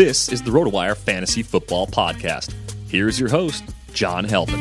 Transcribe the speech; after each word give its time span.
This 0.00 0.30
is 0.30 0.40
the 0.40 0.50
RotoWire 0.50 0.96
Fantasy 0.96 1.42
Football 1.42 1.86
Podcast. 1.86 2.54
Here's 2.88 3.20
your 3.20 3.28
host, 3.28 3.64
John 3.92 4.24
Halpin. 4.24 4.60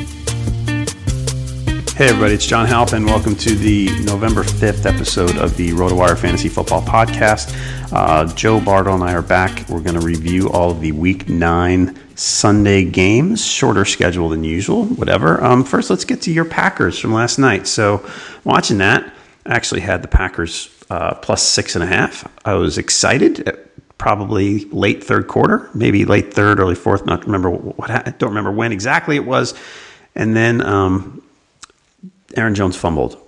Hey, 1.96 2.10
everybody, 2.10 2.34
it's 2.34 2.46
John 2.46 2.68
Halpin. 2.68 3.06
Welcome 3.06 3.36
to 3.36 3.56
the 3.56 3.88
November 4.04 4.44
5th 4.44 4.86
episode 4.86 5.38
of 5.38 5.56
the 5.56 5.70
RotoWire 5.70 6.18
Fantasy 6.18 6.50
Football 6.50 6.82
Podcast. 6.82 7.56
Uh, 7.94 8.26
Joe 8.36 8.60
Bartel 8.60 8.96
and 8.96 9.04
I 9.06 9.14
are 9.14 9.22
back. 9.22 9.70
We're 9.70 9.80
going 9.80 9.98
to 9.98 10.06
review 10.06 10.50
all 10.50 10.72
of 10.72 10.82
the 10.82 10.92
Week 10.92 11.30
9 11.30 11.98
Sunday 12.18 12.84
games, 12.84 13.46
shorter 13.46 13.86
schedule 13.86 14.28
than 14.28 14.44
usual, 14.44 14.88
whatever. 14.88 15.42
Um, 15.42 15.64
first, 15.64 15.90
let's 15.90 16.04
get 16.04 16.22
to 16.24 16.34
your 16.34 16.44
Packers 16.44 17.00
from 17.00 17.14
last 17.14 17.40
night. 17.40 17.66
So, 17.66 18.06
watching 18.44 18.80
that, 18.80 19.10
I 19.46 19.56
actually 19.56 19.80
had 19.80 20.02
the 20.02 20.10
Packers 20.10 20.70
uh, 20.90 21.14
plus 21.16 21.44
six 21.44 21.76
and 21.76 21.84
a 21.86 21.88
half. 21.88 22.30
I 22.44 22.56
was 22.56 22.78
excited 22.78 23.69
probably 24.00 24.66
late 24.66 25.04
third 25.04 25.28
quarter, 25.28 25.70
maybe 25.76 26.06
late 26.06 26.34
third, 26.34 26.60
early 26.60 26.74
fourth. 26.74 27.06
Not 27.06 27.26
remember 27.26 27.52
what. 27.52 27.92
I 27.92 28.12
don't 28.18 28.30
remember 28.30 28.52
when 28.52 28.72
exactly 28.72 29.16
it 29.16 29.26
was. 29.26 29.54
And 30.16 30.36
then 30.36 30.66
um, 30.66 31.22
Aaron 32.36 32.56
Jones 32.56 32.76
fumbled, 32.76 33.22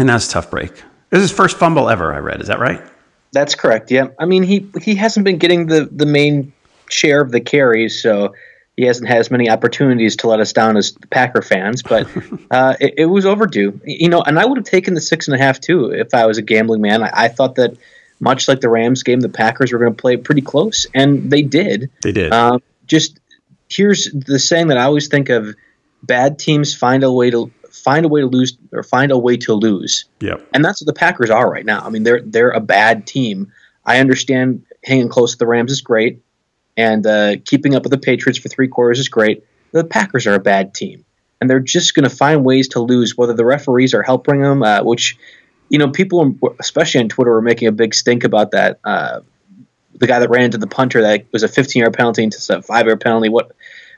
and 0.00 0.08
that's 0.08 0.28
a 0.28 0.32
tough 0.32 0.50
break. 0.50 0.72
This 1.10 1.22
is 1.22 1.30
his 1.30 1.32
first 1.32 1.56
fumble 1.56 1.88
ever. 1.88 2.12
I 2.12 2.18
read. 2.18 2.40
Is 2.40 2.48
that 2.48 2.58
right? 2.58 2.82
That's 3.32 3.54
correct. 3.54 3.92
Yeah. 3.92 4.08
I 4.18 4.24
mean, 4.24 4.42
he 4.42 4.68
he 4.82 4.96
hasn't 4.96 5.24
been 5.24 5.38
getting 5.38 5.66
the 5.66 5.84
the 5.84 6.06
main 6.06 6.52
share 6.90 7.20
of 7.20 7.30
the 7.30 7.40
carries, 7.40 8.02
so 8.02 8.34
he 8.76 8.84
hasn't 8.84 9.08
had 9.08 9.18
as 9.18 9.30
many 9.30 9.48
opportunities 9.48 10.16
to 10.16 10.28
let 10.28 10.40
us 10.40 10.52
down 10.52 10.76
as 10.76 10.92
the 10.92 11.06
Packer 11.06 11.42
fans. 11.42 11.82
But 11.82 12.08
uh, 12.50 12.74
it, 12.80 12.94
it, 12.98 13.06
was 13.06 13.24
overdue, 13.24 13.78
you 13.84 14.08
know. 14.08 14.22
And 14.22 14.38
I 14.38 14.46
would 14.46 14.56
have 14.58 14.66
taken 14.66 14.94
the 14.94 15.00
six 15.00 15.28
and 15.28 15.34
a 15.34 15.38
half 15.38 15.60
too 15.60 15.90
if 15.90 16.14
I 16.14 16.26
was 16.26 16.38
a 16.38 16.42
gambling 16.42 16.80
man. 16.80 17.02
I, 17.02 17.10
I 17.12 17.28
thought 17.28 17.54
that 17.56 17.76
much 18.20 18.48
like 18.48 18.60
the 18.60 18.68
Rams 18.68 19.02
game, 19.02 19.20
the 19.20 19.28
Packers 19.28 19.72
were 19.72 19.78
going 19.78 19.94
to 19.94 20.00
play 20.00 20.16
pretty 20.16 20.40
close, 20.40 20.86
and 20.94 21.30
they 21.30 21.42
did. 21.42 21.90
They 22.02 22.12
did. 22.12 22.32
Um, 22.32 22.62
just 22.86 23.18
here's 23.68 24.10
the 24.12 24.38
saying 24.38 24.68
that 24.68 24.78
I 24.78 24.84
always 24.84 25.08
think 25.08 25.28
of: 25.28 25.54
bad 26.02 26.38
teams 26.38 26.74
find 26.74 27.02
a 27.04 27.12
way 27.12 27.30
to 27.30 27.50
find 27.70 28.04
a 28.04 28.08
way 28.08 28.20
to 28.20 28.26
lose 28.26 28.56
or 28.72 28.82
find 28.82 29.12
a 29.12 29.18
way 29.18 29.36
to 29.36 29.52
lose. 29.52 30.06
Yep. 30.20 30.48
And 30.52 30.64
that's 30.64 30.80
what 30.80 30.86
the 30.86 30.98
Packers 30.98 31.30
are 31.30 31.50
right 31.50 31.64
now. 31.64 31.80
I 31.80 31.90
mean, 31.90 32.02
they're 32.02 32.22
they're 32.22 32.50
a 32.50 32.60
bad 32.60 33.06
team. 33.06 33.52
I 33.84 34.00
understand 34.00 34.64
hanging 34.84 35.08
close 35.08 35.32
to 35.32 35.38
the 35.38 35.46
Rams 35.46 35.70
is 35.70 35.80
great, 35.80 36.22
and 36.76 37.06
uh, 37.06 37.36
keeping 37.44 37.74
up 37.74 37.82
with 37.82 37.92
the 37.92 37.98
Patriots 37.98 38.38
for 38.38 38.48
three 38.48 38.68
quarters 38.68 38.98
is 38.98 39.08
great. 39.08 39.44
The 39.72 39.84
Packers 39.84 40.26
are 40.26 40.34
a 40.34 40.40
bad 40.40 40.74
team, 40.74 41.04
and 41.40 41.48
they're 41.48 41.60
just 41.60 41.94
going 41.94 42.08
to 42.08 42.14
find 42.14 42.44
ways 42.44 42.68
to 42.68 42.80
lose, 42.80 43.16
whether 43.16 43.34
the 43.34 43.44
referees 43.44 43.94
are 43.94 44.02
helping 44.02 44.40
them, 44.40 44.62
uh, 44.62 44.82
which 44.82 45.16
you 45.68 45.78
know, 45.78 45.90
people, 45.90 46.38
especially 46.60 47.00
on 47.00 47.08
Twitter, 47.08 47.32
were 47.32 47.42
making 47.42 47.68
a 47.68 47.72
big 47.72 47.94
stink 47.94 48.24
about 48.24 48.52
that. 48.52 48.78
Uh, 48.84 49.20
the 49.94 50.06
guy 50.06 50.18
that 50.18 50.28
ran 50.28 50.44
into 50.44 50.58
the 50.58 50.66
punter 50.66 51.02
that 51.02 51.26
was 51.32 51.42
a 51.42 51.48
15 51.48 51.80
yard 51.80 51.94
penalty 51.94 52.22
into 52.22 52.38
a 52.50 52.62
five 52.62 52.86
yard 52.86 53.00
penalty. 53.00 53.28
What, 53.28 53.52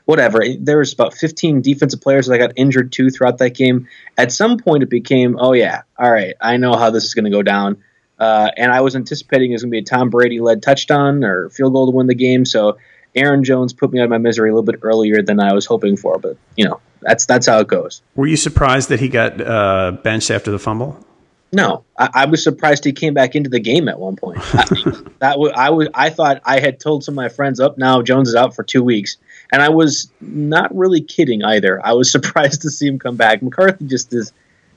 whatever. 0.05 0.43
There 0.59 0.79
was 0.79 0.93
about 0.93 1.13
15 1.13 1.61
defensive 1.61 2.01
players 2.01 2.27
that 2.27 2.37
got 2.39 2.53
injured 2.55 2.91
too 2.91 3.11
throughout 3.11 3.37
that 3.39 3.51
game. 3.51 3.87
At 4.17 4.31
some 4.31 4.57
point, 4.57 4.81
it 4.81 4.89
became, 4.89 5.37
oh 5.39 5.53
yeah, 5.53 5.83
all 5.97 6.11
right, 6.11 6.33
I 6.41 6.57
know 6.57 6.75
how 6.75 6.89
this 6.89 7.03
is 7.03 7.13
going 7.13 7.25
to 7.25 7.31
go 7.31 7.43
down. 7.43 7.83
Uh, 8.17 8.49
and 8.57 8.71
I 8.71 8.81
was 8.81 8.95
anticipating 8.95 9.51
it 9.51 9.55
was 9.55 9.63
going 9.63 9.69
to 9.69 9.75
be 9.75 9.79
a 9.79 9.83
Tom 9.83 10.09
Brady 10.09 10.39
led 10.39 10.61
touchdown 10.63 11.23
or 11.23 11.49
field 11.51 11.73
goal 11.73 11.91
to 11.91 11.95
win 11.95 12.07
the 12.07 12.15
game. 12.15 12.43
So 12.43 12.77
Aaron 13.15 13.43
Jones 13.43 13.71
put 13.71 13.91
me 13.91 13.99
out 13.99 14.05
of 14.05 14.09
my 14.09 14.17
misery 14.17 14.49
a 14.49 14.53
little 14.53 14.65
bit 14.65 14.79
earlier 14.81 15.21
than 15.21 15.39
I 15.39 15.53
was 15.53 15.65
hoping 15.65 15.95
for. 15.95 16.17
But 16.17 16.37
you 16.57 16.65
know, 16.65 16.81
that's 17.01 17.25
that's 17.25 17.47
how 17.47 17.59
it 17.59 17.67
goes. 17.67 18.01
Were 18.15 18.27
you 18.27 18.35
surprised 18.35 18.89
that 18.89 18.99
he 18.99 19.09
got 19.09 19.39
uh, 19.39 19.91
benched 20.03 20.31
after 20.31 20.51
the 20.51 20.59
fumble? 20.59 21.05
No, 21.51 21.83
I, 21.97 22.09
I, 22.13 22.25
was 22.25 22.43
surprised 22.43 22.85
he 22.85 22.91
came 22.91 23.15
back 23.15 23.35
into 23.35 23.49
the 23.49 23.59
game 23.59 23.87
at 23.89 23.99
one 23.99 24.15
point. 24.15 24.37
I, 24.53 24.65
that 25.19 25.31
w- 25.31 25.51
I 25.51 25.71
was 25.71 25.87
I 25.95 26.11
thought 26.11 26.41
I 26.45 26.59
had 26.59 26.79
told 26.79 27.03
some 27.03 27.13
of 27.13 27.15
my 27.15 27.29
friends 27.29 27.59
up 27.59 27.77
now 27.77 28.01
Jones 28.03 28.29
is 28.29 28.35
out 28.35 28.55
for 28.55 28.63
two 28.63 28.83
weeks, 28.83 29.17
and 29.51 29.61
I 29.61 29.69
was 29.69 30.11
not 30.21 30.75
really 30.75 31.01
kidding 31.01 31.43
either. 31.43 31.83
I 31.83 31.93
was 31.93 32.11
surprised 32.11 32.61
to 32.61 32.69
see 32.69 32.87
him 32.87 32.99
come 32.99 33.15
back. 33.15 33.41
McCarthy 33.41 33.87
just 33.87 34.13
is 34.13 34.31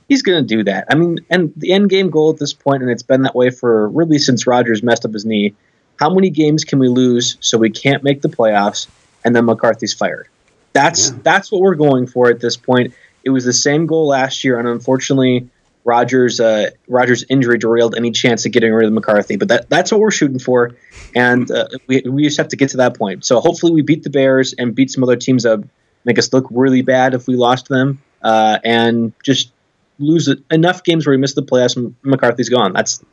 he's 0.09 0.23
going 0.23 0.47
to 0.47 0.57
do 0.57 0.65
that. 0.65 0.87
I 0.91 0.95
mean, 0.95 1.19
and 1.29 1.53
the 1.57 1.73
end 1.73 1.91
game 1.91 2.09
goal 2.09 2.31
at 2.31 2.39
this 2.39 2.55
point, 2.55 2.83
and 2.83 2.91
it's 2.91 3.03
been 3.03 3.23
that 3.23 3.35
way 3.35 3.51
for 3.51 3.89
really 3.89 4.19
since 4.19 4.47
Rodgers 4.47 4.83
messed 4.83 5.05
up 5.05 5.13
his 5.13 5.27
knee. 5.27 5.55
How 5.97 6.09
many 6.09 6.31
games 6.31 6.65
can 6.65 6.79
we 6.79 6.89
lose 6.89 7.37
so 7.41 7.59
we 7.59 7.71
can't 7.71 8.03
make 8.03 8.23
the 8.23 8.29
playoffs, 8.29 8.87
and 9.25 9.37
then 9.37 9.45
McCarthy's 9.45 9.93
fired? 9.93 10.29
That's 10.73 11.11
yeah. 11.11 11.19
that's 11.23 11.53
what 11.53 11.61
we're 11.61 11.75
going 11.75 12.07
for 12.07 12.31
at 12.31 12.41
this 12.41 12.57
point. 12.57 12.95
It 13.25 13.31
was 13.31 13.45
the 13.45 13.53
same 13.53 13.85
goal 13.85 14.09
last 14.09 14.43
year, 14.43 14.59
and 14.59 14.67
unfortunately 14.67 15.51
Rodgers 15.85 16.41
uh, 16.41 16.71
Rodgers 16.89 17.25
injury 17.29 17.59
derailed 17.59 17.95
any 17.97 18.11
chance 18.11 18.47
of 18.47 18.53
getting 18.53 18.73
rid 18.73 18.87
of 18.87 18.93
McCarthy. 18.93 19.37
But 19.37 19.49
that 19.49 19.71
that's 19.71 19.91
what 19.91 20.01
we're 20.01 20.11
shooting 20.11 20.39
for, 20.39 20.73
and 21.15 21.51
uh, 21.51 21.69
we 21.87 22.03
we 22.07 22.25
just 22.25 22.39
have 22.39 22.49
to 22.49 22.57
get 22.57 22.71
to 22.71 22.79
that 22.79 22.97
point. 22.97 23.25
So 23.25 23.41
hopefully 23.41 23.73
we 23.73 23.83
beat 23.83 24.03
the 24.03 24.11
Bears 24.11 24.55
and 24.57 24.75
beat 24.75 24.91
some 24.91 25.03
other 25.03 25.17
teams 25.17 25.43
that 25.43 25.63
make 26.05 26.19
us 26.19 26.33
look 26.33 26.47
really 26.51 26.83
bad 26.83 27.15
if 27.15 27.27
we 27.27 27.37
lost 27.37 27.69
them, 27.69 28.03
uh, 28.23 28.59
and 28.65 29.13
just 29.25 29.53
lose 29.99 30.33
enough 30.51 30.85
games 30.85 31.07
where 31.07 31.13
we 31.13 31.21
miss 31.21 31.35
the 31.35 31.43
playoffs 31.43 31.77
and 31.77 31.95
McCarthy's 32.03 32.49
gone. 32.49 32.73
That's 32.73 33.05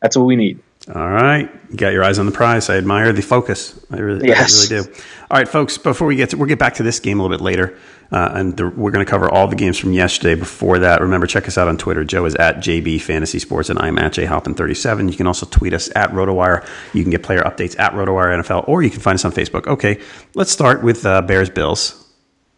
that's 0.00 0.16
what 0.16 0.26
we 0.26 0.36
need. 0.36 0.60
All 0.94 1.10
right, 1.10 1.50
you 1.70 1.76
got 1.76 1.92
your 1.92 2.02
eyes 2.02 2.18
on 2.18 2.24
the 2.24 2.32
prize. 2.32 2.70
I 2.70 2.78
admire 2.78 3.12
the 3.12 3.20
focus. 3.20 3.78
I 3.90 3.98
really, 3.98 4.26
yes. 4.26 4.70
I 4.70 4.74
really 4.74 4.86
do. 4.86 4.92
All 5.30 5.36
right, 5.36 5.48
folks. 5.48 5.76
Before 5.76 6.06
we 6.06 6.16
get 6.16 6.30
to, 6.30 6.38
we'll 6.38 6.48
get 6.48 6.58
back 6.58 6.74
to 6.74 6.82
this 6.82 6.98
game 6.98 7.20
a 7.20 7.22
little 7.22 7.36
bit 7.36 7.44
later, 7.44 7.76
uh, 8.10 8.30
and 8.32 8.56
the, 8.56 8.70
we're 8.70 8.90
going 8.90 9.04
to 9.04 9.10
cover 9.10 9.28
all 9.28 9.48
the 9.48 9.56
games 9.56 9.76
from 9.76 9.92
yesterday. 9.92 10.34
Before 10.34 10.78
that, 10.78 11.02
remember 11.02 11.26
check 11.26 11.46
us 11.46 11.58
out 11.58 11.68
on 11.68 11.76
Twitter. 11.76 12.04
Joe 12.04 12.24
is 12.24 12.34
at 12.36 12.58
JB 12.58 13.02
Fantasy 13.02 13.38
Sports, 13.38 13.68
and 13.68 13.78
I'm 13.78 13.98
at 13.98 14.12
JHalpin37. 14.12 15.10
You 15.10 15.16
can 15.16 15.26
also 15.26 15.44
tweet 15.44 15.74
us 15.74 15.90
at 15.94 16.10
RotoWire. 16.10 16.66
You 16.94 17.02
can 17.02 17.10
get 17.10 17.22
player 17.22 17.40
updates 17.40 17.78
at 17.78 17.92
RotoWire 17.92 18.42
NFL, 18.42 18.66
or 18.66 18.82
you 18.82 18.88
can 18.88 19.00
find 19.00 19.16
us 19.16 19.26
on 19.26 19.32
Facebook. 19.32 19.66
Okay, 19.66 20.00
let's 20.34 20.50
start 20.50 20.82
with 20.82 21.04
uh, 21.04 21.20
Bears 21.20 21.50
Bills. 21.50 22.02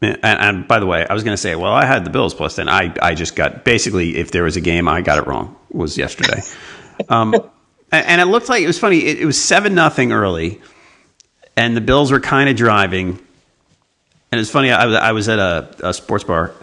And, 0.02 0.18
and, 0.22 0.68
by 0.68 0.78
the 0.78 0.86
way, 0.86 1.04
I 1.04 1.12
was 1.12 1.24
going 1.24 1.34
to 1.34 1.40
say, 1.40 1.56
well, 1.56 1.72
I 1.72 1.84
had 1.84 2.04
the 2.04 2.10
Bills 2.10 2.32
plus, 2.32 2.58
and 2.58 2.70
I, 2.70 2.94
I 3.02 3.14
just 3.14 3.34
got 3.34 3.64
basically, 3.64 4.16
if 4.16 4.30
there 4.30 4.44
was 4.44 4.56
a 4.56 4.60
game, 4.60 4.88
I 4.88 5.02
got 5.02 5.18
it 5.18 5.26
wrong. 5.26 5.56
Was 5.70 5.98
yesterday. 5.98 6.42
Um, 7.08 7.34
and 7.92 8.20
it 8.20 8.26
looked 8.26 8.48
like 8.48 8.62
it 8.62 8.66
was 8.66 8.78
funny. 8.78 8.98
It, 9.04 9.20
it 9.20 9.26
was 9.26 9.40
seven 9.40 9.74
nothing 9.74 10.12
early, 10.12 10.60
and 11.56 11.76
the 11.76 11.80
Bills 11.80 12.12
were 12.12 12.20
kind 12.20 12.48
of 12.48 12.56
driving. 12.56 13.18
And 14.32 14.40
it's 14.40 14.50
funny. 14.50 14.70
I 14.70 14.86
was, 14.86 14.96
I 14.96 15.12
was 15.12 15.28
at 15.28 15.38
a, 15.38 15.88
a, 15.88 15.92
sports 15.92 16.22
bar, 16.22 16.54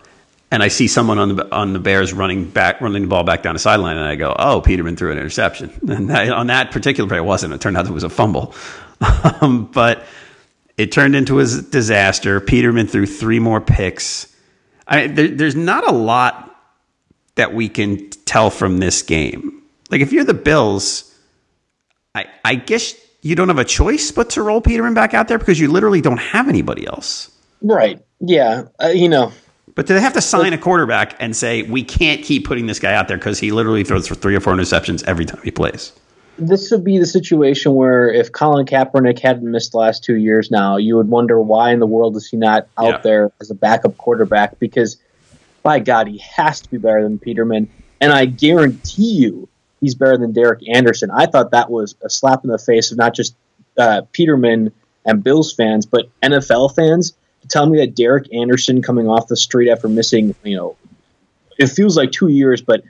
and 0.51 0.63
I 0.63 0.69
see 0.69 0.87
someone 0.87 1.19
on 1.19 1.35
the 1.35 1.53
on 1.53 1.73
the 1.73 1.79
Bears 1.79 2.13
running 2.13 2.49
back, 2.49 2.79
running 2.79 3.01
the 3.01 3.07
ball 3.09 3.23
back 3.23 3.43
down 3.43 3.55
the 3.55 3.59
sideline, 3.59 3.97
and 3.97 4.05
I 4.05 4.15
go, 4.15 4.33
"Oh, 4.37 4.61
Peterman 4.61 4.95
threw 4.95 5.11
an 5.11 5.17
interception." 5.17 5.71
And 5.89 6.09
that, 6.09 6.29
on 6.29 6.47
that 6.47 6.71
particular 6.71 7.09
play, 7.09 7.17
it 7.17 7.25
wasn't. 7.25 7.53
It 7.53 7.61
turned 7.61 7.75
out 7.75 7.85
it 7.85 7.91
was 7.91 8.03
a 8.03 8.09
fumble, 8.09 8.55
um, 9.41 9.65
but 9.65 10.05
it 10.77 10.91
turned 10.91 11.15
into 11.15 11.39
a 11.39 11.45
disaster. 11.45 12.39
Peterman 12.39 12.87
threw 12.87 13.05
three 13.05 13.39
more 13.39 13.59
picks. 13.59 14.33
I, 14.87 15.07
there, 15.07 15.27
there's 15.27 15.55
not 15.55 15.85
a 15.85 15.91
lot 15.91 16.47
that 17.35 17.53
we 17.53 17.67
can 17.67 18.09
tell 18.25 18.49
from 18.49 18.77
this 18.77 19.01
game. 19.01 19.61
Like 19.89 20.01
if 20.01 20.11
you're 20.11 20.23
the 20.23 20.33
Bills 20.33 21.06
I, 22.17 22.25
I 22.43 22.55
guess 22.55 22.95
you 23.21 23.35
don't 23.35 23.47
have 23.47 23.59
a 23.59 23.65
choice 23.65 24.11
but 24.11 24.31
to 24.31 24.41
roll 24.41 24.61
Peterman 24.61 24.93
back 24.93 25.13
out 25.13 25.27
there 25.27 25.37
because 25.37 25.59
you 25.59 25.71
literally 25.71 26.01
don't 26.01 26.17
have 26.17 26.49
anybody 26.49 26.87
else. 26.87 27.31
Right. 27.61 28.01
Yeah. 28.19 28.63
Uh, 28.81 28.87
you 28.87 29.07
know. 29.07 29.31
But 29.75 29.85
do 29.85 29.93
they 29.93 30.01
have 30.01 30.13
to 30.13 30.21
sign 30.21 30.53
a 30.53 30.57
quarterback 30.57 31.15
and 31.19 31.35
say 31.35 31.61
we 31.61 31.83
can't 31.83 32.23
keep 32.23 32.47
putting 32.47 32.65
this 32.65 32.79
guy 32.79 32.95
out 32.95 33.07
there 33.07 33.17
because 33.17 33.39
he 33.39 33.51
literally 33.51 33.83
throws 33.83 34.07
for 34.07 34.15
three 34.15 34.35
or 34.35 34.39
four 34.39 34.53
interceptions 34.53 35.03
every 35.03 35.25
time 35.25 35.39
he 35.43 35.51
plays? 35.51 35.93
This 36.39 36.71
would 36.71 36.83
be 36.83 36.97
the 36.97 37.05
situation 37.05 37.73
where 37.75 38.11
if 38.11 38.31
Colin 38.31 38.65
Kaepernick 38.65 39.19
hadn't 39.19 39.49
missed 39.49 39.73
the 39.73 39.77
last 39.77 40.03
two 40.03 40.15
years 40.15 40.49
now, 40.49 40.77
you 40.77 40.95
would 40.95 41.09
wonder 41.09 41.39
why 41.39 41.71
in 41.71 41.79
the 41.79 41.85
world 41.85 42.15
is 42.15 42.27
he 42.27 42.37
not 42.37 42.67
out 42.77 42.87
yeah. 42.87 42.97
there 43.03 43.31
as 43.39 43.51
a 43.51 43.55
backup 43.55 43.97
quarterback? 43.97 44.57
Because 44.57 44.97
by 45.61 45.79
God, 45.79 46.07
he 46.07 46.17
has 46.19 46.61
to 46.61 46.69
be 46.71 46.77
better 46.77 47.03
than 47.03 47.19
Peterman. 47.19 47.69
And 48.01 48.11
I 48.11 48.25
guarantee 48.25 49.15
you, 49.15 49.49
he's 49.81 49.95
better 49.95 50.17
than 50.17 50.33
Derek 50.33 50.61
Anderson. 50.67 51.11
I 51.11 51.25
thought 51.25 51.51
that 51.51 51.69
was 51.69 51.95
a 52.03 52.09
slap 52.09 52.43
in 52.43 52.49
the 52.49 52.57
face 52.57 52.91
of 52.91 52.97
not 52.97 53.15
just 53.15 53.35
uh, 53.77 54.01
Peterman 54.11 54.71
and 55.05 55.23
Bills 55.23 55.53
fans, 55.53 55.85
but 55.85 56.09
NFL 56.21 56.75
fans 56.75 57.13
to 57.41 57.47
tell 57.47 57.67
me 57.67 57.77
that 57.79 57.95
Derek 57.95 58.33
Anderson 58.33 58.81
coming 58.81 59.07
off 59.07 59.27
the 59.27 59.37
street 59.37 59.69
after 59.69 59.87
missing, 59.87 60.35
you 60.43 60.55
know, 60.55 60.75
it 61.57 61.67
feels 61.67 61.97
like 61.97 62.11
two 62.11 62.27
years, 62.27 62.61
but 62.61 62.83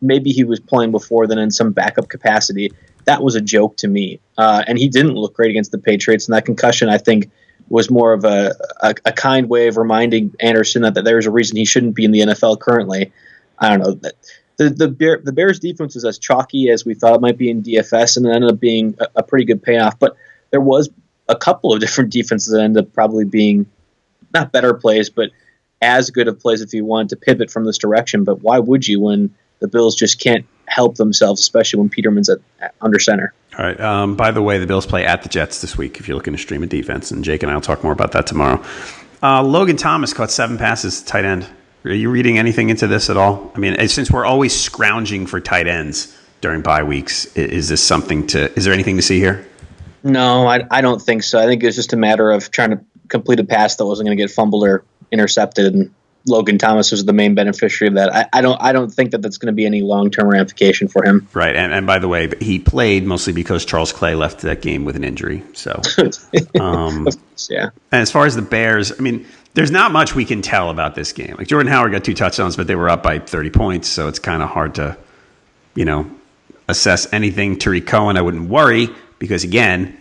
maybe 0.00 0.30
he 0.30 0.44
was 0.44 0.60
playing 0.60 0.90
before 0.90 1.26
then 1.26 1.38
in 1.38 1.50
some 1.50 1.72
backup 1.72 2.08
capacity. 2.08 2.72
That 3.04 3.22
was 3.22 3.34
a 3.34 3.40
joke 3.40 3.76
to 3.78 3.88
me. 3.88 4.20
Uh, 4.38 4.64
and 4.66 4.78
he 4.78 4.88
didn't 4.88 5.14
look 5.14 5.34
great 5.34 5.50
against 5.50 5.72
the 5.72 5.78
Patriots. 5.78 6.26
And 6.26 6.34
that 6.34 6.44
concussion, 6.44 6.88
I 6.88 6.98
think, 6.98 7.30
was 7.68 7.90
more 7.90 8.12
of 8.12 8.24
a, 8.24 8.54
a, 8.80 8.94
a 9.04 9.12
kind 9.12 9.48
way 9.48 9.68
of 9.68 9.76
reminding 9.76 10.34
Anderson 10.40 10.82
that, 10.82 10.94
that 10.94 11.04
there's 11.04 11.26
a 11.26 11.30
reason 11.30 11.56
he 11.56 11.64
shouldn't 11.64 11.94
be 11.94 12.04
in 12.04 12.10
the 12.10 12.20
NFL 12.20 12.60
currently. 12.60 13.12
I 13.58 13.68
don't 13.68 13.80
know. 13.80 13.92
That, 13.92 14.14
the 14.60 14.68
the, 14.68 14.88
Bear, 14.88 15.20
the 15.24 15.32
Bears 15.32 15.58
defense 15.58 15.94
was 15.94 16.04
as 16.04 16.18
chalky 16.18 16.68
as 16.68 16.84
we 16.84 16.94
thought 16.94 17.14
it 17.14 17.20
might 17.20 17.38
be 17.38 17.48
in 17.50 17.62
DFS, 17.62 18.16
and 18.18 18.26
it 18.26 18.30
ended 18.30 18.50
up 18.50 18.60
being 18.60 18.94
a, 19.00 19.06
a, 19.16 19.22
pretty 19.22 19.46
good 19.46 19.62
payoff. 19.62 19.98
But 19.98 20.16
there 20.50 20.60
was 20.60 20.90
a 21.28 21.36
couple 21.36 21.72
of 21.72 21.80
different 21.84 22.12
defenses 22.12 22.52
that 22.52 22.60
ended 22.60 22.84
up 22.84 22.92
probably 22.92 23.24
being 23.24 23.66
not 24.34 24.52
better 24.52 24.74
plays, 24.74 25.08
but 25.08 25.30
as 25.80 26.10
good 26.10 26.28
of 26.28 26.38
plays 26.38 26.60
if 26.60 26.74
you 26.74 26.84
wanted 26.84 27.08
to 27.08 27.16
pivot 27.16 27.50
from 27.50 27.64
this 27.64 27.78
direction. 27.78 28.22
But 28.22 28.42
why 28.42 28.58
would 28.58 28.86
you 28.86 29.00
when 29.00 29.34
the 29.60 29.68
Bills 29.68 29.96
just 29.96 30.20
can't 30.20 30.44
help 30.66 30.96
themselves, 30.96 31.40
especially 31.40 31.80
when 31.80 31.88
Peterman's 31.88 32.28
at, 32.28 32.38
at 32.60 32.74
under 32.82 32.98
center? 32.98 33.32
All 33.58 33.64
right. 33.64 33.80
Um, 33.80 34.14
by 34.14 34.30
the 34.30 34.42
way, 34.42 34.58
the 34.58 34.66
Bills 34.66 34.84
play 34.84 35.06
at 35.06 35.22
the 35.22 35.30
Jets 35.30 35.62
this 35.62 35.78
week. 35.78 35.98
If 35.98 36.06
you're 36.06 36.16
looking 36.16 36.34
to 36.34 36.38
stream 36.38 36.62
a 36.62 36.66
defense, 36.66 37.10
and 37.10 37.24
Jake 37.24 37.42
and 37.42 37.50
I 37.50 37.54
will 37.54 37.62
talk 37.62 37.82
more 37.82 37.92
about 37.92 38.12
that 38.12 38.26
tomorrow. 38.26 38.62
Uh, 39.22 39.42
Logan 39.42 39.78
Thomas 39.78 40.12
caught 40.12 40.30
seven 40.30 40.58
passes, 40.58 41.02
tight 41.02 41.24
end. 41.24 41.46
Are 41.84 41.92
you 41.92 42.10
reading 42.10 42.38
anything 42.38 42.68
into 42.68 42.86
this 42.86 43.08
at 43.08 43.16
all? 43.16 43.50
I 43.54 43.58
mean, 43.58 43.88
since 43.88 44.10
we're 44.10 44.26
always 44.26 44.58
scrounging 44.58 45.26
for 45.26 45.40
tight 45.40 45.66
ends 45.66 46.16
during 46.40 46.60
bye 46.60 46.82
weeks, 46.82 47.26
is 47.36 47.68
this 47.68 47.82
something 47.82 48.26
to? 48.28 48.52
Is 48.54 48.64
there 48.64 48.74
anything 48.74 48.96
to 48.96 49.02
see 49.02 49.18
here? 49.18 49.46
No, 50.02 50.46
I, 50.46 50.66
I 50.70 50.80
don't 50.80 51.00
think 51.00 51.22
so. 51.22 51.38
I 51.38 51.46
think 51.46 51.62
it's 51.62 51.76
just 51.76 51.92
a 51.92 51.96
matter 51.96 52.30
of 52.30 52.50
trying 52.50 52.70
to 52.70 52.80
complete 53.08 53.40
a 53.40 53.44
pass 53.44 53.76
that 53.76 53.86
wasn't 53.86 54.06
going 54.06 54.16
to 54.16 54.22
get 54.22 54.30
fumbled 54.30 54.64
or 54.64 54.84
intercepted, 55.10 55.74
and 55.74 55.94
Logan 56.26 56.58
Thomas 56.58 56.90
was 56.90 57.04
the 57.04 57.12
main 57.12 57.34
beneficiary 57.34 57.88
of 57.88 57.94
that. 57.94 58.14
I, 58.14 58.28
I 58.32 58.40
don't 58.42 58.60
I 58.60 58.72
don't 58.72 58.90
think 58.90 59.12
that 59.12 59.22
that's 59.22 59.38
going 59.38 59.52
to 59.52 59.56
be 59.56 59.64
any 59.64 59.82
long 59.82 60.10
term 60.10 60.28
ramification 60.28 60.88
for 60.88 61.04
him. 61.04 61.28
Right, 61.32 61.56
and, 61.56 61.72
and 61.72 61.86
by 61.86 61.98
the 61.98 62.08
way, 62.08 62.30
he 62.40 62.58
played 62.58 63.04
mostly 63.04 63.32
because 63.32 63.64
Charles 63.64 63.92
Clay 63.92 64.14
left 64.14 64.40
that 64.40 64.60
game 64.60 64.84
with 64.84 64.96
an 64.96 65.04
injury. 65.04 65.42
So, 65.54 65.80
um, 66.60 67.08
yeah. 67.48 67.70
And 67.90 68.02
as 68.02 68.10
far 68.10 68.26
as 68.26 68.36
the 68.36 68.42
Bears, 68.42 68.92
I 68.92 69.02
mean, 69.02 69.26
there's 69.54 69.70
not 69.70 69.92
much 69.92 70.14
we 70.14 70.24
can 70.24 70.42
tell 70.42 70.70
about 70.70 70.94
this 70.94 71.12
game. 71.12 71.34
Like 71.36 71.48
Jordan 71.48 71.72
Howard 71.72 71.92
got 71.92 72.04
two 72.04 72.14
touchdowns, 72.14 72.56
but 72.56 72.66
they 72.66 72.76
were 72.76 72.88
up 72.88 73.02
by 73.02 73.18
30 73.18 73.50
points, 73.50 73.88
so 73.88 74.08
it's 74.08 74.18
kind 74.18 74.42
of 74.42 74.48
hard 74.48 74.76
to, 74.76 74.96
you 75.74 75.84
know, 75.84 76.10
assess 76.68 77.12
anything. 77.12 77.58
Tarik 77.58 77.86
Cohen, 77.86 78.16
I 78.16 78.22
wouldn't 78.22 78.48
worry 78.48 78.88
because 79.18 79.44
again, 79.44 79.98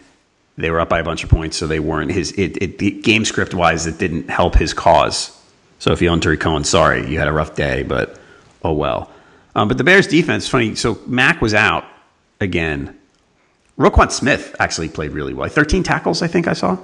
they 0.57 0.69
were 0.69 0.79
up 0.79 0.89
by 0.89 0.99
a 0.99 1.03
bunch 1.03 1.23
of 1.23 1.29
points, 1.29 1.57
so 1.57 1.67
they 1.67 1.79
weren't 1.79 2.11
his. 2.11 2.31
It, 2.33 2.61
it 2.61 3.03
game 3.03 3.25
script 3.25 3.53
wise, 3.53 3.87
it 3.87 3.97
didn't 3.97 4.29
help 4.29 4.55
his 4.55 4.73
cause. 4.73 5.35
So 5.79 5.93
if 5.93 6.01
you 6.01 6.09
own 6.09 6.19
Tarik 6.19 6.41
Cohen, 6.41 6.65
sorry, 6.65 7.09
you 7.09 7.17
had 7.17 7.29
a 7.29 7.31
rough 7.31 7.55
day, 7.55 7.83
but 7.83 8.19
oh 8.63 8.73
well. 8.73 9.09
Um, 9.55 9.67
but 9.67 9.77
the 9.77 9.83
Bears 9.83 10.07
defense, 10.07 10.47
funny. 10.47 10.75
So 10.75 10.99
Mack 11.07 11.41
was 11.41 11.53
out 11.53 11.85
again. 12.39 12.97
Roquan 13.77 14.11
Smith 14.11 14.55
actually 14.59 14.89
played 14.89 15.11
really 15.11 15.33
well. 15.33 15.47
13 15.47 15.83
tackles, 15.83 16.21
I 16.21 16.27
think 16.27 16.47
I 16.47 16.53
saw. 16.53 16.77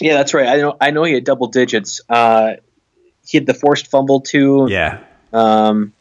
Yeah, 0.00 0.14
that's 0.14 0.34
right. 0.34 0.48
I 0.48 0.56
know. 0.56 0.76
I 0.80 0.90
know 0.90 1.04
he 1.04 1.14
had 1.14 1.24
double 1.24 1.46
digits. 1.48 2.00
Uh, 2.08 2.54
he 3.26 3.38
had 3.38 3.46
the 3.46 3.54
forced 3.54 3.86
fumble 3.88 4.20
too. 4.20 4.66
Yeah. 4.68 5.00
Um, 5.32 5.92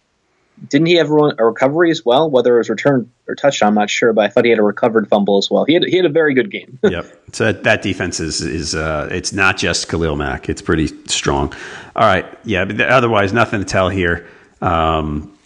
didn't 0.69 0.87
he 0.87 0.95
have 0.95 1.09
one 1.09 1.35
a 1.39 1.45
recovery 1.45 1.91
as 1.91 2.05
well? 2.05 2.29
Whether 2.29 2.55
it 2.55 2.59
was 2.59 2.69
return 2.69 3.11
or 3.27 3.35
touchdown, 3.35 3.69
I'm 3.69 3.75
not 3.75 3.89
sure, 3.89 4.13
but 4.13 4.25
I 4.25 4.29
thought 4.29 4.45
he 4.45 4.51
had 4.51 4.59
a 4.59 4.63
recovered 4.63 5.07
fumble 5.09 5.37
as 5.37 5.49
well. 5.49 5.65
He 5.65 5.73
had 5.73 5.83
he 5.83 5.97
had 5.97 6.05
a 6.05 6.09
very 6.09 6.33
good 6.33 6.51
game. 6.51 6.79
yep. 6.83 7.05
So 7.33 7.51
that 7.51 7.81
defense 7.81 8.19
is 8.19 8.41
is 8.41 8.75
uh, 8.75 9.09
it's 9.11 9.33
not 9.33 9.57
just 9.57 9.89
Khalil 9.89 10.15
Mack. 10.15 10.49
It's 10.49 10.61
pretty 10.61 10.87
strong. 11.07 11.53
All 11.95 12.07
right. 12.07 12.25
Yeah. 12.43 12.65
But 12.65 12.81
otherwise, 12.81 13.33
nothing 13.33 13.59
to 13.59 13.65
tell 13.65 13.89
here. 13.89 14.27
Um, 14.61 15.37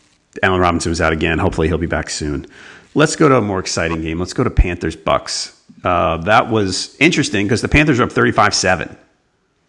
Allen 0.43 0.61
Robinson 0.61 0.91
was 0.91 1.01
out 1.01 1.13
again. 1.13 1.39
Hopefully, 1.39 1.67
he'll 1.67 1.77
be 1.77 1.87
back 1.87 2.09
soon. 2.09 2.45
Let's 2.93 3.15
go 3.15 3.29
to 3.29 3.37
a 3.37 3.41
more 3.41 3.59
exciting 3.59 4.01
game. 4.01 4.19
Let's 4.19 4.33
go 4.33 4.43
to 4.43 4.49
Panthers 4.49 4.95
Bucks. 4.95 5.56
Uh, 5.83 6.17
that 6.17 6.49
was 6.49 6.95
interesting 6.97 7.45
because 7.45 7.61
the 7.61 7.67
Panthers 7.67 7.99
are 7.99 8.03
up 8.03 8.09
35-7. 8.09 8.95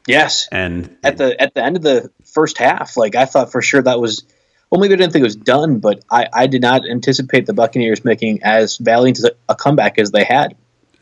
Yes. 0.06 0.48
And 0.50 0.96
at 1.04 1.18
the 1.18 1.38
at 1.40 1.52
the 1.52 1.62
end 1.62 1.76
of 1.76 1.82
the 1.82 2.10
first 2.24 2.56
half, 2.56 2.96
like 2.96 3.14
I 3.14 3.26
thought 3.26 3.52
for 3.52 3.60
sure 3.60 3.82
that 3.82 4.00
was 4.00 4.24
well, 4.70 4.80
maybe 4.80 4.94
I 4.94 4.96
didn't 4.96 5.12
think 5.12 5.22
it 5.22 5.26
was 5.26 5.36
done, 5.36 5.80
but 5.80 6.02
I, 6.10 6.28
I 6.32 6.46
did 6.46 6.62
not 6.62 6.88
anticipate 6.88 7.46
the 7.46 7.54
Buccaneers 7.54 8.04
making 8.04 8.42
as 8.42 8.76
valiant 8.76 9.18
a 9.48 9.54
comeback 9.54 9.98
as 9.98 10.10
they 10.10 10.24
had. 10.24 10.56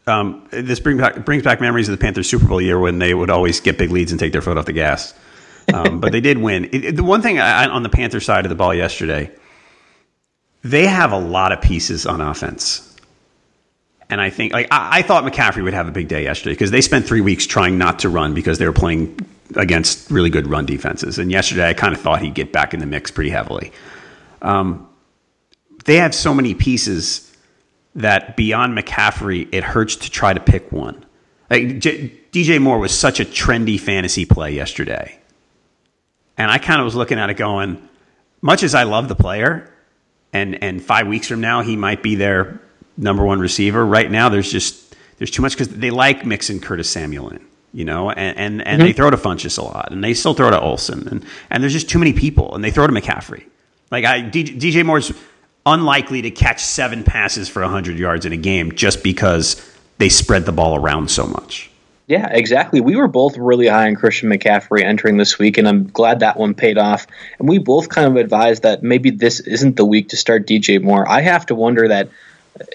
Um, 0.07 0.47
this 0.51 0.79
brings 0.79 1.01
back, 1.01 1.25
brings 1.25 1.43
back 1.43 1.61
memories 1.61 1.89
of 1.89 1.99
the 1.99 2.03
Panthers 2.03 2.29
Super 2.29 2.47
Bowl 2.47 2.61
year 2.61 2.79
when 2.79 3.01
they 3.01 3.13
would 3.13 3.29
always 3.29 3.61
get 3.61 3.77
big 3.77 3.91
leads 3.91 4.13
and 4.13 4.21
take 4.21 4.33
their 4.33 4.43
foot 4.43 4.57
off 4.57 4.67
the 4.67 4.73
gas. 4.73 5.15
Um, 5.75 5.99
but 6.01 6.13
they 6.13 6.21
did 6.21 6.39
win. 6.39 6.67
It, 6.67 6.85
it, 6.85 6.97
the 6.97 7.03
one 7.03 7.23
thing 7.23 7.41
I, 7.41 7.67
on 7.67 7.83
the 7.83 7.89
Panther 7.89 8.21
side 8.21 8.45
of 8.45 8.51
the 8.51 8.55
ball 8.55 8.73
yesterday, 8.73 9.33
they 10.63 10.87
have 10.87 11.11
a 11.11 11.19
lot 11.19 11.51
of 11.51 11.61
pieces 11.61 12.07
on 12.07 12.21
offense. 12.21 12.86
And 14.09 14.21
I 14.21 14.31
think, 14.31 14.53
like, 14.53 14.69
I, 14.71 14.99
I 14.99 15.03
thought 15.03 15.25
McCaffrey 15.25 15.65
would 15.65 15.75
have 15.75 15.89
a 15.89 15.93
big 15.93 16.09
day 16.09 16.23
yesterday 16.23 16.53
because 16.53 16.71
they 16.71 16.81
spent 16.81 17.07
three 17.07 17.21
weeks 17.21 17.47
trying 17.47 17.79
not 17.79 18.01
to 18.01 18.09
run 18.09 18.35
because 18.35 18.59
they 18.59 18.67
were 18.67 18.73
playing 18.73 19.19
against 19.57 20.11
really 20.11 20.31
good 20.31 20.47
run 20.47 20.67
defenses. 20.67 21.19
And 21.19 21.31
yesterday, 21.31 21.69
I 21.69 21.75
kind 21.75 21.95
of 21.95 22.01
thought 22.01 22.23
he'd 22.23 22.35
get 22.35 22.53
back 22.53 22.75
in 22.75 22.81
the 22.81 22.87
mix 22.87 23.11
pretty 23.11 23.31
heavily. 23.31 23.73
Um, 24.43 24.89
they 25.85 25.97
have 25.97 26.15
so 26.15 26.35
many 26.35 26.55
pieces 26.55 27.33
that 27.95 28.37
beyond 28.37 28.77
McCaffrey, 28.77 29.49
it 29.53 29.65
hurts 29.65 29.97
to 29.97 30.11
try 30.11 30.33
to 30.33 30.41
pick 30.41 30.71
one. 30.71 31.05
Like 31.51 31.79
J- 31.79 32.13
DJ 32.33 32.61
Moore 32.61 32.79
was 32.79 32.97
such 32.97 33.21
a 33.21 33.25
trendy 33.25 33.81
fantasy 33.81 34.25
play 34.25 34.53
yesterday. 34.53 35.19
And 36.37 36.51
I 36.51 36.59
kind 36.59 36.81
of 36.81 36.85
was 36.85 36.95
looking 36.95 37.19
at 37.19 37.31
it 37.31 37.35
going, 37.35 37.89
much 38.43 38.63
as 38.63 38.75
I 38.75 38.83
love 38.83 39.09
the 39.09 39.15
player, 39.15 39.73
and 40.33 40.63
and 40.63 40.83
five 40.83 41.07
weeks 41.07 41.29
from 41.29 41.41
now 41.41 41.63
he 41.63 41.77
might 41.77 42.03
be 42.03 42.15
their 42.15 42.61
number 42.97 43.25
one 43.25 43.41
receiver. 43.41 43.85
Right 43.85 44.11
now, 44.11 44.29
there's 44.29 44.51
just 44.51 44.97
there's 45.19 45.31
too 45.31 45.43
much 45.43 45.53
because 45.53 45.69
they 45.69 45.91
like 45.91 46.25
mixing 46.25 46.61
Curtis 46.61 46.89
Samuel 46.91 47.31
in, 47.31 47.45
you 47.73 47.85
know, 47.85 48.11
and 48.11 48.39
and, 48.39 48.67
and 48.67 48.79
mm-hmm. 48.81 48.87
they 48.87 48.93
throw 48.93 49.11
to 49.11 49.17
Funchess 49.17 49.59
a 49.59 49.63
lot, 49.63 49.93
and 49.93 50.03
they 50.03 50.15
still 50.15 50.35
throw 50.35 50.51
to 50.51 50.61
Olsen, 50.61 51.09
and 51.09 51.25
and 51.51 51.63
there's 51.63 51.73
just 51.73 51.91
too 51.91 51.99
many 51.99 52.13
people, 52.13 52.55
and 52.55 52.63
they 52.63 52.71
throw 52.71 52.87
to 52.87 52.93
McCaffrey. 52.93 53.45
Like 53.91 54.05
I, 54.05 54.23
DJ 54.23 54.85
Moore's 54.85 55.13
unlikely 55.65 56.23
to 56.23 56.31
catch 56.31 56.63
seven 56.63 57.03
passes 57.03 57.49
for 57.49 57.63
100 57.63 57.99
yards 57.99 58.25
in 58.25 58.33
a 58.33 58.37
game 58.37 58.73
just 58.73 59.03
because 59.03 59.61
they 59.99 60.09
spread 60.09 60.45
the 60.45 60.53
ball 60.53 60.77
around 60.77 61.11
so 61.11 61.27
much. 61.27 61.71
Yeah, 62.09 62.29
exactly. 62.31 62.81
We 62.81 62.95
were 62.95 63.09
both 63.09 63.37
really 63.37 63.67
high 63.67 63.89
on 63.89 63.97
Christian 63.97 64.31
McCaffrey 64.31 64.85
entering 64.85 65.17
this 65.17 65.41
week, 65.41 65.59
and 65.59 65.67
I'm 65.67 65.89
glad 65.89 66.21
that 66.21 66.37
one 66.37 66.55
paid 66.55 66.79
off. 66.79 67.09
And 67.41 67.49
we 67.49 67.59
both 67.59 67.89
kind 67.89 68.07
of 68.07 68.17
advised 68.17 68.63
that 68.63 68.85
maybe 68.85 69.11
this 69.11 69.41
isn't 69.41 69.75
the 69.75 69.85
week 69.85 70.11
to 70.11 70.17
start 70.17 70.47
DJ 70.47 70.81
Moore. 70.81 71.09
I 71.09 71.23
have 71.23 71.47
to 71.47 71.57
wonder 71.57 71.89
that 71.89 72.11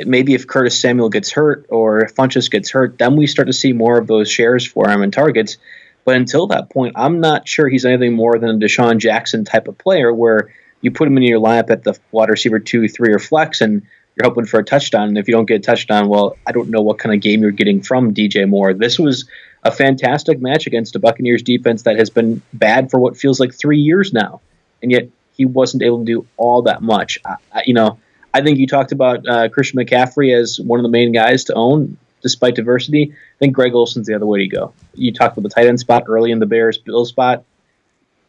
maybe 0.05 0.33
if 0.33 0.47
Curtis 0.47 0.79
Samuel 0.79 1.09
gets 1.09 1.31
hurt 1.31 1.65
or 1.69 2.03
if 2.03 2.15
Funchess 2.15 2.49
gets 2.49 2.69
hurt, 2.71 2.97
then 2.97 3.15
we 3.15 3.27
start 3.27 3.47
to 3.47 3.53
see 3.53 3.73
more 3.73 3.97
of 3.97 4.07
those 4.07 4.29
shares 4.29 4.65
for 4.65 4.89
him 4.89 5.01
and 5.01 5.13
targets. 5.13 5.57
But 6.03 6.15
until 6.15 6.47
that 6.47 6.69
point, 6.69 6.93
I'm 6.97 7.19
not 7.19 7.47
sure 7.47 7.67
he's 7.67 7.85
anything 7.85 8.13
more 8.13 8.37
than 8.39 8.49
a 8.49 8.53
DeSean 8.53 8.97
Jackson 8.97 9.45
type 9.45 9.67
of 9.67 9.77
player 9.77 10.13
where 10.13 10.53
you 10.81 10.91
put 10.91 11.07
him 11.07 11.17
in 11.17 11.23
your 11.23 11.39
lineup 11.39 11.69
at 11.69 11.83
the 11.83 11.97
wide 12.11 12.29
receiver 12.29 12.59
two, 12.59 12.87
three, 12.87 13.13
or 13.13 13.19
flex, 13.19 13.61
and 13.61 13.83
you're 14.15 14.27
hoping 14.27 14.45
for 14.45 14.59
a 14.59 14.63
touchdown. 14.63 15.07
And 15.07 15.17
if 15.17 15.27
you 15.27 15.33
don't 15.33 15.45
get 15.45 15.57
a 15.57 15.59
touchdown, 15.59 16.07
well, 16.09 16.37
I 16.45 16.51
don't 16.51 16.69
know 16.69 16.81
what 16.81 16.97
kind 16.97 17.13
of 17.13 17.21
game 17.21 17.41
you're 17.41 17.51
getting 17.51 17.81
from 17.81 18.13
DJ 18.13 18.49
Moore. 18.49 18.73
This 18.73 18.97
was 18.97 19.25
a 19.63 19.71
fantastic 19.71 20.41
match 20.41 20.65
against 20.65 20.95
a 20.95 20.99
Buccaneers 20.99 21.43
defense 21.43 21.83
that 21.83 21.97
has 21.97 22.09
been 22.09 22.41
bad 22.51 22.89
for 22.89 22.99
what 22.99 23.15
feels 23.15 23.39
like 23.39 23.53
three 23.53 23.77
years 23.77 24.11
now, 24.11 24.41
and 24.81 24.91
yet 24.91 25.09
he 25.37 25.45
wasn't 25.45 25.83
able 25.83 25.99
to 25.99 26.05
do 26.05 26.27
all 26.35 26.63
that 26.63 26.81
much. 26.81 27.19
I, 27.23 27.35
I, 27.53 27.63
you 27.65 27.73
know, 27.73 27.99
I 28.33 28.41
think 28.41 28.59
you 28.59 28.67
talked 28.67 28.91
about 28.91 29.27
uh, 29.27 29.49
Christian 29.49 29.79
McCaffrey 29.79 30.37
as 30.37 30.59
one 30.59 30.79
of 30.79 30.83
the 30.83 30.89
main 30.89 31.11
guys 31.11 31.45
to 31.45 31.53
own 31.53 31.97
despite 32.21 32.55
diversity. 32.55 33.11
I 33.11 33.37
think 33.39 33.53
Greg 33.53 33.73
Olsen's 33.73 34.07
the 34.07 34.15
other 34.15 34.25
way 34.25 34.39
to 34.39 34.47
go. 34.47 34.73
You 34.93 35.11
talked 35.11 35.37
about 35.37 35.49
the 35.49 35.53
tight 35.53 35.67
end 35.67 35.79
spot 35.79 36.03
early 36.07 36.31
in 36.31 36.39
the 36.39 36.45
Bears 36.45 36.77
Bill 36.77 37.05
spot. 37.05 37.43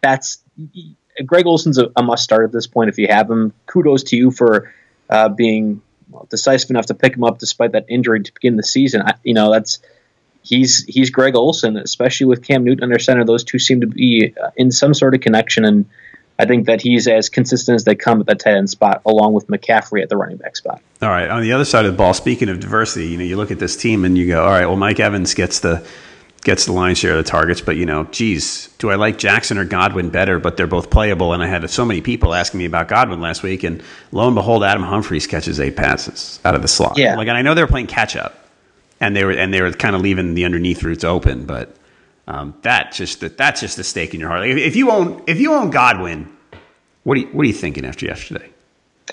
That's 0.01 0.39
Greg 1.25 1.47
Olsen's 1.47 1.79
a, 1.79 1.91
a, 1.95 2.03
must 2.03 2.25
start 2.25 2.45
at 2.45 2.53
this 2.53 2.67
point 2.67 2.89
if 2.89 2.99
you 2.99 3.07
have 3.09 3.31
him. 3.31 3.53
Kudos 3.67 4.05
to 4.05 4.17
you 4.17 4.31
for 4.31 4.73
uh, 5.11 5.29
being 5.29 5.83
well, 6.11 6.27
decisive 6.31 6.71
enough 6.71 6.87
to 6.87 6.95
pick 6.95 7.15
him 7.15 7.25
up 7.25 7.39
despite 7.39 7.73
that 7.73 7.87
injury 7.89 8.23
to 8.23 8.33
begin 8.33 8.57
the 8.57 8.63
season. 8.63 9.03
I, 9.03 9.15
you 9.23 9.35
know 9.35 9.53
that's 9.53 9.79
he's 10.43 10.85
he's 10.85 11.11
Greg 11.11 11.37
Olsen, 11.37 11.77
especially 11.77 12.27
with 12.27 12.43
Cam 12.43 12.65
Newton 12.65 12.85
under 12.85 12.99
center. 12.99 13.25
Those 13.25 13.45
two 13.45 13.59
seem 13.59 13.83
to 13.83 13.87
be 13.87 14.35
uh, 14.43 14.51
in 14.57 14.71
some 14.71 14.95
sort 14.95 15.15
of 15.15 15.21
connection, 15.21 15.65
and 15.65 15.87
I 16.39 16.47
think 16.47 16.67
that 16.67 16.81
he's 16.81 17.07
as 17.07 17.29
consistent 17.29 17.77
as 17.77 17.85
they 17.85 17.95
come 17.95 18.21
at 18.21 18.27
the 18.27 18.35
tight 18.35 18.55
end 18.55 18.71
spot, 18.71 19.03
along 19.07 19.35
with 19.35 19.47
McCaffrey 19.49 20.03
at 20.03 20.09
the 20.09 20.17
running 20.17 20.39
back 20.39 20.57
spot. 20.57 20.81
All 21.01 21.09
right, 21.09 21.29
on 21.29 21.43
the 21.43 21.53
other 21.53 21.65
side 21.65 21.85
of 21.85 21.93
the 21.93 21.97
ball, 21.97 22.15
speaking 22.15 22.49
of 22.49 22.61
diversity, 22.61 23.09
you 23.09 23.19
know, 23.19 23.25
you 23.25 23.37
look 23.37 23.51
at 23.51 23.59
this 23.59 23.77
team 23.77 24.05
and 24.05 24.17
you 24.17 24.27
go, 24.27 24.43
all 24.43 24.51
right, 24.51 24.67
well, 24.67 24.77
Mike 24.77 24.99
Evans 24.99 25.35
gets 25.35 25.61
the 25.61 25.87
gets 26.43 26.67
the 26.67 26.73
lion's 26.73 26.99
share 26.99 27.13
of 27.13 27.25
the 27.25 27.31
targets. 27.31 27.61
But 27.61 27.77
you 27.77 27.87
know, 27.87 28.05
geez, 28.05 28.69
do 28.79 28.91
I 28.91 28.97
like 28.97 29.19
Jackson 29.19 29.59
or 29.59 29.65
Godwin 29.65 30.11
better? 30.11 30.39
But 30.39 30.57
they're 30.57 30.67
both 30.67 30.91
playable, 30.91 31.33
and 31.33 31.43
I 31.43 31.47
had 31.47 31.69
so 31.71 31.85
many 31.85 32.01
people 32.01 32.35
asking 32.35 32.59
me 32.59 32.65
about 32.65 32.89
Godwin 32.89 33.21
last 33.21 33.43
week, 33.43 33.63
and 33.63 33.83
lo 34.11 34.27
and 34.27 34.35
behold, 34.35 34.65
Adam 34.65 34.83
Humphries 34.83 35.27
catches 35.27 35.61
eight 35.61 35.77
passes 35.77 36.41
out 36.45 36.55
of 36.55 36.63
the 36.63 36.69
slot. 36.69 36.99
Yeah, 36.99 37.17
like, 37.17 37.29
and 37.29 37.37
I 37.37 37.43
know 37.43 37.55
they 37.55 37.63
were 37.63 37.69
playing 37.69 37.87
catch 37.87 38.17
up, 38.17 38.47
and 39.01 39.15
they 39.15 39.25
were 39.25 39.33
and 39.33 39.53
they 39.53 39.63
were 39.63 39.73
kind 39.73 39.95
of 39.95 40.03
leaving 40.03 40.35
the 40.35 40.45
underneath 40.45 40.83
routes 40.83 41.05
open, 41.05 41.47
but. 41.47 41.77
Um, 42.27 42.55
that 42.63 42.93
just 42.93 43.21
that's 43.37 43.61
just 43.61 43.79
a 43.79 43.85
stake 43.85 44.15
in 44.15 44.21
your 44.21 44.29
heart. 44.29 44.43
Like 44.43 44.51
if, 44.51 44.77
you 44.77 44.91
own 44.91 45.25
if 45.27 45.41
you 45.41 45.55
own 45.55 45.71
Godwin, 45.71 46.35
what 47.03 47.19
are 47.19 47.21
you, 47.21 47.27
what 47.29 47.43
are 47.43 47.49
you 47.49 47.53
thinking 47.53 47.85
after 47.85 48.07
yesterday? 48.07 48.49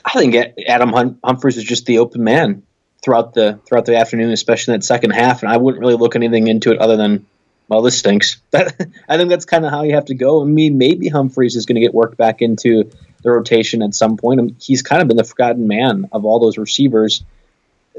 I 0.05 0.11
think 0.11 0.35
Adam 0.67 1.17
Humphries 1.23 1.57
is 1.57 1.63
just 1.63 1.85
the 1.85 1.99
open 1.99 2.23
man 2.23 2.63
throughout 3.03 3.33
the 3.33 3.59
throughout 3.65 3.85
the 3.85 3.97
afternoon, 3.97 4.31
especially 4.31 4.73
in 4.73 4.79
that 4.79 4.85
second 4.85 5.11
half. 5.11 5.41
And 5.43 5.51
I 5.51 5.57
wouldn't 5.57 5.81
really 5.81 5.95
look 5.95 6.15
anything 6.15 6.47
into 6.47 6.71
it 6.71 6.79
other 6.79 6.97
than, 6.97 7.25
well, 7.67 7.81
this 7.81 7.97
stinks. 7.97 8.41
I 8.53 9.17
think 9.17 9.29
that's 9.29 9.45
kind 9.45 9.65
of 9.65 9.71
how 9.71 9.83
you 9.83 9.95
have 9.95 10.05
to 10.05 10.15
go. 10.15 10.41
I 10.41 10.45
mean, 10.45 10.77
maybe 10.77 11.07
Humphries 11.07 11.55
is 11.55 11.65
going 11.65 11.75
to 11.75 11.81
get 11.81 11.93
worked 11.93 12.17
back 12.17 12.41
into 12.41 12.91
the 13.23 13.31
rotation 13.31 13.81
at 13.81 13.93
some 13.93 14.17
point. 14.17 14.39
I 14.39 14.43
mean, 14.43 14.55
he's 14.59 14.81
kind 14.81 15.01
of 15.01 15.07
been 15.07 15.17
the 15.17 15.23
forgotten 15.23 15.67
man 15.67 16.09
of 16.11 16.25
all 16.25 16.39
those 16.39 16.57
receivers, 16.57 17.23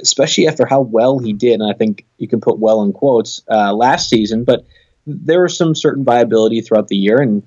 especially 0.00 0.49
after 0.49 0.67
how 0.67 0.81
well 0.81 1.19
he 1.19 1.33
did. 1.33 1.61
And 1.61 1.71
I 1.71 1.75
think 1.75 2.05
you 2.19 2.29
can 2.29 2.40
put 2.40 2.59
"well" 2.59 2.83
in 2.83 2.93
quotes 2.93 3.43
uh, 3.49 3.73
last 3.73 4.09
season, 4.09 4.45
but 4.45 4.64
there 5.25 5.43
was 5.43 5.57
some 5.57 5.75
certain 5.75 6.05
viability 6.05 6.61
throughout 6.61 6.88
the 6.88 6.97
year, 6.97 7.21
and 7.21 7.43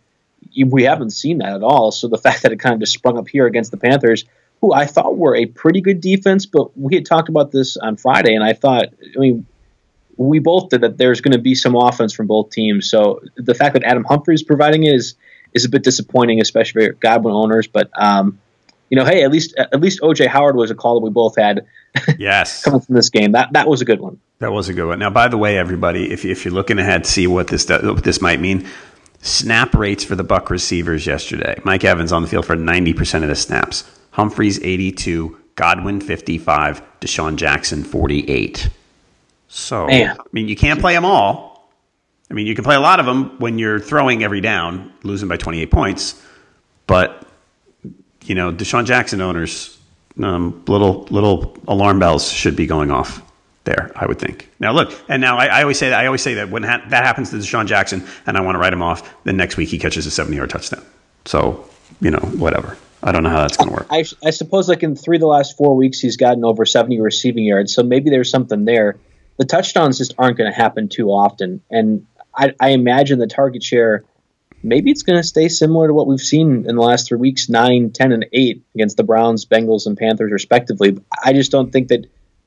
we 0.67 0.84
haven't 0.84 1.12
seen 1.12 1.39
that 1.39 1.53
at 1.53 1.63
all. 1.63 1.91
So 1.91 2.08
the 2.08 2.17
fact 2.25 2.43
that 2.43 2.51
it 2.51 2.60
kind 2.60 2.74
of 2.74 2.79
just 2.79 2.93
sprung 2.93 3.17
up 3.17 3.27
here 3.27 3.46
against 3.46 3.72
the 3.72 3.77
Panthers 3.77 4.25
who 4.63 4.74
I 4.74 4.86
thought 4.86 5.17
were 5.17 5.36
a 5.36 5.46
pretty 5.46 5.82
good 5.82 6.00
defense, 6.00 6.46
but 6.46 6.77
we 6.77 6.96
had 6.96 7.05
talked 7.05 7.27
about 7.27 7.51
this 7.51 7.75
on 7.75 7.98
Friday, 7.98 8.34
and 8.34 8.41
I 8.41 8.53
thought, 8.53 8.86
I 9.13 9.20
mean, 9.20 9.46
we 10.15 10.39
both 10.39 10.70
did 10.70 10.82
that 10.82 10.98
there's 10.98 11.20
going 11.20 11.34
to 11.34 11.38
be 11.38 11.53
some 11.53 11.75
offense 11.75 12.13
from 12.13 12.27
both 12.27 12.50
teams. 12.51 12.89
So 12.89 13.22
the 13.36 13.55
fact 13.55 13.74
that 13.74 13.84
Adam 13.84 14.05
Humphries 14.05 14.41
providing 14.41 14.84
it 14.84 14.96
is 14.96 15.15
is 15.53 15.65
a 15.65 15.70
bit 15.70 15.84
disappointing, 15.84 16.39
especially 16.39 16.88
for 16.88 16.93
Godwin 16.93 17.34
owners. 17.34 17.67
But 17.67 17.89
um, 17.93 18.39
you 18.93 18.95
know, 18.95 19.05
hey, 19.05 19.23
at 19.23 19.31
least 19.31 19.55
at 19.57 19.81
least 19.81 20.01
OJ 20.01 20.27
Howard 20.27 20.55
was 20.55 20.69
a 20.69 20.75
call 20.75 21.00
that 21.00 21.03
we 21.03 21.09
both 21.09 21.35
had. 21.35 21.65
Yes, 22.19 22.63
coming 22.63 22.79
from 22.79 22.93
this 22.93 23.09
game, 23.09 23.31
that 23.31 23.53
that 23.53 23.67
was 23.67 23.81
a 23.81 23.85
good 23.85 24.00
one. 24.00 24.19
That 24.38 24.51
was 24.51 24.69
a 24.69 24.73
good 24.73 24.88
one. 24.88 25.00
Now, 25.00 25.09
by 25.09 25.27
the 25.29 25.38
way, 25.38 25.57
everybody, 25.57 26.12
if 26.12 26.25
if 26.25 26.45
you're 26.45 26.53
looking 26.53 26.77
ahead 26.77 27.05
to 27.05 27.09
see 27.09 27.25
what 27.25 27.47
this 27.47 27.65
does, 27.65 27.83
what 27.83 28.03
this 28.03 28.21
might 28.21 28.39
mean, 28.39 28.67
snap 29.21 29.73
rates 29.73 30.03
for 30.03 30.15
the 30.15 30.23
Buck 30.23 30.51
receivers 30.51 31.07
yesterday. 31.07 31.59
Mike 31.63 31.83
Evans 31.83 32.12
on 32.12 32.21
the 32.21 32.27
field 32.27 32.45
for 32.45 32.55
90% 32.55 33.23
of 33.23 33.29
the 33.29 33.35
snaps. 33.35 33.83
Humphries 34.12 34.59
82, 34.59 35.35
Godwin 35.55 36.00
55, 36.01 36.83
DeSean 37.01 37.35
Jackson 37.35 37.83
48. 37.83 38.69
So, 39.47 39.88
Man. 39.88 40.17
I 40.19 40.23
mean, 40.33 40.47
you 40.47 40.55
can't 40.55 40.79
play 40.79 40.93
them 40.93 41.05
all. 41.05 41.71
I 42.29 42.35
mean, 42.35 42.45
you 42.45 42.53
can 42.53 42.63
play 42.63 42.75
a 42.75 42.79
lot 42.79 43.00
of 43.00 43.07
them 43.07 43.39
when 43.39 43.57
you're 43.57 43.79
throwing 43.79 44.23
every 44.23 44.41
down, 44.41 44.93
losing 45.03 45.29
by 45.29 45.38
28 45.38 45.71
points. 45.71 46.21
But, 46.85 47.23
you 48.27 48.36
know, 48.36 48.51
DeSean 48.51 48.86
Jackson 48.86 49.22
owners, 49.22 49.77
um, 50.22 50.63
little 50.68 51.03
little 51.10 51.58
alarm 51.68 52.00
bells 52.00 52.32
should 52.32 52.56
be 52.56 52.65
going 52.65 52.92
off 52.92 53.22
there, 53.63 53.92
I 53.96 54.06
would 54.06 54.20
think. 54.20 54.50
Now, 54.60 54.74
look, 54.74 54.94
and 55.08 55.22
now 55.22 55.38
I, 55.38 55.46
I 55.46 55.62
always 55.62 55.80
say 55.80 55.89
that 55.89 56.00
I 56.00 56.06
always 56.06 56.22
say 56.22 56.36
that 56.36 56.50
when 56.50 56.63
ha- 56.63 56.84
that 56.89 57.03
happens 57.03 57.30
to 57.32 57.38
DeSean 57.38 57.65
Jackson, 57.65 58.06
and 58.25 58.38
I 58.38 58.42
want 58.42 58.56
to 58.56 58.60
write 58.60 58.74
him 58.74 58.82
off, 58.82 59.24
then 59.24 59.38
next 59.38 59.58
week 59.58 59.70
he 59.70 59.80
catches 59.80 60.06
a 60.06 60.12
70 60.12 60.36
yard 60.38 60.50
touchdown. 60.50 60.84
So, 61.25 61.68
you 62.01 62.12
know, 62.12 62.20
whatever. 62.20 62.77
I 63.01 63.12
don't 63.12 63.24
know 63.24 63.30
how 63.30 63.42
that's 63.42 63.58
going 63.58 63.70
to 63.70 63.75
work. 63.75 63.88
I, 63.89 64.06
I, 64.24 64.30
suppose, 64.30 64.70
like 64.70 64.82
in 64.82 64.96
three 64.96 65.18
of 65.18 65.22
the 65.22 65.27
last 65.27 65.58
four 65.58 65.75
weeks, 65.75 66.00
he's 66.00 66.15
gotten 66.15 66.46
over 66.46 66.65
70 66.65 67.01
receiving 67.01 67.44
yards. 67.44 67.74
So 67.74 67.84
maybe 67.84 68.10
there's 68.10 68.30
something 68.30 68.63
there. 68.63 68.98
The 69.38 69.46
touchdowns 69.46 69.98
just 69.98 70.13
aren't 70.18 70.38
going 70.38 70.50
to 70.50 70.56
happen 70.56 70.88
too 70.88 71.10
often. 71.10 71.62
And 71.70 72.08
I, 72.36 72.53
I 72.62 72.70
imagine 72.70 73.20
the 73.20 73.27
target 73.27 73.62
share, 73.62 74.06
maybe 74.63 74.89
it's 74.89 75.03
going 75.03 75.20
to 75.20 75.27
stay 75.27 75.50
similar 75.50 75.88
to 75.88 75.93
what 75.93 76.08
we've 76.08 76.20
seen 76.20 76.65
in 76.67 76.75
the 76.75 76.82
last 76.82 77.08
three 77.08 77.20
weeks 77.20 77.50
9, 77.50 77.91
10, 77.91 78.12
and 78.12 78.25
8 78.32 78.63
against 78.74 78.98
the 78.98 79.03
Browns, 79.03 79.46
Bengals, 79.46 79.86
and 79.86 79.98
Panthers, 79.98 80.32
respectively. 80.32 80.98
I 81.24 81.34
just 81.34 81.51
don't 81.51 81.72
think 81.72 81.89
that 81.89 82.05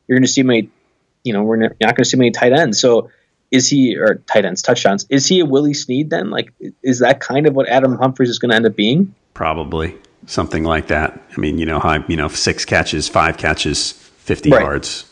you're 0.08 0.16
going 0.16 0.26
to 0.26 0.32
see 0.32 0.42
many, 0.42 0.70
you 1.23 1.32
know, 1.32 1.42
we're 1.42 1.56
not 1.56 1.78
going 1.78 1.94
to 1.96 2.04
see 2.04 2.16
many 2.16 2.30
tight 2.30 2.52
ends. 2.52 2.80
So 2.80 3.11
is 3.50 3.68
he, 3.68 3.96
or 3.96 4.16
tight 4.26 4.44
ends, 4.44 4.62
touchdowns, 4.62 5.06
is 5.11 5.26
he 5.26 5.40
a 5.40 5.44
Willie 5.44 5.75
Snead 5.75 6.11
then? 6.11 6.30
Like, 6.30 6.52
is 6.82 7.00
that 7.00 7.20
kind 7.20 7.46
of 7.46 7.54
what 7.54 7.68
Adam 7.68 7.96
Humphries 7.96 8.30
is 8.30 8.38
going 8.38 8.50
to 8.50 8.56
end 8.56 8.66
up 8.66 8.75
being? 8.75 9.14
Probably 9.35 9.94
something 10.26 10.64
like 10.64 10.88
that. 10.88 11.20
I 11.37 11.40
mean, 11.40 11.58
you 11.58 11.66
know, 11.66 11.78
high, 11.78 12.04
you 12.08 12.16
know, 12.16 12.28
six 12.28 12.64
catches, 12.64 13.08
five 13.08 13.37
catches, 13.37 13.92
50 13.92 14.50
right. 14.50 14.62
yards. 14.62 15.04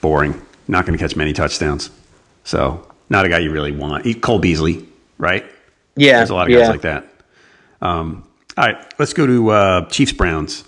Boring. 0.00 0.40
Not 0.68 0.84
going 0.84 0.98
to 0.98 1.02
catch 1.02 1.16
many 1.16 1.32
touchdowns. 1.32 1.90
So, 2.44 2.86
not 3.08 3.24
a 3.24 3.28
guy 3.28 3.38
you 3.38 3.52
really 3.52 3.72
want. 3.72 4.20
Cole 4.20 4.40
Beasley, 4.40 4.86
right? 5.16 5.44
Yeah. 5.96 6.18
There's 6.18 6.30
a 6.30 6.34
lot 6.34 6.50
of 6.50 6.56
guys 6.56 6.68
like 6.68 6.82
that. 6.82 7.08
Um, 7.80 8.28
all 8.56 8.64
right, 8.66 8.94
let's 8.98 9.12
go 9.12 9.26
to 9.26 9.50
uh, 9.50 9.88
Chiefs 9.88 10.12
Browns. 10.12 10.64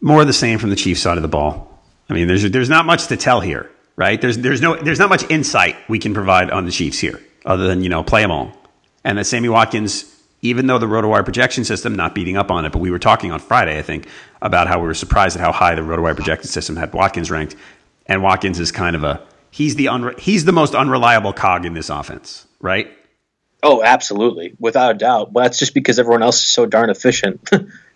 More 0.00 0.20
of 0.20 0.26
the 0.26 0.32
same 0.32 0.58
from 0.58 0.70
the 0.70 0.76
Chiefs 0.76 1.00
side 1.00 1.16
of 1.16 1.22
the 1.22 1.28
ball. 1.28 1.82
I 2.08 2.14
mean, 2.14 2.28
there's 2.28 2.48
there's 2.50 2.68
not 2.68 2.86
much 2.86 3.08
to 3.08 3.16
tell 3.16 3.40
here, 3.40 3.70
right? 3.96 4.20
There's 4.20 4.38
there's 4.38 4.60
no 4.60 4.76
there's 4.76 4.98
not 4.98 5.08
much 5.08 5.28
insight 5.30 5.76
we 5.88 5.98
can 5.98 6.14
provide 6.14 6.50
on 6.50 6.66
the 6.66 6.70
Chiefs 6.70 6.98
here, 6.98 7.20
other 7.44 7.66
than 7.66 7.82
you 7.82 7.88
know 7.88 8.04
play 8.04 8.22
them 8.22 8.30
all, 8.30 8.52
and 9.02 9.18
that 9.18 9.24
Sammy 9.24 9.48
Watkins 9.48 10.14
even 10.44 10.66
though 10.66 10.78
the 10.78 10.86
RotoWire 10.86 11.24
projection 11.24 11.64
system 11.64 11.96
not 11.96 12.14
beating 12.14 12.36
up 12.36 12.50
on 12.50 12.66
it, 12.66 12.70
but 12.70 12.78
we 12.78 12.90
were 12.90 12.98
talking 12.98 13.32
on 13.32 13.40
Friday, 13.40 13.78
I 13.78 13.82
think, 13.82 14.06
about 14.42 14.68
how 14.68 14.78
we 14.78 14.86
were 14.86 14.92
surprised 14.92 15.36
at 15.36 15.40
how 15.40 15.52
high 15.52 15.74
the 15.74 15.80
RotoWire 15.80 16.14
projection 16.14 16.48
system 16.48 16.76
had 16.76 16.92
Watkins 16.92 17.30
ranked, 17.30 17.56
and 18.06 18.22
Watkins 18.22 18.60
is 18.60 18.70
kind 18.70 18.94
of 18.94 19.04
a 19.04 19.26
he's 19.50 19.76
the 19.76 19.86
unre- 19.86 20.18
he's 20.20 20.44
the 20.44 20.52
most 20.52 20.74
unreliable 20.74 21.32
cog 21.32 21.64
in 21.64 21.72
this 21.72 21.88
offense, 21.88 22.46
right? 22.60 22.92
Oh, 23.64 23.82
absolutely, 23.82 24.54
without 24.60 24.90
a 24.90 24.98
doubt. 24.98 25.32
But 25.32 25.44
that's 25.44 25.58
just 25.58 25.72
because 25.72 25.98
everyone 25.98 26.22
else 26.22 26.36
is 26.36 26.48
so 26.48 26.66
darn 26.66 26.90
efficient. 26.90 27.48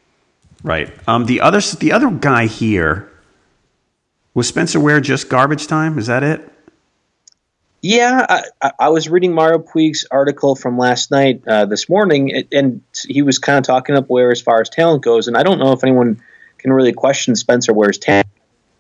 right. 0.62 0.90
Um, 1.06 1.26
the 1.26 1.42
other 1.42 1.60
the 1.60 1.92
other 1.92 2.10
guy 2.10 2.46
here 2.46 3.12
was 4.32 4.48
Spencer 4.48 4.80
Ware 4.80 5.00
just 5.00 5.28
garbage 5.28 5.66
time. 5.66 5.98
Is 5.98 6.06
that 6.06 6.22
it? 6.22 6.50
Yeah, 7.82 8.42
I, 8.60 8.72
I, 8.80 8.88
was 8.88 9.08
reading 9.08 9.32
Mario 9.32 9.60
Puig's 9.60 10.04
article 10.10 10.56
from 10.56 10.78
last 10.78 11.12
night, 11.12 11.46
uh, 11.46 11.64
this 11.64 11.88
morning, 11.88 12.44
and 12.50 12.82
he 13.06 13.22
was 13.22 13.38
kind 13.38 13.56
of 13.56 13.64
talking 13.64 13.94
up 13.94 14.10
Ware 14.10 14.32
as 14.32 14.40
far 14.40 14.60
as 14.60 14.68
talent 14.68 15.04
goes. 15.04 15.28
And 15.28 15.36
I 15.36 15.44
don't 15.44 15.60
know 15.60 15.70
if 15.72 15.84
anyone 15.84 16.20
can 16.56 16.72
really 16.72 16.92
question 16.92 17.36
Spencer 17.36 17.72
Ware's 17.72 17.98
talent, 17.98 18.26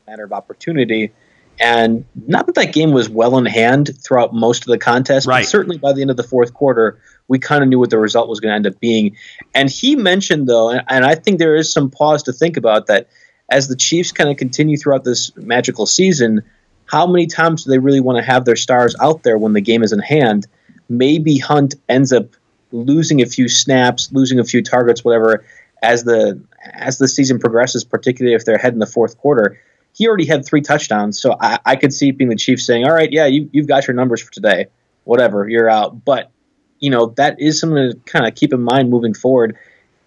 matter 0.08 0.24
of 0.24 0.32
opportunity. 0.32 1.12
And 1.60 2.04
not 2.26 2.46
that 2.46 2.54
that 2.54 2.72
game 2.72 2.92
was 2.92 3.08
well 3.08 3.36
in 3.36 3.46
hand 3.46 3.90
throughout 4.04 4.32
most 4.32 4.62
of 4.62 4.68
the 4.68 4.78
contest, 4.78 5.26
right. 5.26 5.42
but 5.42 5.48
certainly 5.48 5.78
by 5.78 5.92
the 5.92 6.00
end 6.00 6.10
of 6.10 6.16
the 6.16 6.22
fourth 6.22 6.54
quarter, 6.54 7.00
we 7.26 7.38
kind 7.38 7.62
of 7.62 7.68
knew 7.68 7.78
what 7.78 7.90
the 7.90 7.98
result 7.98 8.28
was 8.28 8.40
going 8.40 8.52
to 8.52 8.56
end 8.56 8.66
up 8.66 8.80
being. 8.80 9.16
And 9.54 9.68
he 9.68 9.96
mentioned, 9.96 10.48
though, 10.48 10.70
and, 10.70 10.82
and 10.88 11.04
I 11.04 11.14
think 11.14 11.38
there 11.38 11.56
is 11.56 11.72
some 11.72 11.90
pause 11.90 12.22
to 12.24 12.32
think 12.32 12.56
about 12.56 12.86
that 12.86 13.08
as 13.50 13.68
the 13.68 13.76
Chiefs 13.76 14.12
kind 14.12 14.30
of 14.30 14.36
continue 14.36 14.76
throughout 14.76 15.04
this 15.04 15.34
magical 15.36 15.86
season, 15.86 16.42
how 16.86 17.06
many 17.06 17.26
times 17.26 17.64
do 17.64 17.70
they 17.70 17.78
really 17.78 18.00
want 18.00 18.18
to 18.18 18.24
have 18.24 18.44
their 18.44 18.56
stars 18.56 18.94
out 19.00 19.22
there 19.22 19.36
when 19.36 19.52
the 19.52 19.60
game 19.60 19.82
is 19.82 19.92
in 19.92 19.98
hand? 19.98 20.46
Maybe 20.88 21.38
Hunt 21.38 21.74
ends 21.88 22.12
up 22.12 22.36
losing 22.72 23.20
a 23.20 23.26
few 23.26 23.48
snaps, 23.48 24.10
losing 24.12 24.38
a 24.38 24.44
few 24.44 24.62
targets, 24.62 25.04
whatever, 25.04 25.44
as 25.82 26.04
the 26.04 26.40
as 26.74 26.98
the 26.98 27.08
season 27.08 27.38
progresses, 27.38 27.84
particularly 27.84 28.34
if 28.34 28.44
they're 28.44 28.56
ahead 28.56 28.72
in 28.72 28.78
the 28.78 28.86
fourth 28.86 29.16
quarter 29.18 29.58
he 29.94 30.06
already 30.06 30.26
had 30.26 30.46
three 30.46 30.60
touchdowns, 30.60 31.20
so 31.20 31.36
I, 31.40 31.58
I 31.64 31.76
could 31.76 31.92
see 31.92 32.12
being 32.12 32.30
the 32.30 32.36
Chiefs 32.36 32.64
saying, 32.64 32.84
"All 32.84 32.92
right, 32.92 33.10
yeah, 33.10 33.26
you, 33.26 33.50
you've 33.52 33.66
got 33.66 33.86
your 33.86 33.94
numbers 33.94 34.22
for 34.22 34.30
today, 34.32 34.66
whatever, 35.04 35.48
you're 35.48 35.68
out." 35.68 36.04
But 36.04 36.30
you 36.78 36.90
know 36.90 37.06
that 37.16 37.40
is 37.40 37.58
something 37.58 37.92
to 37.92 37.98
kind 38.06 38.26
of 38.26 38.34
keep 38.34 38.52
in 38.52 38.62
mind 38.62 38.90
moving 38.90 39.14
forward. 39.14 39.56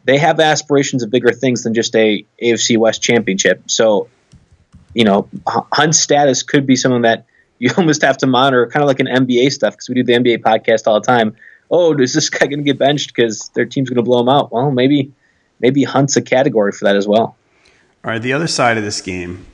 They 0.05 0.17
have 0.17 0.39
aspirations 0.39 1.03
of 1.03 1.11
bigger 1.11 1.31
things 1.31 1.63
than 1.63 1.73
just 1.73 1.95
a 1.95 2.25
AFC 2.41 2.77
West 2.77 3.03
championship. 3.03 3.69
So, 3.69 4.07
you 4.95 5.03
know, 5.03 5.29
Hunt's 5.45 5.99
status 5.99 6.41
could 6.41 6.65
be 6.65 6.75
something 6.75 7.03
that 7.03 7.25
you 7.59 7.69
almost 7.77 8.01
have 8.01 8.17
to 8.19 8.27
monitor, 8.27 8.65
kind 8.67 8.81
of 8.81 8.87
like 8.87 8.99
an 8.99 9.07
NBA 9.07 9.51
stuff, 9.51 9.73
because 9.73 9.89
we 9.89 9.95
do 9.95 10.03
the 10.03 10.13
NBA 10.13 10.39
podcast 10.39 10.87
all 10.87 10.99
the 10.99 11.05
time. 11.05 11.35
Oh, 11.69 11.95
is 11.95 12.13
this 12.13 12.29
guy 12.29 12.47
going 12.47 12.59
to 12.59 12.65
get 12.65 12.79
benched 12.79 13.13
because 13.13 13.49
their 13.53 13.65
team's 13.65 13.89
going 13.89 13.97
to 13.97 14.03
blow 14.03 14.21
him 14.21 14.29
out? 14.29 14.51
Well, 14.51 14.71
maybe, 14.71 15.13
maybe 15.59 15.83
Hunt's 15.83 16.17
a 16.17 16.21
category 16.21 16.71
for 16.71 16.85
that 16.85 16.95
as 16.95 17.07
well. 17.07 17.37
All 18.03 18.11
right, 18.11 18.21
the 18.21 18.33
other 18.33 18.47
side 18.47 18.77
of 18.79 18.83
this 18.83 18.99
game 18.99 19.45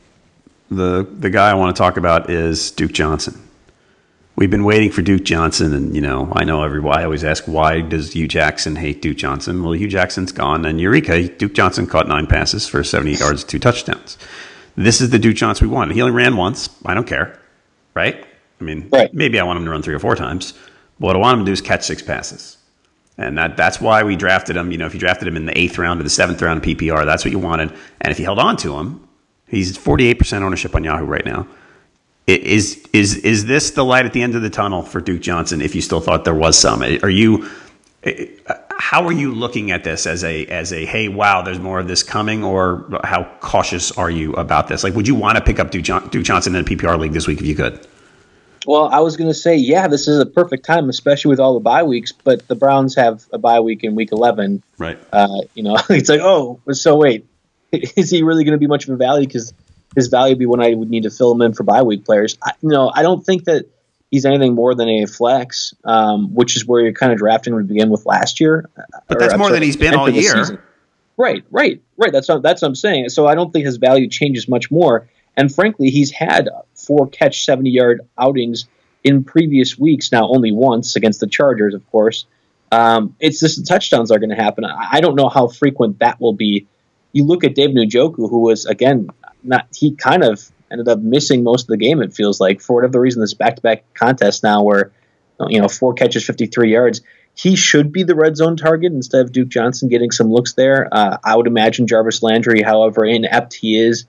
the 0.70 1.08
the 1.10 1.30
guy 1.30 1.50
I 1.50 1.54
want 1.54 1.76
to 1.76 1.80
talk 1.80 1.98
about 1.98 2.30
is 2.30 2.72
Duke 2.72 2.92
Johnson. 2.92 3.42
We've 4.36 4.52
been 4.52 4.66
waiting 4.66 4.92
for 4.92 5.02
Duke 5.02 5.24
Johnson, 5.24 5.74
and 5.74 5.96
you 5.96 6.02
know, 6.02 6.32
I 6.36 6.44
know 6.44 6.64
everybody. 6.64 7.02
I 7.02 7.06
always 7.06 7.24
ask, 7.24 7.46
why 7.46 7.82
does 7.82 8.14
Hue 8.14 8.28
Jackson 8.28 8.76
hate 8.76 9.02
Duke 9.02 9.18
Johnson? 9.18 9.64
Well, 9.64 9.74
Hue 9.74 9.88
Jackson's 9.88 10.32
gone, 10.32 10.64
and 10.66 10.80
Eureka, 10.80 11.28
Duke 11.30 11.54
Johnson 11.54 11.88
caught 11.88 12.08
nine 12.08 12.28
passes 12.28 12.68
for 12.68 12.84
70 12.84 13.14
yards, 13.14 13.44
two 13.44 13.58
touchdowns. 13.58 14.18
This 14.76 15.02
is 15.02 15.10
the 15.10 15.18
Duke 15.18 15.36
Johnson 15.36 15.68
we 15.68 15.74
want. 15.74 15.92
He 15.92 16.02
only 16.02 16.14
ran 16.14 16.38
once. 16.38 16.70
I 16.86 16.94
don't 16.94 17.08
care, 17.08 17.40
right? 17.96 18.24
I 18.62 18.64
mean, 18.64 18.90
right. 18.92 19.12
maybe 19.12 19.40
I 19.40 19.44
want 19.44 19.58
him 19.58 19.66
to 19.66 19.72
run 19.72 19.82
three 19.82 19.96
or 19.96 20.00
four 20.00 20.16
times. 20.16 20.54
But 21.00 21.08
what 21.08 21.16
I 21.16 21.20
want 21.20 21.40
him 21.40 21.46
to 21.46 21.50
do 21.50 21.54
is 21.54 21.62
catch 21.62 21.84
six 21.84 22.04
passes. 22.04 22.58
And 23.18 23.38
that, 23.38 23.58
that's 23.58 23.82
why 23.82 24.04
we 24.04 24.16
drafted 24.16 24.56
him. 24.56 24.72
You 24.72 24.78
know, 24.78 24.86
if 24.86 24.94
you 24.94 25.00
drafted 25.00 25.28
him 25.28 25.36
in 25.36 25.48
the 25.48 25.58
eighth 25.58 25.80
round 25.80 26.00
or 26.00 26.04
the 26.04 26.10
seventh 26.10 26.42
round 26.42 26.60
of 26.60 26.64
PPR, 26.64 27.06
that's 27.06 27.26
what 27.26 27.32
you 27.32 27.40
wanted. 27.40 27.74
And 28.02 28.12
if 28.12 28.20
you 28.20 28.26
held 28.26 28.38
on 28.38 28.58
to 28.58 28.78
him, 28.78 29.07
He's 29.48 29.78
48% 29.78 30.42
ownership 30.42 30.76
on 30.76 30.84
Yahoo 30.84 31.06
right 31.06 31.26
now. 31.26 31.48
Is 32.28 32.86
is 32.92 33.16
is 33.16 33.46
this 33.46 33.72
the 33.72 33.86
light 33.86 34.06
at 34.06 34.12
the 34.12 34.22
end 34.22 34.36
of 34.36 34.42
the 34.42 34.50
tunnel 34.50 34.82
for 34.82 35.00
Duke 35.00 35.22
Johnson? 35.22 35.62
If 35.62 35.74
you 35.74 35.82
still 35.82 36.02
thought 36.02 36.26
there 36.26 36.36
was 36.36 36.58
some, 36.58 36.84
are 36.84 37.10
you? 37.10 37.50
How 38.70 39.06
are 39.06 39.14
you 39.14 39.34
looking 39.34 39.72
at 39.72 39.86
this 39.86 40.06
as 40.06 40.26
a 40.26 40.46
as 40.48 40.74
a 40.74 40.86
hey 40.86 41.08
wow 41.08 41.42
there's 41.42 41.60
more 41.60 41.80
of 41.80 41.88
this 41.88 42.04
coming 42.04 42.44
or 42.44 42.86
how 43.04 43.24
cautious 43.40 43.94
are 43.94 44.10
you 44.10 44.34
about 44.34 44.68
this? 44.68 44.84
Like 44.84 44.94
would 44.94 45.08
you 45.08 45.16
want 45.16 45.38
to 45.38 45.44
pick 45.44 45.58
up 45.58 45.72
Duke, 45.72 45.86
Duke 46.12 46.26
Johnson 46.26 46.54
in 46.54 46.62
a 46.62 46.66
PPR 46.66 47.00
league 47.00 47.14
this 47.14 47.28
week 47.28 47.40
if 47.40 47.46
you 47.46 47.56
could? 47.56 47.88
Well, 48.66 48.90
I 48.90 49.00
was 49.00 49.16
going 49.16 49.30
to 49.30 49.34
say, 49.34 49.56
yeah, 49.56 49.88
this 49.88 50.10
is 50.10 50.20
a 50.20 50.26
perfect 50.26 50.66
time, 50.66 50.90
especially 50.90 51.30
with 51.30 51.40
all 51.40 51.54
the 51.54 51.62
bye 51.62 51.84
weeks. 51.84 52.12
But 52.12 52.46
the 52.50 52.56
Browns 52.56 52.96
have 52.96 53.26
a 53.32 53.38
bye 53.38 53.62
week 53.62 53.86
in 53.86 53.96
Week 53.96 54.12
11. 54.12 54.62
Right. 54.78 55.00
Uh, 55.14 55.44
you 55.54 55.64
know, 55.64 55.78
it's 55.90 56.10
like, 56.10 56.20
oh, 56.22 56.60
so 56.74 56.98
wait, 56.98 57.26
is 57.96 58.10
he 58.10 58.24
really 58.24 58.44
going 58.44 58.54
to 58.54 58.60
be 58.60 58.68
much 58.68 58.88
of 58.88 58.94
a 58.94 58.98
value? 58.98 59.26
Because 59.26 59.54
his 59.96 60.08
value 60.08 60.34
would 60.34 60.40
be 60.40 60.46
when 60.46 60.62
I 60.62 60.74
would 60.74 60.90
need 60.90 61.04
to 61.04 61.10
fill 61.10 61.32
him 61.32 61.42
in 61.42 61.54
for 61.54 61.64
bye 61.64 61.84
week 61.84 62.06
players. 62.06 62.38
I, 62.44 62.52
you 62.62 62.70
know, 62.70 62.92
I 62.94 63.02
don't 63.02 63.26
think 63.26 63.46
that 63.46 63.66
he's 64.12 64.26
anything 64.26 64.54
more 64.54 64.76
than 64.76 64.90
a 64.90 65.06
flex, 65.06 65.74
um, 65.84 66.34
which 66.34 66.56
is 66.56 66.66
where 66.66 66.82
you're 66.82 66.94
kind 66.94 67.12
of 67.12 67.18
drafting 67.18 67.54
him 67.54 67.60
to 67.60 67.66
begin 67.66 67.90
with 67.90 68.06
last 68.06 68.40
year. 68.40 68.70
But 69.08 69.20
that's 69.20 69.34
or, 69.34 69.38
more 69.38 69.48
sorry, 69.48 69.60
than 69.60 69.64
he's 69.64 69.78
been 69.78 69.96
all 69.96 70.10
year. 70.10 70.38
Season. 70.38 70.60
Right, 71.18 71.44
right, 71.50 71.82
right. 71.98 72.12
That's 72.12 72.30
what, 72.30 72.44
that's 72.44 72.62
what 72.62 72.68
I'm 72.68 72.76
saying. 72.76 73.10
So 73.10 73.28
I 73.28 73.34
don't 73.34 73.52
think 73.52 73.66
his 73.66 73.78
value 73.78 74.08
changes 74.08 74.48
much 74.48 74.70
more. 74.70 75.10
And 75.36 75.54
frankly, 75.54 75.90
he's 75.90 76.12
had 76.12 76.50
four 76.76 77.08
catch, 77.08 77.44
70 77.44 77.70
yard 77.70 78.02
outings 78.18 78.68
in 79.04 79.24
previous 79.24 79.78
weeks. 79.78 80.12
Now 80.12 80.28
only 80.28 80.52
once 80.52 80.96
against 80.96 81.20
the 81.20 81.28
Chargers, 81.28 81.74
of 81.74 81.90
course. 81.92 82.26
Um, 82.72 83.16
it's 83.20 83.40
just 83.40 83.58
the 83.58 83.66
touchdowns 83.66 84.12
are 84.12 84.20
going 84.20 84.30
to 84.30 84.36
happen. 84.36 84.66
I 84.66 85.00
don't 85.00 85.16
know 85.16 85.30
how 85.30 85.48
frequent 85.48 86.00
that 86.00 86.20
will 86.20 86.34
be 86.34 86.68
you 87.12 87.24
look 87.24 87.44
at 87.44 87.56
David 87.56 87.76
Njoku, 87.76 88.30
who 88.30 88.40
was 88.40 88.66
again 88.66 89.10
not 89.44 89.68
he 89.74 89.96
kind 89.96 90.24
of 90.24 90.52
ended 90.72 90.88
up 90.88 91.00
missing 91.00 91.44
most 91.44 91.64
of 91.64 91.68
the 91.68 91.78
game. 91.78 92.02
It 92.02 92.14
feels 92.14 92.40
like 92.40 92.62
for 92.62 92.76
whatever 92.76 93.00
reason, 93.00 93.22
this 93.22 93.34
back-to-back 93.34 93.94
contest 93.94 94.44
now, 94.44 94.64
where 94.64 94.92
you 95.48 95.62
know 95.62 95.68
four 95.68 95.94
catches, 95.94 96.26
fifty-three 96.26 96.72
yards. 96.72 97.02
He 97.36 97.56
should 97.56 97.92
be 97.92 98.02
the 98.02 98.16
red 98.16 98.36
zone 98.36 98.58
target 98.58 98.92
instead 98.94 99.22
of 99.22 99.32
Duke 99.32 99.50
Johnson 99.50 99.90
getting 99.90 100.10
some 100.10 100.32
looks 100.32 100.54
there. 100.54 100.88
Uh, 100.92 101.18
I 101.24 101.36
would 101.36 101.46
imagine 101.46 101.86
Jarvis 101.86 102.24
Landry, 102.24 102.64
however 102.64 103.06
inept 103.06 103.54
he 103.54 103.80
is 103.80 104.06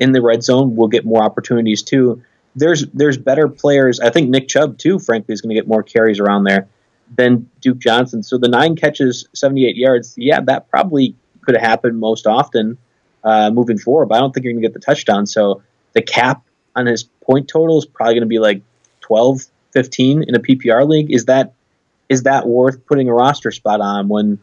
in 0.00 0.10
the 0.10 0.20
red 0.20 0.42
zone, 0.42 0.74
will 0.74 0.88
get 0.88 1.04
more 1.04 1.22
opportunities 1.22 1.82
too. 1.82 2.22
There's 2.56 2.86
there's 2.88 3.16
better 3.16 3.48
players. 3.48 4.00
I 4.00 4.10
think 4.10 4.30
Nick 4.30 4.48
Chubb 4.48 4.78
too, 4.78 4.98
frankly, 4.98 5.32
is 5.32 5.40
going 5.40 5.54
to 5.54 5.60
get 5.60 5.68
more 5.68 5.82
carries 5.82 6.18
around 6.18 6.44
there 6.44 6.68
than 7.16 7.48
Duke 7.60 7.78
Johnson. 7.78 8.22
So 8.22 8.38
the 8.38 8.48
nine 8.48 8.74
catches, 8.74 9.28
78 9.34 9.76
yards, 9.76 10.14
yeah, 10.16 10.40
that 10.40 10.68
probably 10.68 11.14
could 11.44 11.56
happen 11.56 11.98
most 11.98 12.26
often 12.26 12.78
uh, 13.24 13.50
moving 13.50 13.78
forward. 13.78 14.06
But 14.06 14.16
I 14.16 14.20
don't 14.20 14.32
think 14.32 14.44
you're 14.44 14.52
going 14.52 14.62
to 14.62 14.68
get 14.68 14.74
the 14.74 14.80
touchdown. 14.80 15.26
So 15.26 15.62
the 15.92 16.02
cap 16.02 16.42
on 16.74 16.86
his 16.86 17.04
point 17.04 17.48
total 17.48 17.78
is 17.78 17.86
probably 17.86 18.14
going 18.14 18.22
to 18.22 18.26
be 18.26 18.38
like 18.38 18.62
12, 19.00 19.42
15 19.72 20.24
in 20.24 20.34
a 20.34 20.40
PPR 20.40 20.88
league. 20.88 21.12
Is 21.12 21.26
that 21.26 21.54
is 22.08 22.24
that 22.24 22.46
worth 22.46 22.84
putting 22.86 23.08
a 23.08 23.14
roster 23.14 23.50
spot 23.50 23.80
on 23.80 24.08
when 24.08 24.38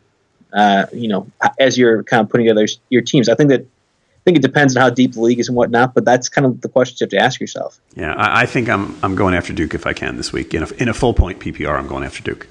uh, 0.54 0.88
you 0.92 1.08
know 1.08 1.28
as 1.60 1.78
you're 1.78 2.04
kind 2.04 2.22
of 2.22 2.30
putting 2.30 2.48
together 2.48 2.68
your 2.90 3.02
teams? 3.02 3.30
I 3.30 3.36
think 3.36 3.50
that 3.50 3.62
I 3.62 4.22
think 4.26 4.38
it 4.38 4.42
depends 4.42 4.76
on 4.76 4.82
how 4.82 4.90
deep 4.90 5.14
the 5.14 5.22
league 5.22 5.40
is 5.40 5.48
and 5.48 5.56
whatnot, 5.56 5.94
but 5.94 6.04
that's 6.04 6.30
kind 6.30 6.46
of 6.46 6.62
the 6.62 6.70
questions 6.70 7.00
you 7.00 7.06
have 7.06 7.12
to 7.12 7.18
ask 7.18 7.40
yourself. 7.40 7.80
Yeah, 7.96 8.14
I, 8.14 8.42
I 8.42 8.46
think 8.46 8.70
I'm 8.70 8.98
I'm 9.04 9.16
going 9.16 9.34
after 9.34 9.54
Duke 9.54 9.74
if 9.74 9.86
I 9.86 9.94
can 9.94 10.18
this 10.18 10.34
week 10.34 10.54
in 10.54 10.64
a, 10.64 10.68
in 10.74 10.90
a 10.90 10.94
full 10.94 11.14
point 11.14 11.40
PPR. 11.40 11.78
I'm 11.78 11.88
going 11.88 12.04
after 12.04 12.22
Duke. 12.24 12.48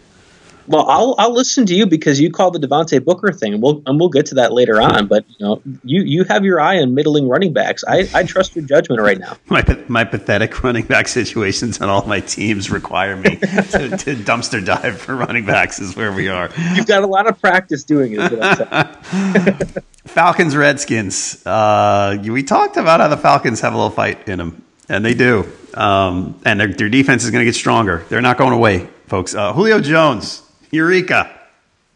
Well, 0.68 0.86
I'll 0.86 1.14
I'll 1.16 1.32
listen 1.32 1.64
to 1.66 1.74
you 1.74 1.86
because 1.86 2.20
you 2.20 2.30
called 2.30 2.52
the 2.52 2.66
Devontae 2.66 3.02
Booker 3.02 3.32
thing, 3.32 3.54
and 3.54 3.62
we'll 3.62 3.82
and 3.86 3.98
we'll 3.98 4.10
get 4.10 4.26
to 4.26 4.34
that 4.34 4.52
later 4.52 4.80
on. 4.82 5.06
But 5.06 5.24
you 5.28 5.46
know, 5.46 5.62
you 5.82 6.02
you 6.02 6.24
have 6.24 6.44
your 6.44 6.60
eye 6.60 6.78
on 6.80 6.94
middling 6.94 7.26
running 7.26 7.54
backs. 7.54 7.84
I, 7.88 8.06
I 8.14 8.22
trust 8.24 8.54
your 8.54 8.66
judgment 8.66 9.00
right 9.00 9.18
now. 9.18 9.38
my 9.46 9.64
my 9.88 10.04
pathetic 10.04 10.62
running 10.62 10.84
back 10.84 11.08
situations 11.08 11.80
on 11.80 11.88
all 11.88 12.04
my 12.06 12.20
teams 12.20 12.70
require 12.70 13.16
me 13.16 13.36
to, 13.36 13.38
to, 13.40 14.14
dumpster 14.16 14.62
dive 14.62 15.00
for 15.00 15.16
running 15.16 15.46
backs. 15.46 15.80
Is 15.80 15.96
where 15.96 16.12
we 16.12 16.28
are. 16.28 16.50
You've 16.74 16.86
got 16.86 17.02
a 17.02 17.06
lot 17.06 17.26
of 17.26 17.40
practice 17.40 17.84
doing 17.84 18.14
it. 18.18 19.84
Falcons 20.04 20.54
Redskins. 20.54 21.46
Uh, 21.46 22.22
we 22.26 22.42
talked 22.42 22.76
about 22.76 23.00
how 23.00 23.08
the 23.08 23.16
Falcons 23.16 23.62
have 23.62 23.72
a 23.72 23.76
little 23.76 23.90
fight 23.90 24.28
in 24.28 24.38
them, 24.38 24.62
and 24.88 25.02
they 25.02 25.14
do. 25.14 25.50
Um, 25.72 26.38
and 26.44 26.60
their, 26.60 26.68
their 26.68 26.88
defense 26.88 27.24
is 27.24 27.30
going 27.30 27.40
to 27.40 27.44
get 27.44 27.54
stronger. 27.54 28.04
They're 28.08 28.20
not 28.20 28.36
going 28.36 28.52
away, 28.52 28.88
folks. 29.06 29.34
Uh, 29.34 29.52
Julio 29.52 29.80
Jones 29.80 30.47
Eureka. 30.70 31.34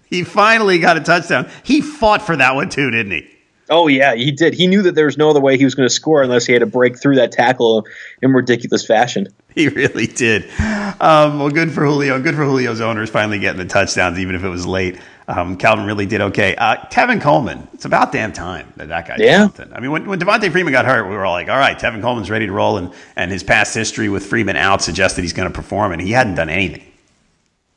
He 0.06 0.24
finally 0.24 0.78
got 0.78 0.96
a 0.96 1.00
touchdown. 1.00 1.48
He 1.62 1.80
fought 1.80 2.22
for 2.22 2.36
that 2.36 2.54
one 2.54 2.68
too, 2.68 2.90
didn't 2.90 3.12
he? 3.12 3.28
Oh 3.70 3.86
yeah, 3.86 4.14
he 4.14 4.30
did. 4.30 4.52
He 4.52 4.66
knew 4.66 4.82
that 4.82 4.94
there 4.94 5.06
was 5.06 5.16
no 5.16 5.30
other 5.30 5.40
way 5.40 5.56
he 5.56 5.64
was 5.64 5.74
going 5.74 5.88
to 5.88 5.94
score 5.94 6.22
unless 6.22 6.44
he 6.44 6.52
had 6.52 6.60
to 6.60 6.66
break 6.66 7.00
through 7.00 7.14
that 7.16 7.32
tackle 7.32 7.86
in 8.20 8.32
ridiculous 8.32 8.86
fashion. 8.86 9.28
He 9.54 9.68
really 9.68 10.06
did. 10.06 10.48
Um, 10.58 11.38
well, 11.38 11.50
good 11.50 11.72
for 11.72 11.84
Julio. 11.84 12.18
Good 12.22 12.36
for 12.36 12.44
Julio's 12.44 12.80
owners 12.80 13.10
finally 13.10 13.38
getting 13.38 13.58
the 13.58 13.66
touchdowns, 13.66 14.18
even 14.18 14.34
if 14.34 14.44
it 14.44 14.48
was 14.48 14.66
late. 14.66 14.98
Um, 15.28 15.58
Calvin 15.58 15.84
really 15.84 16.06
did 16.06 16.22
okay. 16.22 16.56
Uh, 16.56 16.76
Tevin 16.86 17.20
Coleman, 17.20 17.68
it's 17.74 17.84
about 17.84 18.12
damn 18.12 18.32
time 18.32 18.72
that 18.76 18.88
that 18.88 19.06
guy 19.06 19.18
did 19.18 19.26
yeah. 19.26 19.42
something. 19.42 19.70
I 19.74 19.80
mean, 19.80 19.90
when, 19.90 20.06
when 20.06 20.18
Devonta 20.18 20.50
Freeman 20.50 20.72
got 20.72 20.86
hurt, 20.86 21.04
we 21.06 21.14
were 21.14 21.26
all 21.26 21.34
like, 21.34 21.50
all 21.50 21.58
right, 21.58 21.78
Tevin 21.78 22.00
Coleman's 22.00 22.30
ready 22.30 22.46
to 22.46 22.52
roll, 22.52 22.78
and, 22.78 22.94
and 23.14 23.30
his 23.30 23.42
past 23.42 23.74
history 23.74 24.08
with 24.08 24.24
Freeman 24.24 24.56
out 24.56 24.80
suggested 24.80 25.20
he's 25.20 25.34
going 25.34 25.48
to 25.48 25.54
perform, 25.54 25.92
and 25.92 26.00
he 26.00 26.12
hadn't 26.12 26.36
done 26.36 26.48
anything. 26.48 26.90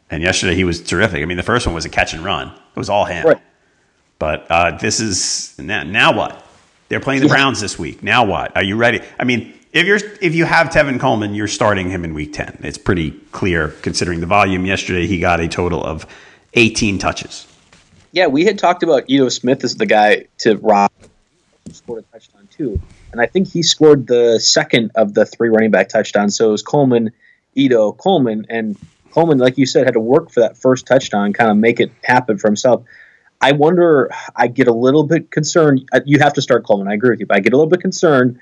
And 0.09 0.21
yesterday 0.21 0.55
he 0.55 0.63
was 0.63 0.81
terrific. 0.81 1.21
I 1.21 1.25
mean, 1.25 1.37
the 1.37 1.43
first 1.43 1.65
one 1.65 1.73
was 1.73 1.85
a 1.85 1.89
catch 1.89 2.13
and 2.13 2.23
run. 2.23 2.49
It 2.49 2.79
was 2.79 2.89
all 2.89 3.05
him. 3.05 3.25
Right. 3.25 3.41
But 4.19 4.47
uh, 4.49 4.77
this 4.77 4.99
is 4.99 5.57
now, 5.59 5.83
now 5.83 6.15
what? 6.15 6.45
They're 6.87 6.99
playing 6.99 7.21
the 7.21 7.27
Browns 7.27 7.59
this 7.59 7.79
week. 7.79 8.03
Now 8.03 8.25
what? 8.25 8.55
Are 8.55 8.63
you 8.63 8.75
ready? 8.75 9.01
I 9.19 9.23
mean, 9.23 9.53
if 9.73 9.87
you're 9.87 9.99
if 10.21 10.35
you 10.35 10.45
have 10.45 10.67
Tevin 10.67 10.99
Coleman, 10.99 11.33
you're 11.33 11.47
starting 11.47 11.89
him 11.89 12.05
in 12.05 12.13
week 12.13 12.33
10. 12.33 12.59
It's 12.63 12.77
pretty 12.77 13.11
clear 13.31 13.69
considering 13.81 14.19
the 14.19 14.25
volume. 14.27 14.65
Yesterday 14.65 15.07
he 15.07 15.19
got 15.19 15.39
a 15.39 15.47
total 15.47 15.83
of 15.83 16.05
18 16.53 16.99
touches. 16.99 17.47
Yeah, 18.11 18.27
we 18.27 18.45
had 18.45 18.57
talked 18.57 18.83
about 18.83 19.03
Ito 19.09 19.27
Smith 19.29 19.63
as 19.63 19.75
the 19.75 19.85
guy 19.85 20.25
to 20.39 20.55
rob 20.57 20.91
scored 21.73 22.03
a 22.03 22.13
touchdown 22.13 22.47
too. 22.55 22.79
And 23.11 23.19
I 23.19 23.25
think 23.25 23.51
he 23.51 23.63
scored 23.63 24.07
the 24.07 24.39
second 24.39 24.91
of 24.95 25.13
the 25.13 25.25
three 25.25 25.49
running 25.49 25.71
back 25.71 25.89
touchdowns. 25.89 26.37
So 26.37 26.49
it 26.49 26.51
was 26.51 26.63
Coleman 26.63 27.11
Ito, 27.55 27.93
Coleman, 27.93 28.45
and 28.49 28.77
Coleman, 29.15 29.37
like 29.37 29.57
you 29.57 29.65
said, 29.65 29.85
had 29.85 29.93
to 29.93 29.99
work 30.01 30.29
for 30.29 30.41
that 30.41 30.57
first 30.57 30.85
touchdown, 30.85 31.31
kind 31.31 31.49
of 31.49 31.55
make 31.55 31.79
it 31.79 31.89
happen 32.03 32.37
for 32.37 32.49
himself. 32.49 32.83
I 33.39 33.53
wonder. 33.53 34.11
I 34.35 34.47
get 34.47 34.67
a 34.67 34.73
little 34.73 35.03
bit 35.05 35.31
concerned. 35.31 35.87
uh, 35.93 36.01
You 36.05 36.19
have 36.19 36.33
to 36.33 36.41
start 36.41 36.65
Coleman. 36.65 36.89
I 36.89 36.95
agree 36.95 37.11
with 37.11 37.21
you, 37.21 37.25
but 37.25 37.37
I 37.37 37.39
get 37.39 37.53
a 37.53 37.55
little 37.55 37.69
bit 37.69 37.79
concerned 37.79 38.41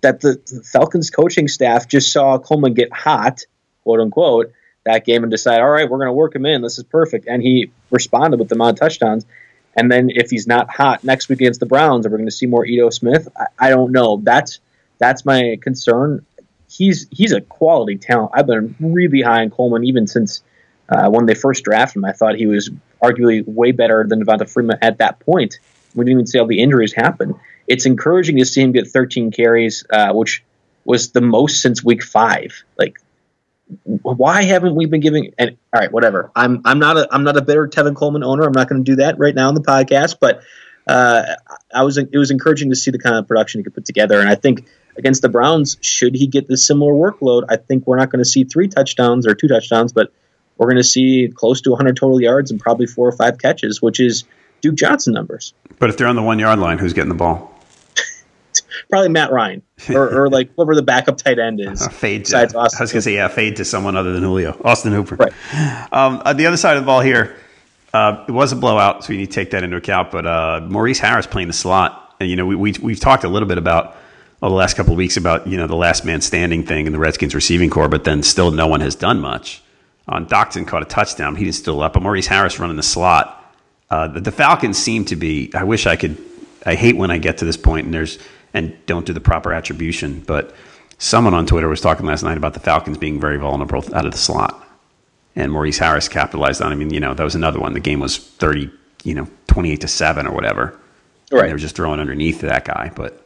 that 0.00 0.20
the, 0.20 0.40
the 0.46 0.62
Falcons 0.62 1.10
coaching 1.10 1.48
staff 1.48 1.88
just 1.88 2.12
saw 2.12 2.38
Coleman 2.38 2.74
get 2.74 2.92
hot, 2.92 3.42
quote 3.82 3.98
unquote, 3.98 4.52
that 4.84 5.04
game 5.04 5.24
and 5.24 5.30
decide, 5.32 5.60
all 5.60 5.70
right, 5.70 5.90
we're 5.90 5.98
going 5.98 6.08
to 6.08 6.12
work 6.12 6.34
him 6.36 6.46
in. 6.46 6.62
This 6.62 6.78
is 6.78 6.84
perfect, 6.84 7.26
and 7.26 7.42
he 7.42 7.72
responded 7.90 8.38
with 8.38 8.48
the 8.48 8.54
amount 8.54 8.76
of 8.76 8.80
touchdowns. 8.80 9.26
And 9.76 9.90
then 9.90 10.10
if 10.10 10.30
he's 10.30 10.46
not 10.46 10.70
hot 10.70 11.02
next 11.02 11.28
week 11.28 11.40
against 11.40 11.58
the 11.58 11.66
Browns, 11.66 12.06
are 12.06 12.10
we 12.10 12.18
going 12.18 12.26
to 12.26 12.30
see 12.30 12.46
more 12.46 12.64
Ito 12.64 12.90
Smith? 12.90 13.26
I, 13.36 13.46
I 13.66 13.70
don't 13.70 13.90
know. 13.90 14.20
That's 14.22 14.60
that's 14.98 15.24
my 15.24 15.58
concern. 15.60 16.24
He's 16.72 17.06
he's 17.10 17.32
a 17.32 17.40
quality 17.40 17.98
talent. 17.98 18.32
I've 18.34 18.46
been 18.46 18.74
really 18.80 19.20
high 19.20 19.42
on 19.42 19.50
Coleman 19.50 19.84
even 19.84 20.06
since 20.06 20.42
uh, 20.88 21.10
when 21.10 21.26
they 21.26 21.34
first 21.34 21.64
drafted 21.64 21.96
him. 21.96 22.04
I 22.04 22.12
thought 22.12 22.36
he 22.36 22.46
was 22.46 22.70
arguably 23.02 23.46
way 23.46 23.72
better 23.72 24.06
than 24.08 24.24
Devonta 24.24 24.48
Freeman 24.48 24.78
at 24.80 24.98
that 24.98 25.20
point. 25.20 25.58
We 25.94 26.04
didn't 26.04 26.12
even 26.12 26.26
see 26.26 26.38
all 26.38 26.46
the 26.46 26.60
injuries 26.60 26.92
happen. 26.94 27.34
It's 27.66 27.84
encouraging 27.84 28.38
to 28.38 28.44
see 28.46 28.62
him 28.62 28.72
get 28.72 28.88
13 28.88 29.30
carries, 29.30 29.84
uh, 29.90 30.12
which 30.12 30.42
was 30.84 31.12
the 31.12 31.20
most 31.20 31.60
since 31.60 31.84
week 31.84 32.02
five. 32.02 32.64
Like, 32.78 32.98
why 33.84 34.42
haven't 34.42 34.74
we 34.74 34.86
been 34.86 35.00
giving? 35.00 35.34
And 35.38 35.56
all 35.72 35.80
right, 35.80 35.92
whatever. 35.92 36.30
I'm 36.34 36.62
I'm 36.64 36.78
not 36.78 36.96
a 36.96 37.08
I'm 37.10 37.24
not 37.24 37.36
a 37.36 37.42
bitter 37.42 37.66
Tevin 37.68 37.94
Coleman 37.94 38.24
owner. 38.24 38.44
I'm 38.44 38.52
not 38.52 38.68
going 38.68 38.84
to 38.84 38.90
do 38.90 38.96
that 38.96 39.18
right 39.18 39.34
now 39.34 39.48
on 39.48 39.54
the 39.54 39.62
podcast. 39.62 40.16
But 40.20 40.42
uh, 40.86 41.36
I 41.74 41.82
was 41.84 41.96
it 41.98 42.16
was 42.16 42.30
encouraging 42.30 42.70
to 42.70 42.76
see 42.76 42.90
the 42.90 42.98
kind 42.98 43.16
of 43.16 43.28
production 43.28 43.60
he 43.60 43.64
could 43.64 43.74
put 43.74 43.84
together. 43.84 44.20
And 44.20 44.28
I 44.28 44.34
think 44.34 44.66
against 44.96 45.22
the 45.22 45.28
Browns, 45.28 45.76
should 45.80 46.14
he 46.14 46.26
get 46.26 46.48
this 46.48 46.66
similar 46.66 46.92
workload, 46.92 47.44
I 47.48 47.56
think 47.56 47.86
we're 47.86 47.96
not 47.96 48.10
going 48.10 48.22
to 48.22 48.28
see 48.28 48.44
three 48.44 48.68
touchdowns 48.68 49.26
or 49.26 49.34
two 49.34 49.48
touchdowns, 49.48 49.92
but 49.92 50.12
we're 50.58 50.66
going 50.66 50.76
to 50.76 50.84
see 50.84 51.30
close 51.34 51.60
to 51.62 51.70
100 51.70 51.96
total 51.96 52.20
yards 52.20 52.50
and 52.50 52.60
probably 52.60 52.86
four 52.86 53.08
or 53.08 53.12
five 53.12 53.38
catches, 53.38 53.80
which 53.80 54.00
is 54.00 54.24
Duke 54.60 54.76
Johnson 54.76 55.14
numbers. 55.14 55.54
But 55.78 55.90
if 55.90 55.96
they're 55.96 56.06
on 56.06 56.16
the 56.16 56.22
one 56.22 56.38
yard 56.38 56.58
line, 56.58 56.78
who's 56.78 56.92
getting 56.92 57.08
the 57.08 57.14
ball? 57.14 57.50
Probably 58.90 59.08
Matt 59.08 59.32
Ryan 59.32 59.62
or, 59.90 60.24
or 60.24 60.28
like 60.28 60.50
whoever 60.54 60.74
the 60.74 60.82
backup 60.82 61.16
tight 61.16 61.38
end 61.38 61.60
is. 61.60 61.82
Uh, 61.82 61.88
fade. 61.90 62.26
To, 62.26 62.36
I 62.36 62.42
was 62.42 62.74
going 62.74 62.88
to 62.88 63.02
say 63.02 63.14
yeah, 63.14 63.28
fade 63.28 63.56
to 63.56 63.64
someone 63.64 63.96
other 63.96 64.12
than 64.12 64.22
Julio, 64.22 64.60
Austin 64.64 64.92
Hooper. 64.92 65.16
Right. 65.16 65.32
Um, 65.92 66.22
on 66.24 66.36
the 66.36 66.46
other 66.46 66.56
side 66.56 66.76
of 66.76 66.82
the 66.82 66.86
ball 66.86 67.00
here, 67.00 67.36
uh, 67.92 68.24
it 68.28 68.32
was 68.32 68.52
a 68.52 68.56
blowout, 68.56 69.04
so 69.04 69.12
you 69.12 69.18
need 69.18 69.26
to 69.26 69.32
take 69.32 69.50
that 69.50 69.64
into 69.64 69.76
account. 69.76 70.10
But 70.10 70.26
uh, 70.26 70.60
Maurice 70.68 70.98
Harris 70.98 71.26
playing 71.26 71.48
the 71.48 71.54
slot, 71.54 72.14
and 72.20 72.30
you 72.30 72.36
know 72.36 72.46
we, 72.46 72.54
we 72.54 72.74
we've 72.80 73.00
talked 73.00 73.24
a 73.24 73.28
little 73.28 73.48
bit 73.48 73.58
about 73.58 73.96
well, 74.42 74.50
the 74.50 74.56
last 74.56 74.76
couple 74.76 74.92
of 74.92 74.98
weeks 74.98 75.16
about 75.16 75.46
you 75.46 75.56
know 75.56 75.66
the 75.66 75.76
last 75.76 76.04
man 76.04 76.20
standing 76.20 76.64
thing 76.66 76.86
in 76.86 76.92
the 76.92 76.98
Redskins 76.98 77.34
receiving 77.34 77.70
corps, 77.70 77.88
but 77.88 78.04
then 78.04 78.22
still 78.22 78.50
no 78.50 78.66
one 78.66 78.80
has 78.80 78.94
done 78.94 79.20
much. 79.20 79.62
On 80.08 80.26
Doctson 80.26 80.66
caught 80.66 80.82
a 80.82 80.86
touchdown, 80.86 81.36
he 81.36 81.44
didn't 81.44 81.54
still 81.56 81.80
up, 81.80 81.92
but 81.94 82.02
Maurice 82.02 82.26
Harris 82.26 82.58
running 82.58 82.76
the 82.76 82.82
slot. 82.82 83.38
Uh, 83.88 84.08
the, 84.08 84.20
the 84.20 84.32
Falcons 84.32 84.76
seem 84.76 85.04
to 85.06 85.16
be. 85.16 85.50
I 85.54 85.62
wish 85.64 85.86
I 85.86 85.96
could. 85.96 86.18
I 86.66 86.74
hate 86.74 86.96
when 86.96 87.10
I 87.10 87.18
get 87.18 87.38
to 87.38 87.44
this 87.44 87.56
point 87.56 87.86
and 87.86 87.94
there's 87.94 88.18
and 88.54 88.76
don't 88.86 89.06
do 89.06 89.12
the 89.12 89.20
proper 89.20 89.52
attribution, 89.52 90.20
but 90.26 90.54
someone 90.98 91.34
on 91.34 91.46
Twitter 91.46 91.68
was 91.68 91.80
talking 91.80 92.04
last 92.04 92.22
night 92.22 92.36
about 92.36 92.52
the 92.54 92.60
Falcons 92.60 92.98
being 92.98 93.20
very 93.20 93.36
vulnerable 93.38 93.84
out 93.94 94.04
of 94.06 94.12
the 94.12 94.18
slot, 94.18 94.66
and 95.36 95.50
Maurice 95.52 95.78
Harris 95.78 96.08
capitalized 96.08 96.60
on. 96.60 96.72
it. 96.72 96.74
I 96.74 96.78
mean, 96.78 96.92
you 96.92 97.00
know, 97.00 97.14
that 97.14 97.22
was 97.24 97.34
another 97.36 97.60
one. 97.60 97.72
The 97.74 97.80
game 97.80 98.00
was 98.00 98.18
thirty, 98.18 98.70
you 99.04 99.14
know, 99.14 99.28
twenty-eight 99.46 99.80
to 99.82 99.88
seven 99.88 100.26
or 100.26 100.34
whatever. 100.34 100.78
And 101.30 101.40
Right. 101.40 101.46
they 101.46 101.52
were 101.52 101.58
just 101.58 101.76
throwing 101.76 102.00
underneath 102.00 102.40
that 102.40 102.64
guy, 102.64 102.90
but. 102.94 103.21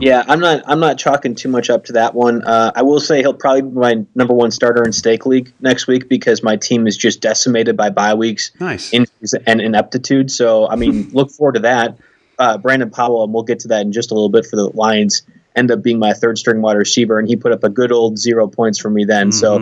Yeah, 0.00 0.24
I'm 0.26 0.40
not. 0.40 0.62
I'm 0.66 0.80
not 0.80 0.98
chalking 0.98 1.34
too 1.34 1.48
much 1.48 1.68
up 1.68 1.84
to 1.86 1.92
that 1.94 2.14
one. 2.14 2.42
Uh, 2.42 2.72
I 2.74 2.82
will 2.82 3.00
say 3.00 3.20
he'll 3.20 3.34
probably 3.34 3.62
be 3.62 3.68
my 3.70 4.04
number 4.14 4.32
one 4.32 4.50
starter 4.50 4.82
in 4.84 4.92
stake 4.92 5.26
league 5.26 5.52
next 5.60 5.86
week 5.86 6.08
because 6.08 6.42
my 6.42 6.56
team 6.56 6.86
is 6.86 6.96
just 6.96 7.20
decimated 7.20 7.76
by 7.76 7.90
bye 7.90 8.14
weeks, 8.14 8.52
Nice. 8.58 8.92
injuries, 8.92 9.34
and 9.46 9.60
ineptitude. 9.60 10.30
So, 10.30 10.66
I 10.68 10.76
mean, 10.76 11.10
look 11.12 11.30
forward 11.30 11.54
to 11.54 11.60
that. 11.60 11.98
Uh, 12.38 12.58
Brandon 12.58 12.90
Powell, 12.90 13.24
and 13.24 13.32
we'll 13.32 13.42
get 13.42 13.60
to 13.60 13.68
that 13.68 13.82
in 13.82 13.92
just 13.92 14.10
a 14.10 14.14
little 14.14 14.28
bit 14.30 14.46
for 14.46 14.56
the 14.56 14.68
Lions, 14.68 15.22
end 15.54 15.70
up 15.70 15.82
being 15.82 15.98
my 15.98 16.12
third 16.12 16.38
string 16.38 16.60
wide 16.62 16.76
receiver, 16.76 17.18
and 17.18 17.28
he 17.28 17.36
put 17.36 17.52
up 17.52 17.64
a 17.64 17.70
good 17.70 17.92
old 17.92 18.18
zero 18.18 18.46
points 18.46 18.78
for 18.78 18.90
me 18.90 19.04
then. 19.04 19.30
So, 19.32 19.58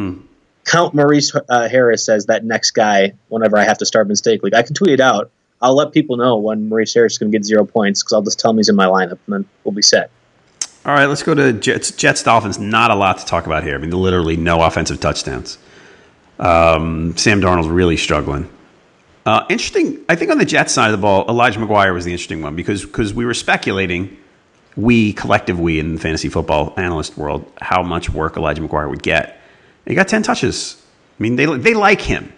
count 0.65 0.95
Maurice 0.95 1.33
uh, 1.49 1.69
Harris 1.69 2.09
as 2.09 2.27
that 2.27 2.45
next 2.45 2.71
guy 2.73 3.15
whenever 3.29 3.57
I 3.59 3.65
have 3.65 3.79
to 3.79 3.87
start 3.87 4.09
in 4.09 4.17
stake 4.17 4.43
league. 4.43 4.55
I 4.55 4.63
can 4.63 4.75
tweet 4.75 4.93
it 4.93 5.01
out. 5.01 5.31
I'll 5.65 5.75
let 5.75 5.93
people 5.93 6.19
know 6.19 6.37
when 6.37 6.69
Maurice 6.69 6.93
Harris 6.93 7.15
is 7.15 7.19
going 7.19 7.33
to 7.33 7.39
get 7.39 7.45
zero 7.45 7.65
points 7.65 8.03
because 8.03 8.13
I'll 8.13 8.23
just 8.23 8.39
tell 8.39 8.51
him 8.51 8.59
he's 8.59 8.69
in 8.69 8.77
my 8.77 8.85
lineup, 8.85 9.19
and 9.27 9.29
then 9.29 9.45
we'll 9.65 9.73
be 9.73 9.81
set. 9.81 10.11
All 10.85 10.93
right, 10.93 11.07
let's 11.07 11.23
go 11.23 11.35
to 11.35 11.55
Jets. 11.55 11.91
Jets 11.93 12.23
Dolphins. 12.23 12.59
Not 12.59 12.91
a 12.91 12.95
lot 12.95 13.17
to 13.19 13.25
talk 13.25 13.47
about 13.47 13.65
here. 13.65 13.75
I 13.75 13.79
mean, 13.79 13.91
literally 13.91 14.37
no 14.37 14.61
offensive 14.63 15.01
touchdowns. 15.01 15.57
Um, 16.39 17.17
Sam 17.17 17.41
Darnold's 17.41 17.69
really 17.69 17.97
struggling. 17.97 18.51
Uh, 19.25 19.47
interesting. 19.49 20.05
I 20.07 20.17
think 20.17 20.31
on 20.31 20.37
the 20.37 20.45
Jets 20.45 20.75
side 20.75 20.89
of 20.89 20.93
the 20.93 20.99
ball, 20.99 21.27
Elijah 21.31 21.59
McGuire 21.59 21.95
was 21.95 22.05
the 22.05 22.13
interesting 22.13 22.43
one 22.43 22.55
because 22.55 22.85
because 22.85 23.15
we 23.15 23.25
were 23.25 23.33
speculating, 23.33 24.15
we 24.77 25.15
collective 25.15 25.59
we 25.59 25.79
in 25.79 25.95
the 25.95 26.01
fantasy 26.01 26.29
football 26.29 26.75
analyst 26.77 27.17
world, 27.17 27.51
how 27.59 27.83
much 27.83 28.11
work 28.11 28.37
Elijah 28.37 28.61
McGuire 28.61 28.91
would 28.91 29.03
get. 29.03 29.41
He 29.87 29.95
got 29.95 30.09
ten 30.09 30.23
touches. 30.23 30.77
I 31.19 31.23
mean, 31.23 31.37
they 31.37 31.47
they 31.47 31.73
like 31.73 32.03
him, 32.03 32.31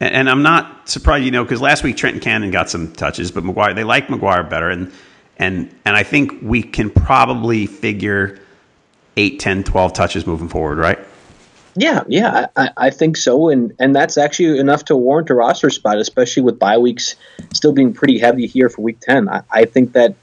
and, 0.00 0.14
and 0.14 0.30
I'm 0.30 0.42
not 0.42 0.88
surprised, 0.88 1.24
you 1.24 1.30
know, 1.30 1.44
because 1.44 1.60
last 1.60 1.82
week 1.82 1.96
Trenton 1.96 2.20
Cannon 2.20 2.50
got 2.50 2.70
some 2.70 2.92
touches, 2.92 3.30
but 3.30 3.44
McGuire 3.44 3.74
they 3.74 3.84
like 3.84 4.08
McGuire 4.08 4.48
better, 4.48 4.70
and 4.70 4.90
and 5.36 5.74
and 5.84 5.96
I 5.96 6.02
think 6.02 6.34
we 6.42 6.62
can 6.62 6.90
probably 6.90 7.66
figure 7.66 8.38
8, 9.16 9.38
10, 9.38 9.64
12 9.64 9.92
touches 9.92 10.26
moving 10.26 10.48
forward, 10.48 10.78
right? 10.78 10.98
Yeah, 11.76 12.02
yeah, 12.08 12.46
I, 12.56 12.70
I 12.76 12.90
think 12.90 13.16
so, 13.16 13.48
and 13.48 13.72
and 13.78 13.94
that's 13.94 14.18
actually 14.18 14.58
enough 14.58 14.86
to 14.86 14.96
warrant 14.96 15.30
a 15.30 15.34
roster 15.34 15.70
spot, 15.70 15.98
especially 15.98 16.42
with 16.42 16.58
bye 16.58 16.78
weeks 16.78 17.14
still 17.52 17.72
being 17.72 17.92
pretty 17.92 18.18
heavy 18.18 18.46
here 18.46 18.68
for 18.68 18.82
Week 18.82 18.98
Ten. 19.00 19.28
I, 19.28 19.42
I 19.50 19.64
think 19.66 19.92
that, 19.92 20.16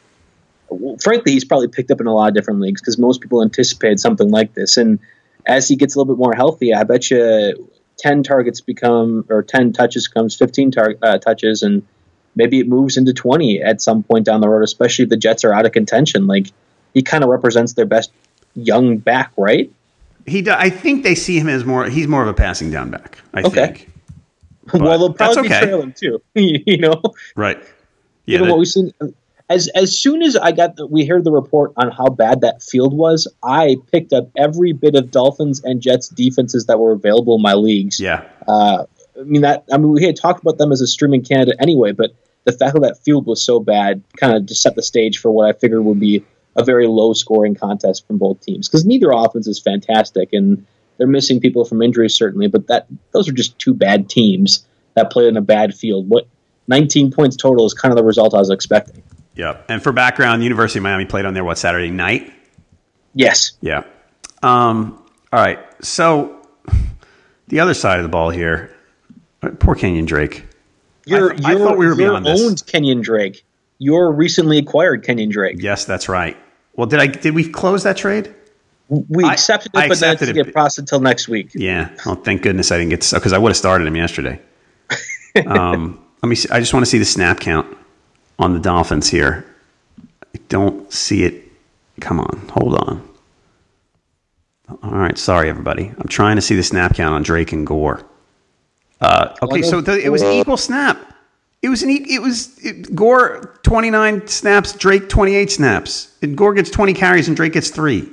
frankly, 1.01 1.31
he's 1.31 1.45
probably 1.45 1.69
picked 1.69 1.89
up 1.89 2.01
in 2.01 2.07
a 2.07 2.13
lot 2.13 2.27
of 2.27 2.33
different 2.33 2.59
leagues 2.59 2.81
because 2.81 2.97
most 2.97 3.21
people 3.21 3.41
anticipated 3.41 3.99
something 3.99 4.29
like 4.29 4.53
this, 4.55 4.75
and 4.75 4.99
as 5.45 5.69
he 5.69 5.77
gets 5.77 5.95
a 5.95 5.99
little 5.99 6.13
bit 6.13 6.19
more 6.19 6.33
healthy, 6.35 6.73
I 6.73 6.83
bet 6.83 7.09
you 7.09 7.69
ten 7.97 8.23
targets 8.23 8.61
become 8.61 9.25
or 9.29 9.43
ten 9.43 9.73
touches 9.73 10.07
comes 10.07 10.35
fifteen 10.35 10.71
tar- 10.71 10.95
uh, 11.01 11.17
touches, 11.17 11.63
and 11.63 11.83
maybe 12.35 12.59
it 12.59 12.67
moves 12.67 12.97
into 12.97 13.13
twenty 13.13 13.61
at 13.61 13.81
some 13.81 14.03
point 14.03 14.25
down 14.25 14.41
the 14.41 14.49
road, 14.49 14.63
especially 14.63 15.03
if 15.03 15.09
the 15.09 15.17
Jets 15.17 15.43
are 15.43 15.53
out 15.53 15.65
of 15.65 15.71
contention. 15.71 16.27
Like 16.27 16.47
he 16.93 17.01
kind 17.01 17.23
of 17.23 17.29
represents 17.29 17.73
their 17.73 17.85
best 17.85 18.11
young 18.55 18.97
back, 18.97 19.31
right? 19.37 19.71
He, 20.25 20.41
do, 20.41 20.51
I 20.51 20.69
think 20.69 21.03
they 21.03 21.15
see 21.15 21.39
him 21.39 21.47
as 21.47 21.63
more. 21.63 21.85
He's 21.89 22.07
more 22.07 22.21
of 22.21 22.27
a 22.27 22.33
passing 22.33 22.69
down 22.71 22.89
back. 22.91 23.19
I 23.33 23.41
Okay. 23.41 23.49
think. 23.49 23.89
well, 24.73 24.97
they'll 24.99 25.13
probably 25.13 25.45
okay. 25.45 25.59
be 25.61 25.65
trailing 25.67 25.93
too. 25.93 26.21
you 26.35 26.77
know, 26.79 27.01
Right. 27.35 27.57
you 28.25 28.33
Yeah. 28.33 28.39
know 28.39 28.45
that- 28.45 28.51
what 28.51 28.59
we've 28.59 28.67
seen. 28.67 28.91
As 29.49 29.69
as 29.69 29.97
soon 29.97 30.21
as 30.21 30.35
I 30.35 30.51
got 30.51 30.75
the, 30.75 30.85
we 30.85 31.05
heard 31.05 31.23
the 31.23 31.31
report 31.31 31.73
on 31.77 31.89
how 31.89 32.09
bad 32.09 32.41
that 32.41 32.61
field 32.61 32.93
was, 32.93 33.27
I 33.41 33.77
picked 33.91 34.11
up 34.11 34.29
every 34.37 34.73
bit 34.73 34.95
of 34.95 35.09
Dolphins 35.09 35.63
and 35.63 35.81
Jets 35.81 36.09
defenses 36.09 36.65
that 36.65 36.79
were 36.79 36.91
available 36.91 37.35
in 37.35 37.41
my 37.41 37.53
leagues. 37.53 37.99
yeah. 37.99 38.25
Uh, 38.47 38.85
I 39.17 39.23
mean 39.23 39.41
that. 39.41 39.65
I 39.71 39.77
mean 39.77 39.91
we 39.91 40.03
had 40.03 40.17
talked 40.17 40.41
about 40.41 40.57
them 40.57 40.71
as 40.71 40.81
a 40.81 40.87
streaming 40.87 41.23
candidate 41.23 41.55
anyway, 41.59 41.93
but 41.93 42.11
the 42.43 42.51
fact 42.51 42.73
that 42.73 42.81
that 42.81 43.03
field 43.03 43.25
was 43.25 43.43
so 43.43 43.59
bad 43.59 44.03
kind 44.17 44.35
of 44.35 44.45
just 44.45 44.61
set 44.61 44.75
the 44.75 44.83
stage 44.83 45.19
for 45.19 45.31
what 45.31 45.47
I 45.47 45.57
figured 45.57 45.83
would 45.83 45.99
be 45.99 46.25
a 46.55 46.63
very 46.63 46.87
low 46.87 47.13
scoring 47.13 47.55
contest 47.55 48.07
from 48.07 48.17
both 48.17 48.41
teams 48.41 48.67
because 48.67 48.85
neither 48.85 49.11
offense 49.11 49.47
is 49.47 49.59
fantastic 49.59 50.33
and 50.33 50.65
they're 50.97 51.07
missing 51.07 51.39
people 51.39 51.63
from 51.65 51.81
injuries 51.81 52.15
certainly, 52.15 52.47
but 52.47 52.67
that 52.67 52.87
those 53.11 53.29
are 53.29 53.33
just 53.33 53.57
two 53.59 53.73
bad 53.73 54.09
teams 54.09 54.65
that 54.95 55.11
played 55.11 55.27
in 55.27 55.37
a 55.37 55.41
bad 55.41 55.75
field. 55.75 56.09
What 56.09 56.27
19 56.67 57.11
points 57.11 57.37
total 57.37 57.65
is 57.65 57.73
kind 57.73 57.91
of 57.91 57.97
the 57.97 58.03
result 58.03 58.33
I 58.33 58.39
was 58.39 58.49
expecting. 58.49 59.03
Yeah. 59.37 59.57
And 59.69 59.81
for 59.83 59.91
background, 59.91 60.43
University 60.43 60.79
of 60.79 60.83
Miami 60.83 61.05
played 61.05 61.25
on 61.25 61.33
there 61.33 61.43
what 61.43 61.57
Saturday 61.57 61.91
night. 61.91 62.33
Yes. 63.13 63.53
Yeah. 63.61 63.83
Um, 64.43 65.01
all 65.31 65.39
right. 65.39 65.59
So 65.83 66.35
the 67.47 67.59
other 67.59 67.73
side 67.73 67.99
of 67.99 68.03
the 68.03 68.09
ball 68.09 68.29
here. 68.31 68.75
uh, 69.43 69.49
Poor 69.59 69.75
Kenyan 69.75 70.05
Drake. 70.07 70.43
You're, 71.05 71.31
I 71.31 71.35
th- 71.35 71.45
I 71.45 71.55
thought 71.57 71.77
we 71.77 71.87
were 71.87 71.95
beyond 71.95 72.25
this. 72.25 72.41
owned 72.41 72.57
Kenyan 72.65 73.01
Drake. 73.01 73.45
You're 73.79 74.11
recently 74.11 74.57
acquired 74.57 75.05
Kenyan 75.05 75.31
Drake. 75.31 75.57
Yes, 75.61 75.85
that's 75.85 76.09
right. 76.09 76.35
Well, 76.75 76.87
did 76.87 76.99
I? 76.99 77.07
Did 77.07 77.33
we 77.35 77.47
close 77.49 77.83
that 77.83 77.95
trade? 77.97 78.33
We 78.89 79.23
I- 79.23 79.33
accepted 79.33 79.71
it, 79.73 79.77
I 79.77 79.87
but 79.87 79.91
accepted 79.97 80.25
to 80.25 80.31
it. 80.31 80.45
get 80.45 80.53
processed 80.53 80.79
until 80.79 80.99
next 80.99 81.27
week. 81.27 81.51
Yeah. 81.53 81.89
Oh, 82.05 82.15
thank 82.15 82.41
goodness 82.41 82.71
I 82.71 82.77
didn't 82.77 82.89
get 82.89 83.09
because 83.13 83.33
I 83.33 83.37
would 83.37 83.49
have 83.49 83.57
started 83.57 83.87
him 83.87 83.95
yesterday. 83.95 84.41
um, 85.45 86.03
let 86.23 86.29
me. 86.29 86.35
See, 86.35 86.49
I 86.49 86.59
just 86.59 86.73
want 86.73 86.85
to 86.85 86.89
see 86.89 86.97
the 86.97 87.05
snap 87.05 87.39
count 87.39 87.77
on 88.39 88.53
the 88.53 88.59
Dolphins 88.59 89.09
here. 89.09 89.45
I 90.35 90.39
don't 90.49 90.91
see 90.91 91.23
it. 91.23 91.43
Come 91.99 92.19
on, 92.19 92.47
hold 92.51 92.75
on. 92.75 93.07
All 94.83 94.91
right, 94.91 95.17
sorry 95.17 95.49
everybody. 95.49 95.91
I'm 95.97 96.07
trying 96.07 96.35
to 96.35 96.41
see 96.41 96.55
the 96.55 96.63
snap 96.63 96.95
count 96.95 97.15
on 97.15 97.23
Drake 97.23 97.53
and 97.53 97.65
Gore. 97.65 98.03
Uh, 98.99 99.35
okay, 99.41 99.61
so 99.61 99.79
the, 99.81 99.99
it 99.99 100.09
was 100.09 100.23
equal 100.23 100.57
snap. 100.57 101.13
It 101.61 101.69
was 101.69 101.83
an 101.83 101.89
e- 101.89 102.13
it 102.13 102.21
was 102.21 102.57
it, 102.63 102.93
Gore 102.95 103.59
29 103.63 104.27
snaps, 104.27 104.73
Drake 104.73 105.09
28 105.09 105.51
snaps. 105.51 106.15
And 106.21 106.37
Gore 106.37 106.53
gets 106.53 106.69
20 106.69 106.93
carries 106.93 107.27
and 107.27 107.35
Drake 107.35 107.53
gets 107.53 107.69
three. 107.69 108.09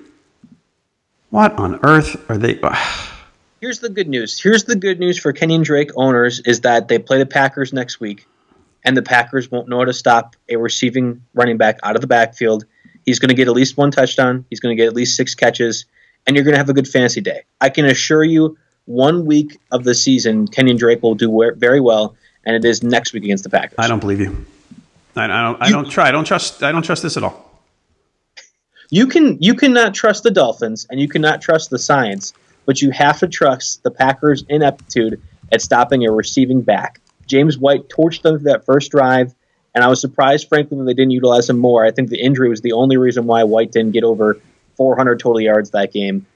What 1.31 1.53
on 1.59 1.81
earth 1.83 2.31
are 2.31 2.39
they? 2.39 2.61
Here's 3.61 3.81
the 3.81 3.89
good 3.89 4.09
news. 4.09 4.41
Here's 4.41 4.65
the 4.65 4.77
good 4.77 5.01
news 5.01 5.19
for 5.19 5.33
Kenyan 5.33 5.65
Drake 5.65 5.91
owners 5.97 6.41
is 6.41 6.61
that 6.61 6.89
they 6.89 6.99
play 6.99 7.19
the 7.19 7.27
Packers 7.27 7.73
next 7.73 7.99
week, 7.99 8.27
and 8.85 8.97
the 8.97 9.03
Packers 9.03 9.51
won't 9.51 9.69
know 9.69 9.79
how 9.79 9.85
to 9.85 9.93
stop 9.93 10.37
a 10.49 10.57
receiving 10.57 11.25
running 11.35 11.57
back 11.57 11.79
out 11.83 11.95
of 11.95 12.01
the 12.01 12.07
backfield. 12.07 12.65
He's 13.05 13.19
going 13.19 13.29
to 13.29 13.35
get 13.35 13.49
at 13.49 13.55
least 13.55 13.77
one 13.77 13.91
touchdown. 13.91 14.45
He's 14.51 14.61
going 14.61 14.77
to 14.77 14.81
get 14.81 14.87
at 14.87 14.95
least 14.95 15.17
six 15.17 15.35
catches, 15.35 15.87
and 16.27 16.37
you're 16.37 16.45
going 16.45 16.55
to 16.55 16.59
have 16.59 16.69
a 16.69 16.75
good 16.75 16.89
fantasy 16.89 17.21
day. 17.21 17.43
I 17.61 17.71
can 17.71 17.85
assure 17.87 18.25
you, 18.25 18.57
one 18.87 19.25
week 19.27 19.59
of 19.71 19.85
the 19.85 19.95
season, 19.95 20.47
Kenyan 20.49 20.79
Drake 20.79 21.03
will 21.03 21.15
do 21.15 21.53
very 21.57 21.81
well, 21.81 22.17
and 22.45 22.55
it 22.55 22.65
is 22.65 22.83
next 22.83 23.13
week 23.13 23.25
against 23.25 23.45
the 23.45 23.51
Packers. 23.51 23.77
I 23.79 23.89
don't 23.89 24.01
believe 24.01 24.21
you. 24.21 24.47
I, 25.17 25.25
I 25.25 25.43
don't. 25.43 25.63
I 25.63 25.71
don't 25.71 25.89
try. 25.89 26.09
I 26.09 26.11
don't 26.11 26.25
trust. 26.25 26.63
I 26.63 26.73
don't 26.73 26.83
trust 26.83 27.03
this 27.03 27.17
at 27.17 27.23
all. 27.23 27.51
You 28.91 29.07
can 29.07 29.39
you 29.41 29.55
cannot 29.55 29.95
trust 29.95 30.23
the 30.23 30.31
Dolphins 30.31 30.87
and 30.91 31.01
you 31.01 31.09
cannot 31.09 31.41
trust 31.41 31.71
the 31.71 31.79
science, 31.79 32.33
but 32.67 32.83
you 32.83 32.91
have 32.91 33.19
to 33.21 33.29
trust 33.29 33.83
the 33.83 33.91
Packers' 33.91 34.45
ineptitude 34.49 35.21
at 35.53 35.63
stopping 35.63 36.07
a 36.07 36.13
receiving 36.13 36.61
back. 36.61 37.01
James 37.27 37.59
White 37.59 37.89
torched 37.89 38.23
them 38.23 38.39
for 38.39 38.45
that 38.45 38.65
first 38.65 38.91
drive, 38.91 39.35
and 39.75 39.83
I 39.83 39.89
was 39.89 40.01
surprised, 40.01 40.49
frankly, 40.49 40.79
that 40.79 40.85
they 40.85 40.95
didn't 40.95 41.13
utilize 41.13 41.49
him 41.51 41.59
more. 41.59 41.85
I 41.85 41.91
think 41.91 42.11
the 42.11 42.21
injury 42.21 42.49
was 42.49 42.61
the 42.61 42.73
only 42.73 42.97
reason 42.97 43.27
why 43.27 43.45
White 43.45 43.73
didn't 43.73 43.93
get 43.93 44.05
over 44.05 44.39
400 44.77 45.19
total 45.19 45.41
yards 45.41 45.71
that 45.71 45.93
game. 45.93 46.27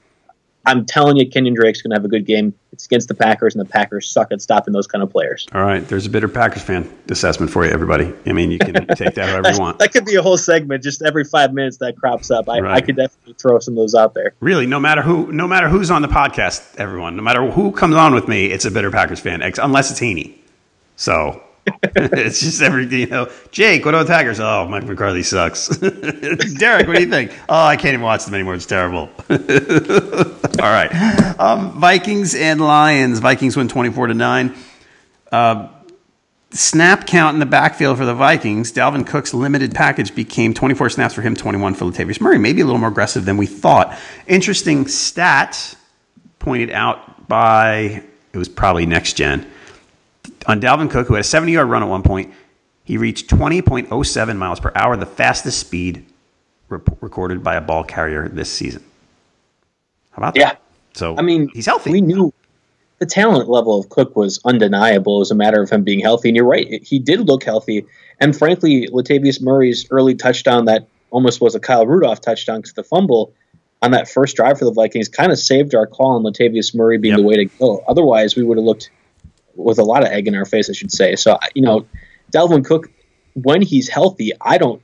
I'm 0.65 0.85
telling 0.85 1.17
you, 1.17 1.27
Kenyan 1.27 1.55
Drake's 1.55 1.81
going 1.81 1.91
to 1.91 1.95
have 1.95 2.05
a 2.05 2.09
good 2.09 2.25
game. 2.25 2.53
It's 2.71 2.85
against 2.85 3.07
the 3.07 3.15
Packers, 3.15 3.55
and 3.55 3.65
the 3.65 3.69
Packers 3.69 4.09
suck 4.09 4.31
at 4.31 4.41
stopping 4.41 4.73
those 4.73 4.87
kind 4.87 5.01
of 5.01 5.09
players. 5.09 5.47
All 5.53 5.63
right, 5.63 5.85
there's 5.87 6.05
a 6.05 6.09
bitter 6.09 6.27
Packers 6.27 6.61
fan 6.61 6.89
assessment 7.09 7.51
for 7.51 7.65
you, 7.65 7.71
everybody. 7.71 8.13
I 8.25 8.33
mean, 8.33 8.51
you 8.51 8.59
can 8.59 8.73
take 8.95 9.15
that 9.15 9.29
however 9.29 9.51
you 9.51 9.59
want. 9.59 9.79
That 9.79 9.91
could 9.91 10.05
be 10.05 10.15
a 10.15 10.21
whole 10.21 10.37
segment, 10.37 10.83
just 10.83 11.01
every 11.01 11.23
five 11.23 11.53
minutes 11.53 11.77
that 11.77 11.97
crops 11.97 12.29
up. 12.29 12.47
I, 12.49 12.59
right. 12.59 12.73
I 12.75 12.81
could 12.81 12.97
definitely 12.97 13.33
throw 13.33 13.57
some 13.59 13.73
of 13.73 13.77
those 13.77 13.95
out 13.95 14.13
there. 14.13 14.33
Really, 14.41 14.67
no 14.67 14.79
matter 14.79 15.01
who, 15.01 15.31
no 15.31 15.47
matter 15.47 15.69
who's 15.69 15.89
on 15.89 16.01
the 16.01 16.07
podcast, 16.07 16.75
everyone, 16.77 17.15
no 17.15 17.23
matter 17.23 17.49
who 17.49 17.71
comes 17.71 17.95
on 17.95 18.13
with 18.13 18.27
me, 18.27 18.47
it's 18.47 18.65
a 18.65 18.71
bitter 18.71 18.91
Packers 18.91 19.19
fan, 19.19 19.41
unless 19.41 19.91
it's 19.91 19.99
Heaney. 19.99 20.38
So 20.99 21.41
it's 21.95 22.41
just 22.41 22.61
every 22.61 22.85
you 22.85 23.07
know. 23.07 23.31
Jake, 23.51 23.85
what 23.85 23.95
about 23.95 24.07
Tigers? 24.07 24.41
Oh, 24.41 24.67
Mike 24.67 24.83
McCarthy 24.83 25.23
sucks. 25.23 25.69
Derek, 25.77 26.87
what 26.87 26.97
do 26.97 27.01
you 27.01 27.09
think? 27.09 27.31
Oh, 27.47 27.63
I 27.63 27.77
can't 27.77 27.93
even 27.93 28.01
watch 28.01 28.25
them 28.25 28.33
anymore. 28.33 28.55
It's 28.55 28.65
terrible. 28.65 29.09
All 29.29 29.37
right, 30.59 30.91
um, 31.39 31.79
Vikings 31.79 32.35
and 32.35 32.59
Lions. 32.59 33.19
Vikings 33.19 33.55
win 33.55 33.69
twenty 33.69 33.91
four 33.91 34.07
to 34.07 34.13
nine. 34.13 34.53
Uh, 35.31 35.69
snap 36.51 37.07
count 37.07 37.33
in 37.33 37.39
the 37.39 37.45
backfield 37.45 37.97
for 37.97 38.05
the 38.05 38.13
Vikings. 38.13 38.73
Dalvin 38.73 39.07
Cook's 39.07 39.33
limited 39.33 39.73
package 39.73 40.13
became 40.13 40.53
24 40.53 40.89
snaps 40.89 41.13
for 41.13 41.21
him, 41.21 41.35
21 41.35 41.75
for 41.75 41.85
Latavius 41.85 42.19
Murray. 42.19 42.39
Maybe 42.39 42.59
a 42.59 42.65
little 42.65 42.79
more 42.79 42.89
aggressive 42.89 43.23
than 43.23 43.37
we 43.37 43.45
thought. 43.45 43.97
Interesting 44.27 44.87
stat 44.87 45.75
pointed 46.39 46.71
out 46.71 47.27
by 47.29 48.03
it 48.33 48.37
was 48.37 48.49
probably 48.49 48.85
next 48.85 49.13
gen 49.13 49.45
on 50.49 50.59
Dalvin 50.59 50.89
Cook, 50.89 51.07
who 51.07 51.13
had 51.13 51.21
a 51.21 51.27
70 51.27 51.51
yard 51.51 51.69
run 51.69 51.83
at 51.83 51.89
one 51.89 52.01
point. 52.01 52.33
He 52.83 52.97
reached 52.97 53.29
20.07 53.29 54.35
miles 54.35 54.59
per 54.59 54.71
hour, 54.75 54.97
the 54.97 55.05
fastest 55.05 55.59
speed 55.59 56.05
recorded 56.69 57.43
by 57.43 57.55
a 57.55 57.61
ball 57.61 57.83
carrier 57.83 58.27
this 58.27 58.51
season. 58.51 58.83
How 60.11 60.17
about 60.17 60.33
that? 60.33 60.39
Yeah. 60.39 60.55
So, 60.93 61.15
I 61.15 61.21
mean, 61.21 61.49
he's 61.53 61.67
healthy. 61.67 61.91
We 61.91 62.01
knew 62.01 62.33
the 62.97 63.05
talent 63.05 63.47
level 63.47 63.79
of 63.79 63.89
Cook 63.89 64.15
was 64.15 64.39
undeniable. 64.43 65.17
It 65.17 65.19
was 65.19 65.31
a 65.31 65.35
matter 65.35 65.61
of 65.61 65.69
him 65.69 65.83
being 65.83 65.99
healthy. 65.99 66.29
And 66.29 66.35
you're 66.35 66.47
right, 66.47 66.83
he 66.83 66.97
did 66.97 67.27
look 67.27 67.43
healthy. 67.43 67.85
And 68.19 68.35
frankly, 68.35 68.87
Latavius 68.87 69.39
Murray's 69.39 69.85
early 69.91 70.15
touchdown 70.15 70.65
that 70.65 70.87
almost 71.11 71.41
was 71.41 71.53
a 71.53 71.59
Kyle 71.59 71.85
Rudolph 71.85 72.21
touchdown 72.21 72.61
because 72.61 72.73
the 72.73 72.83
fumble 72.83 73.33
on 73.83 73.91
that 73.91 74.09
first 74.09 74.35
drive 74.35 74.57
for 74.57 74.65
the 74.65 74.71
Vikings 74.71 75.09
kind 75.09 75.31
of 75.31 75.37
saved 75.37 75.75
our 75.75 75.85
call 75.85 76.15
on 76.15 76.23
Latavius 76.23 76.73
Murray 76.73 76.97
being 76.97 77.13
yep. 77.13 77.19
the 77.19 77.25
way 77.25 77.35
to 77.35 77.45
go. 77.45 77.83
Otherwise, 77.87 78.35
we 78.35 78.41
would 78.41 78.57
have 78.57 78.65
looked 78.65 78.89
with 79.59 79.79
a 79.79 79.83
lot 79.83 80.03
of 80.03 80.09
egg 80.09 80.27
in 80.27 80.35
our 80.35 80.45
face, 80.45 80.69
I 80.69 80.73
should 80.73 80.91
say. 80.91 81.15
So 81.15 81.37
you 81.53 81.61
know, 81.61 81.85
Dalvin 82.31 82.65
Cook, 82.65 82.89
when 83.33 83.61
he's 83.61 83.89
healthy, 83.89 84.31
I 84.41 84.57
don't. 84.57 84.81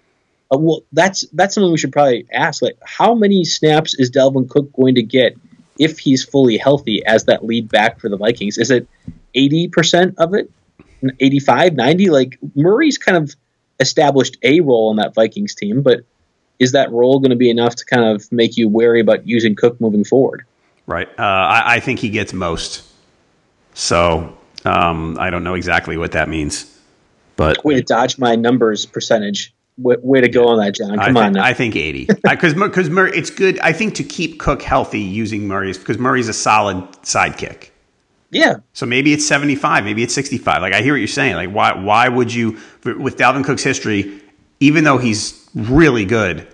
Uh, 0.53 0.57
well, 0.59 0.81
that's 0.91 1.25
that's 1.33 1.55
something 1.55 1.71
we 1.71 1.77
should 1.77 1.93
probably 1.93 2.25
ask. 2.31 2.61
Like, 2.61 2.77
how 2.83 3.15
many 3.15 3.45
snaps 3.45 3.95
is 3.95 4.11
Dalvin 4.11 4.49
Cook 4.49 4.71
going 4.73 4.95
to 4.95 5.03
get 5.03 5.35
if 5.79 5.99
he's 5.99 6.23
fully 6.23 6.57
healthy 6.57 7.05
as 7.05 7.25
that 7.25 7.43
lead 7.43 7.69
back 7.69 7.99
for 7.99 8.09
the 8.09 8.17
Vikings? 8.17 8.57
Is 8.57 8.71
it 8.71 8.87
eighty 9.33 9.67
percent 9.67 10.15
of 10.17 10.33
it? 10.33 10.51
85, 11.19 11.73
90? 11.73 12.09
Like 12.09 12.39
Murray's 12.55 12.97
kind 12.97 13.17
of 13.17 13.35
established 13.79 14.37
a 14.43 14.61
role 14.61 14.91
in 14.91 14.97
that 14.97 15.13
Vikings 15.13 15.55
team, 15.55 15.81
but 15.81 16.01
is 16.59 16.71
that 16.71 16.91
role 16.91 17.19
going 17.19 17.31
to 17.31 17.35
be 17.35 17.49
enough 17.49 17.75
to 17.75 17.85
kind 17.85 18.15
of 18.15 18.31
make 18.31 18.57
you 18.57 18.69
wary 18.69 19.01
about 19.01 19.27
using 19.27 19.55
Cook 19.55 19.79
moving 19.81 20.03
forward? 20.03 20.45
Right. 20.87 21.07
Uh, 21.19 21.23
I, 21.23 21.75
I, 21.75 21.79
think 21.79 21.99
he 21.99 22.09
gets 22.09 22.31
most. 22.31 22.83
So 23.73 24.37
um, 24.65 25.17
I 25.19 25.29
don't 25.29 25.43
know 25.43 25.53
exactly 25.53 25.97
what 25.97 26.11
that 26.13 26.29
means, 26.29 26.71
but 27.35 27.63
way 27.63 27.75
to 27.75 27.81
dodge 27.81 28.17
my 28.17 28.35
numbers 28.35 28.85
percentage. 28.85 29.53
Way, 29.77 29.97
way 30.01 30.21
to 30.21 30.29
go 30.29 30.47
on 30.47 30.59
that, 30.59 30.73
John. 30.73 30.91
Come 30.91 30.99
I 30.99 31.05
think, 31.05 31.17
on 31.17 31.33
now. 31.33 31.43
I 31.43 31.53
think 31.53 31.75
80. 31.75 32.07
Because 32.23 32.53
because 32.53 32.89
Murray, 32.89 33.11
it's 33.17 33.29
good. 33.29 33.59
I 33.59 33.73
think 33.73 33.95
to 33.95 34.03
keep 34.03 34.39
Cook 34.39 34.61
healthy 34.61 35.01
using 35.01 35.47
Murray's 35.47 35.77
because 35.77 35.97
Murray's 35.97 36.29
a 36.29 36.33
solid 36.33 36.77
sidekick. 37.03 37.69
Yeah. 38.31 38.57
So 38.73 38.85
maybe 38.85 39.13
it's 39.13 39.25
75, 39.25 39.83
maybe 39.83 40.03
it's 40.03 40.13
65. 40.13 40.61
Like 40.61 40.73
I 40.73 40.81
hear 40.81 40.93
what 40.93 40.97
you're 40.97 41.07
saying. 41.07 41.35
Like 41.35 41.51
why 41.51 41.73
why 41.73 42.09
would 42.09 42.33
you 42.33 42.57
with 42.83 43.17
Dalvin 43.17 43.43
Cook's 43.43 43.63
history, 43.63 44.21
even 44.59 44.83
though 44.83 44.97
he's 44.97 45.47
really 45.53 46.05
good, 46.05 46.47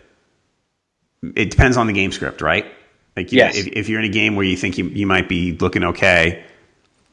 it 1.35 1.51
depends 1.51 1.77
on 1.77 1.87
the 1.87 1.93
game 1.93 2.11
script, 2.11 2.41
right? 2.41 2.65
Like 3.15 3.31
yes. 3.31 3.55
if, 3.55 3.67
if 3.67 3.89
you're 3.89 3.99
in 3.99 4.05
a 4.05 4.13
game 4.13 4.35
where 4.35 4.45
you 4.45 4.57
think 4.57 4.77
you, 4.77 4.85
you 4.85 5.05
might 5.05 5.27
be 5.27 5.53
looking 5.53 5.83
okay, 5.83 6.43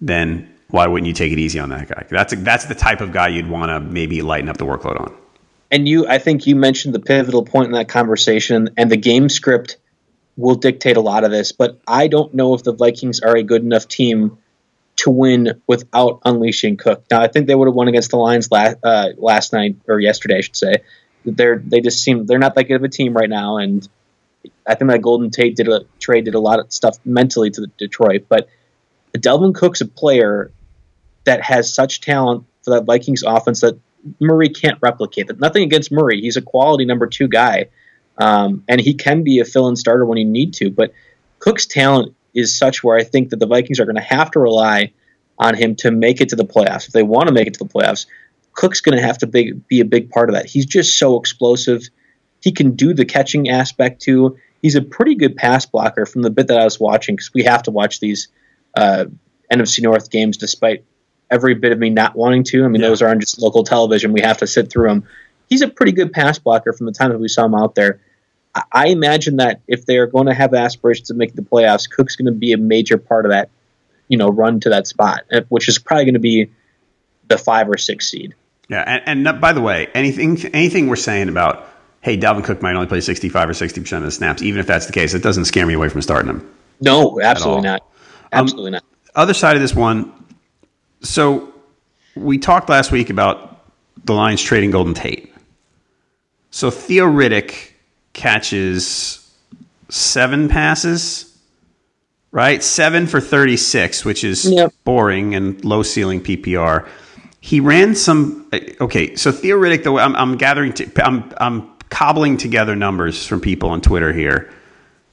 then 0.00 0.52
why 0.70 0.86
wouldn't 0.86 1.06
you 1.06 1.14
take 1.14 1.32
it 1.32 1.38
easy 1.38 1.58
on 1.58 1.70
that 1.70 1.88
guy? 1.88 2.04
That's 2.10 2.32
a, 2.32 2.36
that's 2.36 2.66
the 2.66 2.74
type 2.74 3.00
of 3.00 3.10
guy 3.12 3.28
you'd 3.28 3.48
want 3.48 3.70
to 3.70 3.80
maybe 3.80 4.20
lighten 4.22 4.48
up 4.48 4.58
the 4.58 4.66
workload 4.66 5.00
on. 5.00 5.16
And 5.70 5.88
you, 5.88 6.06
I 6.06 6.18
think 6.18 6.46
you 6.46 6.56
mentioned 6.56 6.94
the 6.94 7.00
pivotal 7.00 7.44
point 7.44 7.66
in 7.66 7.72
that 7.72 7.88
conversation, 7.88 8.70
and 8.76 8.90
the 8.90 8.96
game 8.96 9.28
script 9.28 9.76
will 10.36 10.54
dictate 10.54 10.96
a 10.96 11.00
lot 11.00 11.24
of 11.24 11.30
this. 11.30 11.52
But 11.52 11.80
I 11.86 12.08
don't 12.08 12.32
know 12.34 12.54
if 12.54 12.62
the 12.62 12.72
Vikings 12.72 13.20
are 13.20 13.36
a 13.36 13.42
good 13.42 13.62
enough 13.62 13.88
team 13.88 14.38
to 14.96 15.10
win 15.10 15.62
without 15.66 16.20
unleashing 16.24 16.76
Cook. 16.76 17.04
Now, 17.10 17.22
I 17.22 17.28
think 17.28 17.46
they 17.46 17.54
would 17.54 17.68
have 17.68 17.74
won 17.74 17.88
against 17.88 18.10
the 18.10 18.16
Lions 18.16 18.50
last 18.50 18.76
uh, 18.82 19.10
last 19.16 19.52
night 19.52 19.76
or 19.86 20.00
yesterday, 20.00 20.38
I 20.38 20.40
should 20.40 20.56
say. 20.56 20.74
They're 21.24 21.62
they 21.64 21.80
just 21.80 22.02
seem 22.02 22.26
they're 22.26 22.38
not 22.38 22.54
that 22.54 22.64
good 22.64 22.76
of 22.76 22.84
a 22.84 22.88
team 22.88 23.14
right 23.14 23.28
now, 23.28 23.58
and 23.58 23.86
I 24.66 24.74
think 24.74 24.90
that 24.90 25.02
Golden 25.02 25.30
Tate 25.30 25.56
did 25.56 25.68
a 25.68 25.82
trade 25.98 26.24
did 26.24 26.34
a 26.34 26.40
lot 26.40 26.58
of 26.58 26.72
stuff 26.72 26.98
mentally 27.06 27.50
to 27.50 27.66
Detroit, 27.78 28.26
but. 28.28 28.48
Dalvin 29.16 29.54
Cook's 29.54 29.80
a 29.80 29.86
player 29.86 30.52
that 31.28 31.42
has 31.42 31.72
such 31.72 32.00
talent 32.00 32.42
for 32.62 32.70
that 32.70 32.84
Vikings 32.84 33.22
offense 33.22 33.60
that 33.60 33.78
Murray 34.18 34.48
can't 34.48 34.78
replicate. 34.80 35.26
That 35.26 35.40
nothing 35.40 35.62
against 35.62 35.92
Murray, 35.92 36.22
he's 36.22 36.38
a 36.38 36.42
quality 36.42 36.86
number 36.86 37.06
two 37.06 37.28
guy, 37.28 37.66
um, 38.16 38.64
and 38.66 38.80
he 38.80 38.94
can 38.94 39.22
be 39.22 39.38
a 39.38 39.44
fill-in 39.44 39.76
starter 39.76 40.06
when 40.06 40.16
you 40.16 40.24
need 40.24 40.54
to. 40.54 40.70
But 40.70 40.94
Cook's 41.38 41.66
talent 41.66 42.14
is 42.32 42.56
such 42.56 42.82
where 42.82 42.96
I 42.96 43.04
think 43.04 43.28
that 43.28 43.40
the 43.40 43.46
Vikings 43.46 43.78
are 43.78 43.84
going 43.84 43.96
to 43.96 44.02
have 44.02 44.30
to 44.32 44.40
rely 44.40 44.92
on 45.38 45.54
him 45.54 45.76
to 45.76 45.90
make 45.90 46.22
it 46.22 46.30
to 46.30 46.36
the 46.36 46.46
playoffs. 46.46 46.86
If 46.86 46.94
they 46.94 47.02
want 47.02 47.28
to 47.28 47.34
make 47.34 47.46
it 47.46 47.54
to 47.54 47.64
the 47.64 47.70
playoffs, 47.70 48.06
Cook's 48.54 48.80
going 48.80 48.96
to 48.96 49.06
have 49.06 49.18
to 49.18 49.26
be, 49.26 49.52
be 49.52 49.80
a 49.80 49.84
big 49.84 50.08
part 50.08 50.30
of 50.30 50.34
that. 50.34 50.46
He's 50.46 50.64
just 50.64 50.98
so 50.98 51.18
explosive. 51.18 51.82
He 52.40 52.52
can 52.52 52.74
do 52.74 52.94
the 52.94 53.04
catching 53.04 53.50
aspect 53.50 54.00
too. 54.00 54.38
He's 54.62 54.76
a 54.76 54.82
pretty 54.82 55.14
good 55.14 55.36
pass 55.36 55.66
blocker 55.66 56.06
from 56.06 56.22
the 56.22 56.30
bit 56.30 56.46
that 56.48 56.58
I 56.58 56.64
was 56.64 56.80
watching 56.80 57.16
because 57.16 57.34
we 57.34 57.42
have 57.42 57.64
to 57.64 57.70
watch 57.70 58.00
these 58.00 58.28
uh, 58.74 59.04
NFC 59.52 59.82
North 59.82 60.10
games 60.10 60.38
despite 60.38 60.84
every 61.30 61.54
bit 61.54 61.72
of 61.72 61.78
me 61.78 61.90
not 61.90 62.16
wanting 62.16 62.44
to. 62.44 62.64
I 62.64 62.68
mean, 62.68 62.80
yeah. 62.80 62.88
those 62.88 63.02
are 63.02 63.08
on 63.08 63.20
just 63.20 63.40
local 63.40 63.64
television. 63.64 64.12
We 64.12 64.20
have 64.22 64.38
to 64.38 64.46
sit 64.46 64.70
through 64.70 64.88
them. 64.88 65.04
He's 65.48 65.62
a 65.62 65.68
pretty 65.68 65.92
good 65.92 66.12
pass 66.12 66.38
blocker 66.38 66.72
from 66.72 66.86
the 66.86 66.92
time 66.92 67.10
that 67.10 67.18
we 67.18 67.28
saw 67.28 67.44
him 67.44 67.54
out 67.54 67.74
there. 67.74 68.00
I, 68.54 68.62
I 68.72 68.86
imagine 68.88 69.36
that 69.36 69.60
if 69.66 69.86
they 69.86 69.98
are 69.98 70.06
going 70.06 70.26
to 70.26 70.34
have 70.34 70.54
aspirations 70.54 71.10
of 71.10 71.16
making 71.16 71.36
the 71.36 71.42
playoffs, 71.42 71.88
Cook's 71.90 72.16
going 72.16 72.26
to 72.26 72.32
be 72.32 72.52
a 72.52 72.58
major 72.58 72.98
part 72.98 73.24
of 73.24 73.30
that, 73.30 73.50
you 74.08 74.18
know, 74.18 74.28
run 74.28 74.60
to 74.60 74.70
that 74.70 74.86
spot, 74.86 75.22
eh, 75.30 75.40
which 75.48 75.68
is 75.68 75.78
probably 75.78 76.04
going 76.04 76.14
to 76.14 76.20
be 76.20 76.50
the 77.28 77.38
five 77.38 77.68
or 77.68 77.78
six 77.78 78.10
seed. 78.10 78.34
Yeah, 78.68 78.84
and, 78.86 79.26
and 79.26 79.40
by 79.40 79.52
the 79.54 79.62
way, 79.62 79.88
anything 79.94 80.44
anything 80.52 80.88
we're 80.88 80.96
saying 80.96 81.28
about 81.28 81.66
hey, 82.00 82.16
Dalvin 82.16 82.44
Cook 82.44 82.62
might 82.62 82.74
only 82.74 82.86
play 82.86 83.00
sixty 83.00 83.28
five 83.28 83.48
or 83.48 83.54
sixty 83.54 83.80
percent 83.80 84.04
of 84.04 84.06
the 84.06 84.12
snaps, 84.12 84.42
even 84.42 84.60
if 84.60 84.66
that's 84.66 84.86
the 84.86 84.92
case, 84.92 85.14
it 85.14 85.22
doesn't 85.22 85.46
scare 85.46 85.66
me 85.66 85.74
away 85.74 85.88
from 85.88 86.02
starting 86.02 86.30
him. 86.30 86.54
No, 86.80 87.20
absolutely 87.20 87.62
not. 87.62 87.82
Absolutely 88.32 88.68
um, 88.68 88.72
not. 88.72 88.84
Other 89.14 89.34
side 89.34 89.56
of 89.56 89.62
this 89.62 89.74
one, 89.74 90.12
so 91.02 91.52
we 92.14 92.38
talked 92.38 92.68
last 92.68 92.90
week 92.90 93.10
about 93.10 93.64
the 94.04 94.12
Lions 94.12 94.42
trading 94.42 94.70
Golden 94.70 94.94
Tate. 94.94 95.32
So 96.50 96.70
Theo 96.70 97.06
Riddick 97.06 97.72
catches 98.12 99.30
seven 99.88 100.48
passes, 100.48 101.36
right? 102.30 102.62
Seven 102.62 103.06
for 103.06 103.20
36, 103.20 104.04
which 104.04 104.24
is 104.24 104.50
yep. 104.50 104.72
boring 104.84 105.34
and 105.34 105.62
low 105.64 105.82
ceiling 105.82 106.20
PPR. 106.20 106.88
He 107.40 107.60
ran 107.60 107.94
some. 107.94 108.50
Okay, 108.80 109.14
so 109.14 109.30
Theo 109.30 109.56
Riddick, 109.58 109.84
though, 109.84 109.98
I'm, 109.98 110.16
I'm 110.16 110.36
gathering, 110.36 110.72
to, 110.74 111.06
I'm, 111.06 111.32
I'm 111.38 111.70
cobbling 111.90 112.36
together 112.36 112.74
numbers 112.74 113.26
from 113.26 113.40
people 113.40 113.70
on 113.70 113.80
Twitter 113.80 114.12
here. 114.12 114.52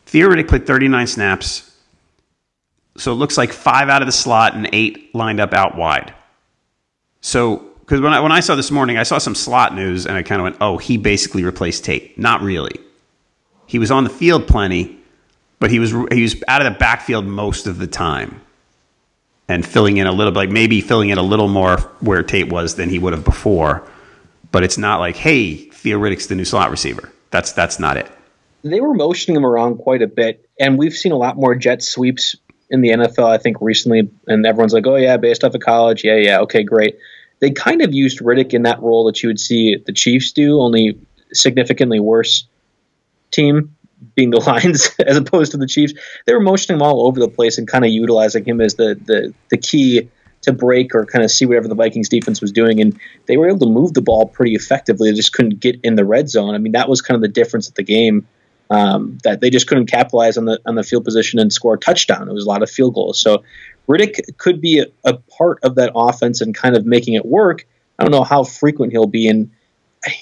Theoretically, 0.05 0.59
played 0.59 0.67
39 0.67 1.07
snaps. 1.07 1.74
So 2.97 3.11
it 3.11 3.15
looks 3.15 3.37
like 3.37 3.51
five 3.51 3.89
out 3.89 4.01
of 4.01 4.05
the 4.05 4.11
slot 4.11 4.55
and 4.55 4.69
eight 4.71 5.13
lined 5.13 5.39
up 5.39 5.53
out 5.53 5.77
wide. 5.77 6.13
So, 7.21 7.57
because 7.81 8.01
when 8.01 8.13
I, 8.13 8.19
when 8.21 8.31
I 8.31 8.39
saw 8.39 8.55
this 8.55 8.71
morning, 8.71 8.97
I 8.97 9.03
saw 9.03 9.17
some 9.17 9.35
slot 9.35 9.75
news 9.75 10.05
and 10.05 10.15
I 10.15 10.23
kind 10.23 10.39
of 10.39 10.43
went, 10.43 10.57
oh, 10.61 10.77
he 10.77 10.97
basically 10.97 11.43
replaced 11.43 11.83
Tate. 11.85 12.17
Not 12.17 12.41
really. 12.41 12.79
He 13.67 13.79
was 13.79 13.91
on 13.91 14.03
the 14.03 14.09
field 14.09 14.47
plenty, 14.47 14.97
but 15.59 15.71
he 15.71 15.79
was 15.79 15.91
he 16.11 16.21
was 16.21 16.41
out 16.47 16.65
of 16.65 16.71
the 16.71 16.77
backfield 16.77 17.25
most 17.25 17.67
of 17.67 17.77
the 17.77 17.87
time 17.87 18.41
and 19.47 19.65
filling 19.65 19.97
in 19.97 20.07
a 20.07 20.11
little 20.11 20.33
like 20.33 20.49
maybe 20.49 20.81
filling 20.81 21.09
in 21.09 21.17
a 21.17 21.23
little 21.23 21.47
more 21.47 21.77
where 21.99 22.23
Tate 22.23 22.51
was 22.51 22.75
than 22.75 22.89
he 22.89 22.99
would 22.99 23.13
have 23.13 23.23
before. 23.23 23.87
But 24.51 24.63
it's 24.63 24.77
not 24.77 24.99
like, 24.99 25.15
hey, 25.15 25.55
Theo 25.55 25.99
Riddick's 25.99 26.27
the 26.27 26.35
new 26.35 26.45
slot 26.45 26.71
receiver. 26.71 27.11
That's 27.31 27.51
that's 27.51 27.79
not 27.79 27.97
it. 27.97 28.09
They 28.63 28.81
were 28.81 28.93
motioning 28.93 29.35
him 29.37 29.45
around 29.45 29.77
quite 29.77 30.01
a 30.01 30.07
bit, 30.07 30.47
and 30.59 30.77
we've 30.77 30.93
seen 30.93 31.11
a 31.11 31.17
lot 31.17 31.37
more 31.37 31.53
jet 31.53 31.83
sweeps 31.83 32.35
in 32.69 32.81
the 32.81 32.89
NFL, 32.89 33.29
I 33.29 33.37
think, 33.37 33.57
recently. 33.61 34.09
And 34.27 34.45
everyone's 34.45 34.73
like, 34.73 34.87
oh 34.87 34.95
yeah, 34.95 35.17
based 35.17 35.43
off 35.43 35.53
of 35.53 35.61
college, 35.61 36.03
yeah, 36.03 36.15
yeah, 36.15 36.39
okay, 36.41 36.63
great. 36.63 36.97
They 37.39 37.51
kind 37.51 37.81
of 37.81 37.93
used 37.93 38.19
Riddick 38.19 38.53
in 38.53 38.63
that 38.63 38.81
role 38.81 39.05
that 39.05 39.21
you 39.21 39.27
would 39.27 39.39
see 39.39 39.77
the 39.85 39.91
Chiefs 39.91 40.31
do, 40.31 40.59
only 40.59 40.97
significantly 41.33 41.99
worse 41.99 42.47
team 43.31 43.75
being 44.15 44.31
the 44.31 44.39
Lions 44.47 44.89
as 45.05 45.17
opposed 45.17 45.51
to 45.51 45.57
the 45.57 45.67
Chiefs. 45.67 45.93
They 46.25 46.33
were 46.33 46.39
motioning 46.39 46.79
him 46.79 46.81
all 46.81 47.05
over 47.07 47.19
the 47.19 47.27
place 47.27 47.57
and 47.57 47.67
kind 47.67 47.85
of 47.85 47.91
utilizing 47.91 48.45
him 48.45 48.61
as 48.61 48.75
the 48.75 48.99
the 49.05 49.33
the 49.49 49.57
key 49.57 50.09
to 50.45 50.53
break 50.53 50.93
or 50.93 51.05
kind 51.05 51.23
of 51.23 51.31
see 51.31 51.45
whatever 51.45 51.67
the 51.67 51.75
Vikings 51.75 52.07
defense 52.07 52.39
was 52.39 52.51
doing. 52.51 52.79
And 52.79 52.97
they 53.25 53.35
were 53.35 53.47
able 53.47 53.59
to 53.59 53.65
move 53.65 53.93
the 53.93 54.01
ball 54.01 54.27
pretty 54.27 54.53
effectively. 54.53 55.09
They 55.09 55.15
just 55.15 55.33
couldn't 55.33 55.59
get 55.59 55.79
in 55.83 55.95
the 55.95 56.05
red 56.05 56.29
zone. 56.29 56.53
I 56.53 56.59
mean, 56.59 56.71
that 56.73 56.87
was 56.87 57.01
kind 57.01 57.15
of 57.15 57.21
the 57.21 57.27
difference 57.27 57.67
of 57.67 57.73
the 57.73 57.83
game. 57.83 58.27
Um, 58.71 59.19
that 59.23 59.41
they 59.41 59.51
just 59.51 59.67
couldn't 59.67 59.85
capitalize 59.85 60.37
on 60.37 60.45
the 60.45 60.59
on 60.65 60.73
the 60.73 60.83
field 60.83 61.05
position 61.05 61.37
and 61.37 61.53
score 61.53 61.75
a 61.75 61.77
touchdown. 61.77 62.27
It 62.27 62.33
was 62.33 62.45
a 62.45 62.49
lot 62.49 62.63
of 62.63 62.69
field 62.69 62.95
goals. 62.95 63.21
So 63.21 63.43
Riddick 63.87 64.37
could 64.37 64.59
be 64.59 64.79
a, 64.79 64.85
a 65.03 65.13
part 65.13 65.59
of 65.63 65.75
that 65.75 65.91
offense 65.93 66.41
and 66.41 66.55
kind 66.55 66.75
of 66.75 66.85
making 66.85 67.13
it 67.13 67.25
work. 67.25 67.67
I 67.99 68.03
don't 68.03 68.11
know 68.11 68.23
how 68.23 68.43
frequent 68.43 68.91
he'll 68.91 69.05
be, 69.05 69.27
and 69.27 69.51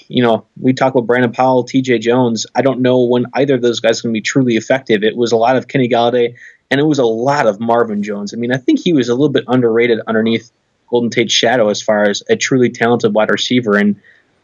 you 0.08 0.22
know, 0.22 0.46
we 0.60 0.72
talk 0.72 0.94
about 0.94 1.06
Brandon 1.06 1.32
Powell, 1.32 1.64
T.J. 1.64 1.98
Jones. 1.98 2.46
I 2.54 2.62
don't 2.62 2.80
know 2.80 3.02
when 3.02 3.26
either 3.34 3.54
of 3.54 3.62
those 3.62 3.80
guys 3.80 4.00
can 4.00 4.12
be 4.12 4.20
truly 4.20 4.56
effective. 4.56 5.02
It 5.02 5.16
was 5.16 5.32
a 5.32 5.36
lot 5.36 5.56
of 5.56 5.68
Kenny 5.68 5.88
Golladay 5.88 6.36
and 6.70 6.80
it 6.80 6.84
was 6.84 6.98
a 6.98 7.04
lot 7.04 7.46
of 7.46 7.60
Marvin 7.60 8.02
Jones. 8.02 8.32
I 8.32 8.36
mean, 8.36 8.52
I 8.52 8.56
think 8.56 8.80
he 8.80 8.92
was 8.92 9.08
a 9.08 9.12
little 9.12 9.28
bit 9.28 9.44
underrated 9.46 10.00
underneath 10.06 10.50
Golden 10.88 11.10
Tate's 11.10 11.32
shadow 11.32 11.68
as 11.68 11.80
far 11.82 12.08
as 12.08 12.22
a 12.28 12.36
truly 12.36 12.70
talented 12.70 13.14
wide 13.14 13.30
receiver. 13.30 13.76
And 13.76 13.96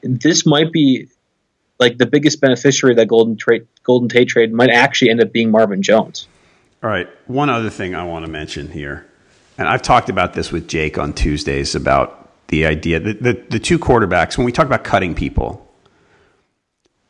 this 0.03 0.47
might 0.47 0.73
be 0.73 1.09
like 1.81 1.99
the 1.99 2.07
biggest 2.07 2.41
beneficiary 2.41 2.93
of 2.93 2.99
that 2.99 3.09
Golden, 3.09 3.37
trade, 3.37 3.67
Golden 3.83 4.09
Tate 4.09 4.29
trade 4.29 4.53
might 4.53 4.71
actually 4.71 5.11
end 5.11 5.21
up 5.21 5.33
being 5.33 5.51
Marvin 5.51 5.83
Jones. 5.83 6.29
All 6.83 6.91
right. 6.91 7.09
One 7.27 7.49
other 7.51 7.71
thing 7.71 7.95
I 7.95 8.05
want 8.05 8.27
to 8.27 8.31
mention 8.31 8.69
here, 8.69 9.07
and 9.59 9.67
I've 9.67 9.83
talked 9.83 10.09
about 10.09 10.35
this 10.35 10.53
with 10.53 10.69
Jake 10.69 10.99
on 10.99 11.13
Tuesdays 11.13 11.75
about 11.75 12.29
the 12.49 12.67
idea 12.67 13.01
that 13.01 13.23
the, 13.23 13.33
the 13.49 13.59
two 13.59 13.79
quarterbacks, 13.79 14.37
when 14.37 14.45
we 14.45 14.53
talk 14.53 14.67
about 14.67 14.85
cutting 14.85 15.15
people, 15.15 15.67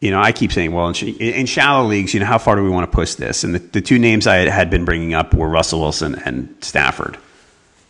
you 0.01 0.11
know, 0.11 0.21
I 0.21 0.33
keep 0.33 0.51
saying, 0.51 0.73
well, 0.73 0.89
in, 0.89 0.95
in, 1.19 1.47
shallow 1.47 1.87
leagues, 1.87 2.15
you 2.15 2.21
know, 2.21 2.27
how 2.27 2.39
far 2.39 2.57
do 2.57 2.63
we 2.63 2.71
want 2.71 2.91
to 2.91 2.95
push 2.95 3.15
this? 3.15 3.45
And 3.45 3.55
the, 3.55 3.59
the 3.59 3.81
two 3.83 3.99
names 3.99 4.27
I 4.27 4.37
had 4.49 4.71
been 4.71 4.85
bringing 4.85 5.13
up 5.13 5.35
were 5.35 5.49
Russell 5.49 5.81
Wilson 5.81 6.15
and 6.25 6.55
Stafford. 6.63 7.19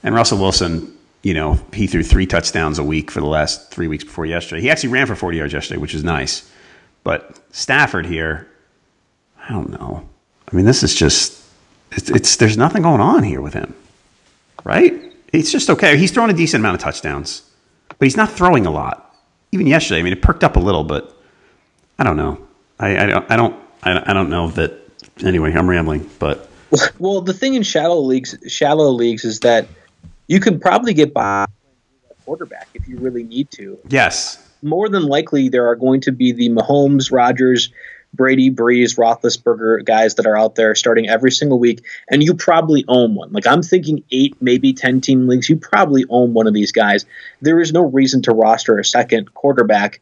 And 0.02 0.14
Russell 0.14 0.38
Wilson, 0.38 0.92
you 1.22 1.34
know, 1.34 1.60
he 1.72 1.86
threw 1.86 2.02
three 2.02 2.26
touchdowns 2.26 2.78
a 2.78 2.84
week 2.84 3.10
for 3.12 3.20
the 3.20 3.26
last 3.26 3.70
three 3.70 3.86
weeks 3.86 4.02
before 4.02 4.26
yesterday. 4.26 4.60
He 4.60 4.70
actually 4.70 4.90
ran 4.90 5.06
for 5.06 5.14
40 5.14 5.38
yards 5.38 5.52
yesterday, 5.52 5.78
which 5.78 5.94
is 5.94 6.02
nice. 6.02 6.50
But 7.04 7.38
Stafford 7.50 8.06
here, 8.06 8.48
I 9.42 9.52
don't 9.52 9.70
know. 9.70 10.08
I 10.50 10.56
mean, 10.56 10.64
this 10.64 10.82
is 10.82 10.94
just, 10.94 11.42
it's, 11.92 12.10
it's 12.10 12.36
there's 12.36 12.56
nothing 12.56 12.82
going 12.82 13.00
on 13.00 13.22
here 13.22 13.40
with 13.40 13.54
him, 13.54 13.74
right? 14.64 14.94
It's 15.32 15.50
just 15.52 15.70
okay. 15.70 15.96
He's 15.96 16.10
throwing 16.10 16.30
a 16.30 16.34
decent 16.34 16.60
amount 16.60 16.74
of 16.74 16.80
touchdowns, 16.82 17.42
but 17.88 18.04
he's 18.06 18.16
not 18.16 18.30
throwing 18.30 18.66
a 18.66 18.70
lot. 18.70 19.14
Even 19.52 19.66
yesterday, 19.66 20.00
I 20.00 20.02
mean, 20.02 20.12
it 20.12 20.22
perked 20.22 20.44
up 20.44 20.56
a 20.56 20.60
little, 20.60 20.84
but 20.84 21.16
I 21.98 22.04
don't 22.04 22.16
know. 22.16 22.46
I, 22.78 22.96
I, 22.96 23.34
I 23.34 23.36
don't 23.36 23.56
I, 23.82 24.10
I 24.10 24.12
don't 24.12 24.30
know 24.30 24.50
that. 24.50 24.78
Anyway, 25.22 25.52
I'm 25.52 25.68
rambling, 25.68 26.08
but 26.18 26.48
well, 26.98 27.20
the 27.20 27.34
thing 27.34 27.54
in 27.54 27.62
shallow 27.62 28.00
leagues, 28.00 28.36
shallow 28.48 28.90
leagues, 28.90 29.24
is 29.24 29.40
that 29.40 29.66
you 30.28 30.40
can 30.40 30.58
probably 30.58 30.94
get 30.94 31.12
by 31.12 31.46
quarterback 32.24 32.68
if 32.74 32.86
you 32.88 32.98
really 32.98 33.22
need 33.22 33.50
to. 33.52 33.78
Yes. 33.88 34.49
More 34.62 34.88
than 34.88 35.04
likely, 35.04 35.48
there 35.48 35.66
are 35.68 35.76
going 35.76 36.00
to 36.02 36.12
be 36.12 36.32
the 36.32 36.50
Mahomes, 36.50 37.10
Rodgers, 37.10 37.70
Brady, 38.12 38.50
Brees, 38.50 38.98
Roethlisberger 38.98 39.84
guys 39.84 40.16
that 40.16 40.26
are 40.26 40.36
out 40.36 40.56
there 40.56 40.74
starting 40.74 41.08
every 41.08 41.30
single 41.30 41.58
week, 41.58 41.84
and 42.10 42.22
you 42.22 42.34
probably 42.34 42.84
own 42.88 43.14
one. 43.14 43.32
Like 43.32 43.46
I'm 43.46 43.62
thinking 43.62 44.02
eight, 44.10 44.36
maybe 44.40 44.72
ten 44.72 45.00
team 45.00 45.28
leagues, 45.28 45.48
you 45.48 45.56
probably 45.56 46.04
own 46.08 46.34
one 46.34 46.46
of 46.46 46.54
these 46.54 46.72
guys. 46.72 47.06
There 47.40 47.60
is 47.60 47.72
no 47.72 47.82
reason 47.82 48.22
to 48.22 48.32
roster 48.32 48.78
a 48.78 48.84
second 48.84 49.32
quarterback 49.34 50.00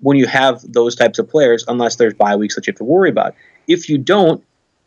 when 0.00 0.16
you 0.16 0.26
have 0.26 0.60
those 0.72 0.94
types 0.94 1.18
of 1.18 1.28
players, 1.28 1.64
unless 1.66 1.96
there's 1.96 2.14
bye 2.14 2.36
weeks 2.36 2.54
that 2.54 2.66
you 2.66 2.72
have 2.72 2.78
to 2.78 2.84
worry 2.84 3.10
about. 3.10 3.34
If 3.66 3.88
you 3.88 3.98
don't, 3.98 4.42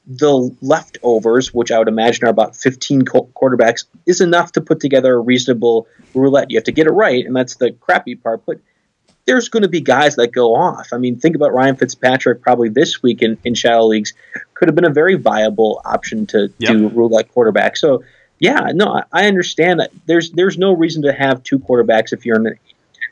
the 0.08 0.56
leftovers, 0.62 1.54
which 1.54 1.72
I 1.72 1.78
would 1.78 1.88
imagine 1.88 2.26
are 2.26 2.30
about 2.30 2.56
15 2.56 3.02
quarterbacks, 3.04 3.86
is 4.08 4.22
enough 4.22 4.54
to 4.54 4.62
put 4.62 4.80
together 4.80 5.14
a 5.16 5.20
reasonable 5.20 5.88
roulette. 6.14 6.50
You 6.50 6.58
have 6.58 6.64
to 6.66 6.72
get 6.72 6.88
it 6.88 6.92
right, 6.92 7.26
and 7.26 7.36
that's 7.36 7.56
the 7.56 7.72
crappy 7.72 8.16
part. 8.16 8.44
But 8.46 8.60
there's 9.26 9.50
going 9.50 9.64
to 9.64 9.70
be 9.70 9.82
guys 9.82 10.16
that 10.16 10.32
go 10.32 10.56
off. 10.56 10.90
I 10.92 10.98
mean, 10.98 11.20
think 11.20 11.36
about 11.36 11.54
Ryan 11.54 11.76
Fitzpatrick 11.76 12.42
probably 12.42 12.70
this 12.70 13.04
week 13.04 13.22
in, 13.22 13.38
in 13.44 13.54
shadow 13.54 13.86
leagues 13.86 14.14
could 14.54 14.68
have 14.68 14.76
been 14.76 14.86
a 14.86 14.94
very 14.94 15.16
viable 15.16 15.82
option 15.86 16.26
to 16.28 16.52
yep. 16.58 16.74
do 16.74 17.08
like 17.08 17.32
quarterback. 17.32 17.78
So, 17.78 18.04
yeah, 18.40 18.72
no, 18.74 19.04
I 19.12 19.28
understand 19.28 19.80
that 19.80 19.92
there's 20.06 20.32
there's 20.32 20.58
no 20.58 20.74
reason 20.74 21.04
to 21.04 21.14
have 21.14 21.44
two 21.44 21.60
quarterbacks 21.60 22.14
if 22.14 22.26
you're 22.26 22.38
in 22.38 22.48
a 22.48 22.50
10 22.50 22.58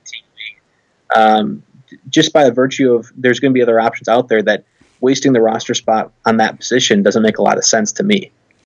team 0.06 0.24
league. 0.36 1.16
Um, 1.16 1.64
just 2.10 2.34
by 2.34 2.44
the 2.44 2.52
virtue 2.52 2.94
of 2.94 3.12
there's 3.16 3.40
going 3.40 3.52
to 3.52 3.58
be 3.58 3.62
other 3.62 3.80
options 3.80 4.08
out 4.08 4.28
there 4.28 4.42
that 4.44 4.64
wasting 5.02 5.34
the 5.34 5.42
roster 5.42 5.74
spot 5.74 6.12
on 6.26 6.38
that 6.38 6.58
position 6.58 7.04
doesn't 7.04 7.24
make 7.24 7.38
a 7.38 7.42
lot 7.42 7.58
of 7.58 7.66
sense 7.66 7.94
to 7.94 8.04
me. 8.04 8.32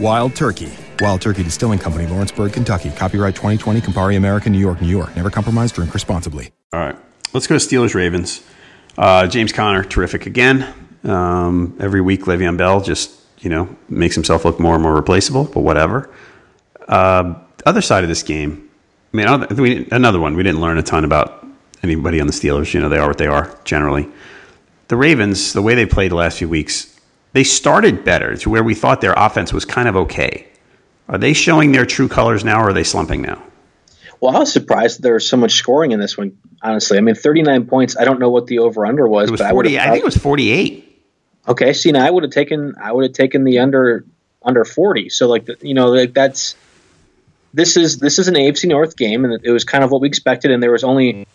Wild 0.00 0.34
Turkey 0.34 0.70
Wild 1.00 1.20
Turkey 1.20 1.44
Distilling 1.44 1.78
Company, 1.78 2.06
Lawrenceburg, 2.06 2.52
Kentucky. 2.52 2.90
Copyright 2.90 3.34
2020, 3.36 3.80
Campari 3.80 4.16
American, 4.16 4.52
New 4.52 4.58
York, 4.58 4.80
New 4.80 4.88
York. 4.88 5.14
Never 5.14 5.30
compromise, 5.30 5.70
drink 5.70 5.94
responsibly. 5.94 6.50
All 6.72 6.80
right. 6.80 6.96
Let's 7.32 7.46
go 7.46 7.56
to 7.56 7.64
Steelers 7.64 7.94
Ravens. 7.94 8.42
Uh, 8.96 9.26
James 9.28 9.52
Conner, 9.52 9.84
terrific 9.84 10.26
again. 10.26 10.74
Um, 11.04 11.76
every 11.78 12.00
week, 12.00 12.22
Le'Veon 12.22 12.56
Bell 12.56 12.80
just, 12.80 13.12
you 13.38 13.50
know, 13.50 13.74
makes 13.88 14.14
himself 14.16 14.44
look 14.44 14.58
more 14.58 14.74
and 14.74 14.82
more 14.82 14.94
replaceable, 14.94 15.44
but 15.44 15.60
whatever. 15.60 16.10
Uh, 16.88 17.34
other 17.64 17.82
side 17.82 18.02
of 18.02 18.08
this 18.08 18.24
game, 18.24 18.68
I 19.14 19.16
mean, 19.16 19.86
another 19.92 20.18
one. 20.18 20.34
We 20.34 20.42
didn't 20.42 20.60
learn 20.60 20.78
a 20.78 20.82
ton 20.82 21.04
about 21.04 21.46
anybody 21.82 22.20
on 22.20 22.26
the 22.26 22.32
Steelers. 22.32 22.74
You 22.74 22.80
know, 22.80 22.88
they 22.88 22.98
are 22.98 23.06
what 23.06 23.18
they 23.18 23.26
are 23.26 23.56
generally. 23.64 24.08
The 24.88 24.96
Ravens, 24.96 25.52
the 25.52 25.62
way 25.62 25.74
they 25.74 25.86
played 25.86 26.10
the 26.10 26.16
last 26.16 26.38
few 26.38 26.48
weeks, 26.48 26.97
they 27.32 27.44
started 27.44 28.04
better 28.04 28.36
to 28.36 28.50
where 28.50 28.62
we 28.64 28.74
thought 28.74 29.00
their 29.00 29.14
offense 29.16 29.52
was 29.52 29.64
kind 29.64 29.88
of 29.88 29.96
okay. 29.96 30.46
Are 31.08 31.18
they 31.18 31.32
showing 31.32 31.72
their 31.72 31.86
true 31.86 32.08
colors 32.08 32.44
now, 32.44 32.60
or 32.60 32.68
are 32.68 32.72
they 32.72 32.84
slumping 32.84 33.22
now? 33.22 33.42
Well, 34.20 34.36
I 34.36 34.40
was 34.40 34.52
surprised 34.52 35.02
there 35.02 35.14
was 35.14 35.28
so 35.28 35.36
much 35.36 35.52
scoring 35.52 35.92
in 35.92 36.00
this 36.00 36.18
one. 36.18 36.36
Honestly, 36.62 36.98
I 36.98 37.00
mean, 37.00 37.14
39 37.14 37.66
points. 37.66 37.96
I 37.96 38.04
don't 38.04 38.18
know 38.18 38.30
what 38.30 38.46
the 38.46 38.58
over 38.58 38.84
under 38.84 39.06
was, 39.06 39.28
it 39.28 39.32
was 39.32 39.40
but 39.40 39.50
40, 39.50 39.78
I, 39.78 39.84
I 39.84 39.90
think 39.90 40.02
it 40.02 40.04
was 40.04 40.16
48. 40.16 40.84
Okay, 41.48 41.72
see, 41.72 41.92
now 41.92 42.04
I 42.04 42.10
would 42.10 42.24
have 42.24 42.32
taken 42.32 42.74
I 42.80 42.92
would 42.92 43.04
have 43.04 43.12
taken 43.12 43.44
the 43.44 43.60
under 43.60 44.04
under 44.42 44.64
40. 44.64 45.08
So 45.08 45.28
like 45.28 45.48
you 45.62 45.74
know 45.74 45.88
like 45.88 46.12
that's 46.12 46.56
this 47.54 47.76
is 47.76 47.98
this 47.98 48.18
is 48.18 48.28
an 48.28 48.34
AFC 48.34 48.68
North 48.68 48.96
game, 48.96 49.24
and 49.24 49.40
it 49.42 49.50
was 49.50 49.64
kind 49.64 49.82
of 49.82 49.90
what 49.90 50.00
we 50.00 50.08
expected. 50.08 50.50
And 50.50 50.62
there 50.62 50.72
was 50.72 50.84
only 50.84 51.26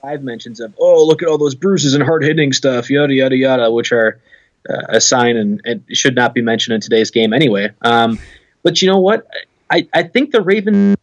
five 0.00 0.22
mentions 0.22 0.58
of 0.58 0.74
oh 0.80 1.06
look 1.06 1.22
at 1.22 1.28
all 1.28 1.38
those 1.38 1.54
bruises 1.54 1.94
and 1.94 2.02
hard 2.02 2.24
hitting 2.24 2.52
stuff, 2.52 2.90
yada 2.90 3.14
yada 3.14 3.36
yada, 3.36 3.70
which 3.70 3.92
are 3.92 4.20
a 4.68 5.00
sign 5.00 5.36
and, 5.36 5.60
and 5.64 5.84
should 5.92 6.14
not 6.14 6.34
be 6.34 6.42
mentioned 6.42 6.74
in 6.74 6.80
today's 6.80 7.10
game 7.10 7.32
anyway. 7.32 7.70
Um, 7.82 8.18
but 8.62 8.80
you 8.80 8.88
know 8.88 9.00
what? 9.00 9.26
I, 9.70 9.88
I 9.92 10.02
think 10.04 10.30
the 10.30 10.40
Ravens 10.40 10.96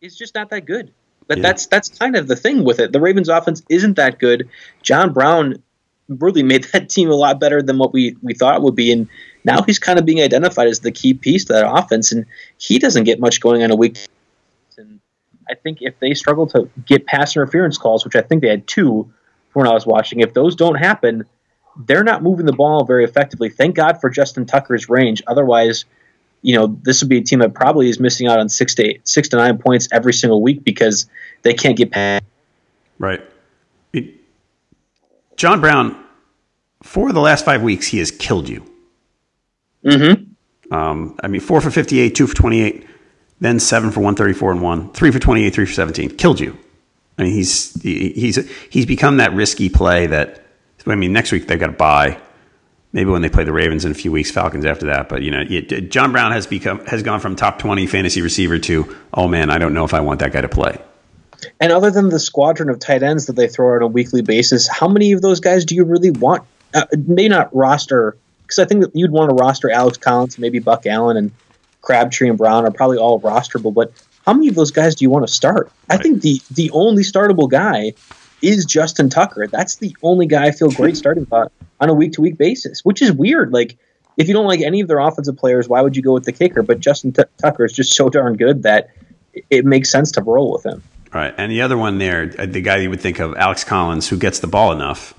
is 0.00 0.16
just 0.16 0.34
not 0.34 0.50
that 0.50 0.66
good. 0.66 0.92
But 1.26 1.38
yeah. 1.38 1.42
that's 1.42 1.66
that's 1.66 1.88
kind 1.88 2.16
of 2.16 2.26
the 2.26 2.36
thing 2.36 2.64
with 2.64 2.80
it. 2.80 2.92
The 2.92 3.00
Ravens 3.00 3.28
offense 3.28 3.62
isn't 3.68 3.94
that 3.94 4.18
good. 4.18 4.48
John 4.82 5.12
Brown 5.12 5.62
really 6.08 6.42
made 6.42 6.64
that 6.72 6.88
team 6.88 7.08
a 7.10 7.14
lot 7.14 7.38
better 7.38 7.62
than 7.62 7.78
what 7.78 7.92
we, 7.92 8.16
we 8.22 8.34
thought 8.34 8.56
it 8.56 8.62
would 8.62 8.74
be. 8.74 8.92
And 8.92 9.08
now 9.44 9.62
he's 9.62 9.78
kind 9.78 9.98
of 9.98 10.04
being 10.04 10.20
identified 10.20 10.66
as 10.66 10.80
the 10.80 10.90
key 10.90 11.14
piece 11.14 11.44
to 11.44 11.52
that 11.52 11.72
offense. 11.72 12.12
And 12.12 12.26
he 12.58 12.78
doesn't 12.78 13.04
get 13.04 13.20
much 13.20 13.40
going 13.40 13.62
on 13.62 13.70
a 13.70 13.76
week. 13.76 13.98
And 14.76 15.00
I 15.48 15.54
think 15.54 15.78
if 15.80 15.98
they 16.00 16.14
struggle 16.14 16.46
to 16.48 16.68
get 16.84 17.06
pass 17.06 17.36
interference 17.36 17.78
calls, 17.78 18.04
which 18.04 18.16
I 18.16 18.22
think 18.22 18.42
they 18.42 18.48
had 18.48 18.66
two 18.66 19.10
when 19.52 19.66
I 19.66 19.72
was 19.72 19.86
watching, 19.86 20.20
if 20.20 20.34
those 20.34 20.56
don't 20.56 20.76
happen, 20.76 21.24
they're 21.76 22.04
not 22.04 22.22
moving 22.22 22.46
the 22.46 22.52
ball 22.52 22.84
very 22.84 23.04
effectively. 23.04 23.48
Thank 23.48 23.76
God 23.76 24.00
for 24.00 24.10
Justin 24.10 24.46
Tucker's 24.46 24.88
range. 24.88 25.22
Otherwise, 25.26 25.84
you 26.42 26.56
know, 26.56 26.78
this 26.82 27.02
would 27.02 27.08
be 27.08 27.18
a 27.18 27.22
team 27.22 27.40
that 27.40 27.54
probably 27.54 27.88
is 27.88 28.00
missing 28.00 28.26
out 28.26 28.38
on 28.38 28.48
six 28.48 28.74
to 28.76 28.84
eight, 28.84 29.06
six 29.06 29.28
to 29.30 29.36
nine 29.36 29.58
points 29.58 29.88
every 29.92 30.12
single 30.12 30.42
week 30.42 30.64
because 30.64 31.06
they 31.42 31.54
can't 31.54 31.76
get 31.76 31.90
past. 31.90 32.24
Right. 32.98 33.22
It, 33.92 34.14
John 35.36 35.60
Brown, 35.60 36.02
for 36.82 37.12
the 37.12 37.20
last 37.20 37.44
five 37.44 37.62
weeks, 37.62 37.86
he 37.86 37.98
has 37.98 38.10
killed 38.10 38.48
you. 38.48 38.64
Mm-hmm. 39.84 40.74
Um, 40.74 41.18
I 41.22 41.28
mean, 41.28 41.40
four 41.40 41.60
for 41.60 41.70
58, 41.70 42.14
two 42.14 42.26
for 42.26 42.34
28, 42.34 42.86
then 43.40 43.58
seven 43.58 43.90
for 43.90 44.00
134 44.00 44.52
and 44.52 44.62
one, 44.62 44.92
three 44.92 45.10
for 45.10 45.18
28, 45.18 45.54
three 45.54 45.66
for 45.66 45.72
17. 45.72 46.16
Killed 46.16 46.40
you. 46.40 46.56
I 47.18 47.24
mean, 47.24 47.32
he's 47.34 47.80
he's 47.82 48.50
he's 48.70 48.86
become 48.86 49.18
that 49.18 49.34
risky 49.34 49.68
play 49.68 50.06
that. 50.06 50.42
I 50.86 50.94
mean, 50.94 51.12
next 51.12 51.32
week 51.32 51.46
they've 51.46 51.60
got 51.60 51.66
to 51.66 51.72
bye. 51.72 52.18
Maybe 52.92 53.10
when 53.10 53.22
they 53.22 53.28
play 53.28 53.44
the 53.44 53.52
Ravens 53.52 53.84
in 53.84 53.92
a 53.92 53.94
few 53.94 54.10
weeks, 54.10 54.32
Falcons 54.32 54.64
after 54.64 54.86
that. 54.86 55.08
But 55.08 55.22
you 55.22 55.30
know, 55.30 55.44
it, 55.48 55.90
John 55.90 56.10
Brown 56.12 56.32
has 56.32 56.46
become 56.46 56.84
has 56.86 57.02
gone 57.02 57.20
from 57.20 57.36
top 57.36 57.58
20 57.58 57.86
fantasy 57.86 58.20
receiver 58.20 58.58
to 58.58 58.96
oh 59.14 59.28
man, 59.28 59.50
I 59.50 59.58
don't 59.58 59.74
know 59.74 59.84
if 59.84 59.94
I 59.94 60.00
want 60.00 60.20
that 60.20 60.32
guy 60.32 60.40
to 60.40 60.48
play. 60.48 60.78
And 61.58 61.72
other 61.72 61.90
than 61.90 62.08
the 62.08 62.18
squadron 62.18 62.68
of 62.68 62.78
tight 62.78 63.02
ends 63.02 63.26
that 63.26 63.34
they 63.34 63.48
throw 63.48 63.74
out 63.74 63.76
on 63.76 63.82
a 63.82 63.86
weekly 63.86 64.22
basis, 64.22 64.68
how 64.68 64.88
many 64.88 65.12
of 65.12 65.22
those 65.22 65.40
guys 65.40 65.64
do 65.64 65.74
you 65.74 65.84
really 65.84 66.10
want? 66.10 66.44
Uh, 66.74 66.84
may 67.06 67.28
not 67.28 67.54
roster 67.54 68.16
because 68.42 68.58
I 68.58 68.64
think 68.64 68.82
that 68.82 68.90
you'd 68.94 69.12
want 69.12 69.30
to 69.30 69.36
roster 69.36 69.70
Alex 69.70 69.96
Collins, 69.96 70.38
maybe 70.38 70.58
Buck 70.58 70.86
Allen, 70.86 71.16
and 71.16 71.30
Crabtree 71.82 72.28
and 72.28 72.36
Brown 72.36 72.66
are 72.66 72.70
probably 72.70 72.98
all 72.98 73.20
rosterable. 73.20 73.72
But 73.72 73.92
how 74.26 74.32
many 74.32 74.48
of 74.48 74.54
those 74.54 74.70
guys 74.70 74.96
do 74.96 75.04
you 75.04 75.10
want 75.10 75.26
to 75.26 75.32
start? 75.32 75.70
Right. 75.88 75.98
I 75.98 76.02
think 76.02 76.22
the 76.22 76.40
the 76.50 76.70
only 76.72 77.02
startable 77.02 77.48
guy 77.48 77.94
is 78.42 78.64
Justin 78.64 79.10
Tucker. 79.10 79.46
That's 79.46 79.76
the 79.76 79.94
only 80.02 80.26
guy 80.26 80.46
I 80.46 80.50
feel 80.52 80.70
great 80.70 80.96
starting 80.96 81.22
about 81.22 81.52
on 81.80 81.88
a 81.88 81.94
week 81.94 82.12
to 82.12 82.20
week 82.20 82.38
basis, 82.38 82.84
which 82.84 83.02
is 83.02 83.12
weird. 83.12 83.52
Like 83.52 83.78
if 84.16 84.28
you 84.28 84.34
don't 84.34 84.46
like 84.46 84.60
any 84.60 84.80
of 84.80 84.88
their 84.88 84.98
offensive 84.98 85.36
players, 85.36 85.68
why 85.68 85.80
would 85.80 85.96
you 85.96 86.02
go 86.02 86.12
with 86.12 86.24
the 86.24 86.32
kicker? 86.32 86.62
But 86.62 86.80
Justin 86.80 87.12
T- 87.12 87.22
Tucker 87.38 87.64
is 87.64 87.72
just 87.72 87.94
so 87.94 88.08
darn 88.08 88.36
good 88.36 88.62
that 88.64 88.90
it 89.48 89.64
makes 89.64 89.90
sense 89.90 90.12
to 90.12 90.22
roll 90.22 90.52
with 90.52 90.64
him. 90.64 90.82
Right, 91.12 91.34
and 91.36 91.50
the 91.50 91.62
other 91.62 91.76
one 91.76 91.98
there, 91.98 92.32
uh, 92.38 92.46
the 92.46 92.60
guy 92.60 92.76
you 92.76 92.90
would 92.90 93.00
think 93.00 93.18
of, 93.18 93.34
Alex 93.34 93.64
Collins, 93.64 94.08
who 94.08 94.16
gets 94.16 94.38
the 94.38 94.46
ball 94.46 94.70
enough. 94.72 95.12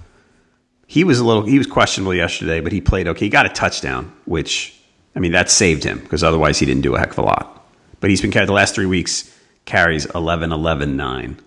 He 0.87 1.03
was 1.03 1.19
a 1.19 1.25
little, 1.25 1.45
he 1.45 1.57
was 1.57 1.67
questionable 1.67 2.13
yesterday, 2.13 2.61
but 2.61 2.71
he 2.71 2.79
played 2.79 3.07
okay. 3.09 3.25
He 3.25 3.29
got 3.29 3.45
a 3.45 3.49
touchdown, 3.49 4.13
which 4.25 4.77
I 5.15 5.19
mean 5.19 5.31
that 5.33 5.49
saved 5.49 5.83
him 5.83 5.99
because 5.99 6.23
otherwise 6.23 6.59
he 6.59 6.65
didn't 6.65 6.81
do 6.81 6.95
a 6.95 6.99
heck 6.99 7.11
of 7.11 7.17
a 7.17 7.23
lot. 7.23 7.65
But 7.99 8.09
he's 8.09 8.21
been 8.21 8.31
carried 8.31 8.49
the 8.49 8.53
last 8.53 8.75
three 8.75 8.85
weeks 8.85 9.31
carries 9.65 10.05
11, 10.07 10.51
11, 10.51 10.95
9. 10.95 11.39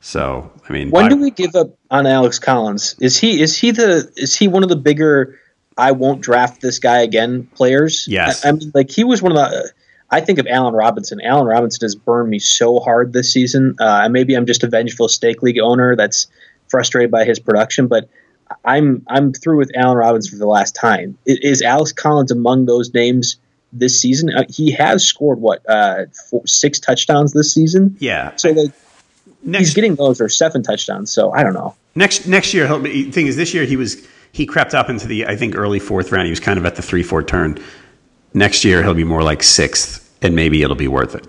So 0.00 0.50
I 0.68 0.72
mean, 0.72 0.90
when 0.90 1.04
by, 1.04 1.08
do 1.10 1.16
we 1.16 1.30
give 1.30 1.54
up 1.54 1.76
on 1.90 2.06
Alex 2.06 2.38
Collins? 2.38 2.96
Is 3.00 3.18
he 3.18 3.40
is 3.40 3.56
he 3.56 3.70
the 3.70 4.10
is 4.16 4.34
he 4.34 4.48
one 4.48 4.62
of 4.62 4.68
the 4.68 4.76
bigger 4.76 5.38
I 5.76 5.92
won't 5.92 6.22
draft 6.22 6.60
this 6.60 6.78
guy 6.78 7.02
again 7.02 7.46
players? 7.54 8.06
Yes, 8.08 8.44
I, 8.44 8.48
I 8.48 8.52
mean 8.52 8.72
like 8.74 8.90
he 8.90 9.04
was 9.04 9.20
one 9.20 9.32
of 9.32 9.36
the 9.36 9.72
I 10.10 10.20
think 10.20 10.38
of 10.38 10.46
Allen 10.48 10.74
Robinson. 10.74 11.20
Allen 11.20 11.46
Robinson 11.46 11.84
has 11.84 11.94
burned 11.94 12.30
me 12.30 12.38
so 12.38 12.80
hard 12.80 13.12
this 13.12 13.32
season. 13.32 13.76
Uh, 13.78 14.08
maybe 14.08 14.34
I'm 14.34 14.46
just 14.46 14.64
a 14.64 14.68
vengeful 14.68 15.08
stake 15.08 15.42
league 15.42 15.60
owner 15.60 15.94
that's 15.94 16.26
frustrated 16.68 17.10
by 17.10 17.24
his 17.24 17.38
production, 17.38 17.86
but 17.86 18.08
I'm 18.64 19.04
I'm 19.06 19.32
through 19.32 19.58
with 19.58 19.70
Allen 19.76 19.96
Robinson 19.96 20.32
for 20.32 20.38
the 20.38 20.48
last 20.48 20.74
time. 20.74 21.16
Is 21.26 21.62
Alex 21.62 21.92
Collins 21.92 22.30
among 22.30 22.66
those 22.66 22.92
names 22.94 23.36
this 23.72 24.00
season? 24.00 24.30
Uh, 24.34 24.44
he 24.48 24.72
has 24.72 25.04
scored 25.04 25.40
what 25.40 25.62
uh, 25.68 26.06
four, 26.28 26.46
six 26.46 26.80
touchdowns 26.80 27.32
this 27.32 27.52
season. 27.54 27.96
Yeah, 28.00 28.34
so 28.36 28.50
like 28.50 28.72
next, 29.42 29.66
he's 29.66 29.74
getting 29.74 29.94
those 29.94 30.20
or 30.20 30.28
seven 30.28 30.62
touchdowns. 30.62 31.10
So 31.10 31.32
I 31.32 31.42
don't 31.42 31.54
know. 31.54 31.74
Next 31.94 32.26
next 32.26 32.54
year, 32.54 32.66
the 32.78 33.10
thing 33.10 33.26
is, 33.26 33.36
this 33.36 33.54
year 33.54 33.64
he 33.64 33.76
was 33.76 34.06
he 34.32 34.46
crept 34.46 34.74
up 34.74 34.88
into 34.88 35.06
the 35.06 35.26
I 35.26 35.36
think 35.36 35.56
early 35.56 35.78
fourth 35.78 36.12
round. 36.12 36.26
He 36.26 36.30
was 36.30 36.40
kind 36.40 36.58
of 36.58 36.66
at 36.66 36.76
the 36.76 36.82
three 36.82 37.02
four 37.02 37.22
turn. 37.22 37.58
Next 38.32 38.64
year 38.64 38.82
he'll 38.82 38.94
be 38.94 39.04
more 39.04 39.22
like 39.22 39.42
sixth 39.42 40.08
and 40.22 40.34
maybe 40.34 40.62
it'll 40.62 40.76
be 40.76 40.88
worth 40.88 41.14
it. 41.14 41.26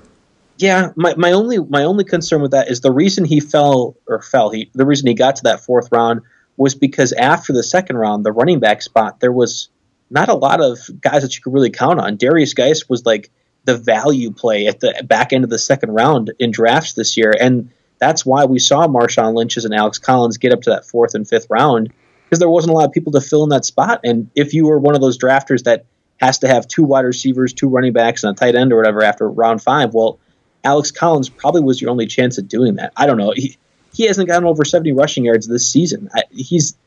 Yeah, 0.58 0.92
my, 0.96 1.16
my 1.16 1.32
only 1.32 1.58
my 1.58 1.84
only 1.84 2.04
concern 2.04 2.42
with 2.42 2.52
that 2.52 2.70
is 2.70 2.82
the 2.82 2.92
reason 2.92 3.26
he 3.26 3.40
fell 3.40 3.96
or 4.08 4.22
fell 4.22 4.52
he 4.52 4.70
the 4.74 4.86
reason 4.86 5.08
he 5.08 5.16
got 5.16 5.38
to 5.38 5.44
that 5.44 5.62
fourth 5.62 5.90
round 5.92 6.22
was 6.58 6.76
because 6.76 7.14
after 7.14 7.54
the 7.54 7.64
second 7.64 7.98
round, 7.98 8.24
the 8.24 8.32
running 8.32 8.60
back 8.60 8.82
spot, 8.84 9.20
there 9.20 9.32
was 9.32 9.70
not 10.12 10.30
a 10.30 10.36
lot 10.36 10.62
of 10.62 10.78
guys 11.00 11.24
that 11.24 11.36
you 11.36 11.42
could 11.42 11.54
really 11.54 11.72
count 11.72 12.00
on. 12.00 12.18
Darius 12.18 12.54
Guice 12.54 12.88
was 12.88 13.06
like 13.06 13.32
the 13.64 13.78
value 13.78 14.32
play 14.32 14.68
at 14.68 14.82
the 14.82 15.04
back 15.08 15.34
end 15.34 15.44
of 15.44 15.50
the 15.50 15.58
second 15.58 15.92
round 15.92 16.32
in 16.38 16.52
drafts 16.52 16.94
this 16.94 17.18
year, 17.18 17.34
and 17.40 17.72
that's 18.02 18.26
why 18.26 18.44
we 18.44 18.60
saw 18.60 18.88
Marshawn 18.88 19.36
Lynch's 19.36 19.64
and 19.64 19.74
Alex 19.74 20.00
Collins 20.00 20.38
get 20.38 20.52
up 20.52 20.62
to 20.64 20.72
that 20.72 20.86
fourth 20.86 21.14
and 21.14 21.28
fifth 21.28 21.46
round 21.50 21.94
because 22.26 22.40
there 22.40 22.50
wasn't 22.50 22.74
a 22.74 22.76
lot 22.76 22.86
of 22.86 22.92
people 22.92 23.12
to 23.14 23.22
fill 23.22 23.44
in 23.44 23.50
that 23.50 23.64
spot. 23.64 24.02
And 24.04 24.30
if 24.36 24.54
you 24.54 24.66
were 24.66 24.80
one 24.80 24.96
of 24.96 25.02
those 25.02 25.20
drafters 25.20 25.64
that 25.64 25.86
has 26.22 26.40
to 26.40 26.48
have 26.48 26.68
two 26.68 26.84
wide 26.84 27.06
receivers, 27.06 27.54
two 27.54 27.68
running 27.68 27.94
backs, 27.94 28.24
and 28.24 28.36
a 28.36 28.40
tight 28.40 28.56
end 28.56 28.72
or 28.72 28.78
whatever 28.78 29.04
after 29.04 29.30
round 29.30 29.62
five. 29.62 29.94
Well, 29.94 30.20
Alex 30.64 30.92
Collins 30.92 31.30
probably 31.30 31.62
was 31.62 31.82
your 31.82 31.90
only 31.90 32.06
chance 32.06 32.38
at 32.38 32.48
doing 32.48 32.76
that. 32.76 32.94
I 32.96 33.06
don't 33.06 33.18
know. 33.18 33.34
He 33.36 33.58
he 33.94 34.06
hasn't 34.06 34.28
gotten 34.28 34.48
over 34.48 34.64
70 34.64 34.94
rushing 34.94 35.26
yards 35.26 35.48
this 35.48 35.70
season. 35.70 36.10
I, 36.16 36.24
he's 36.32 36.78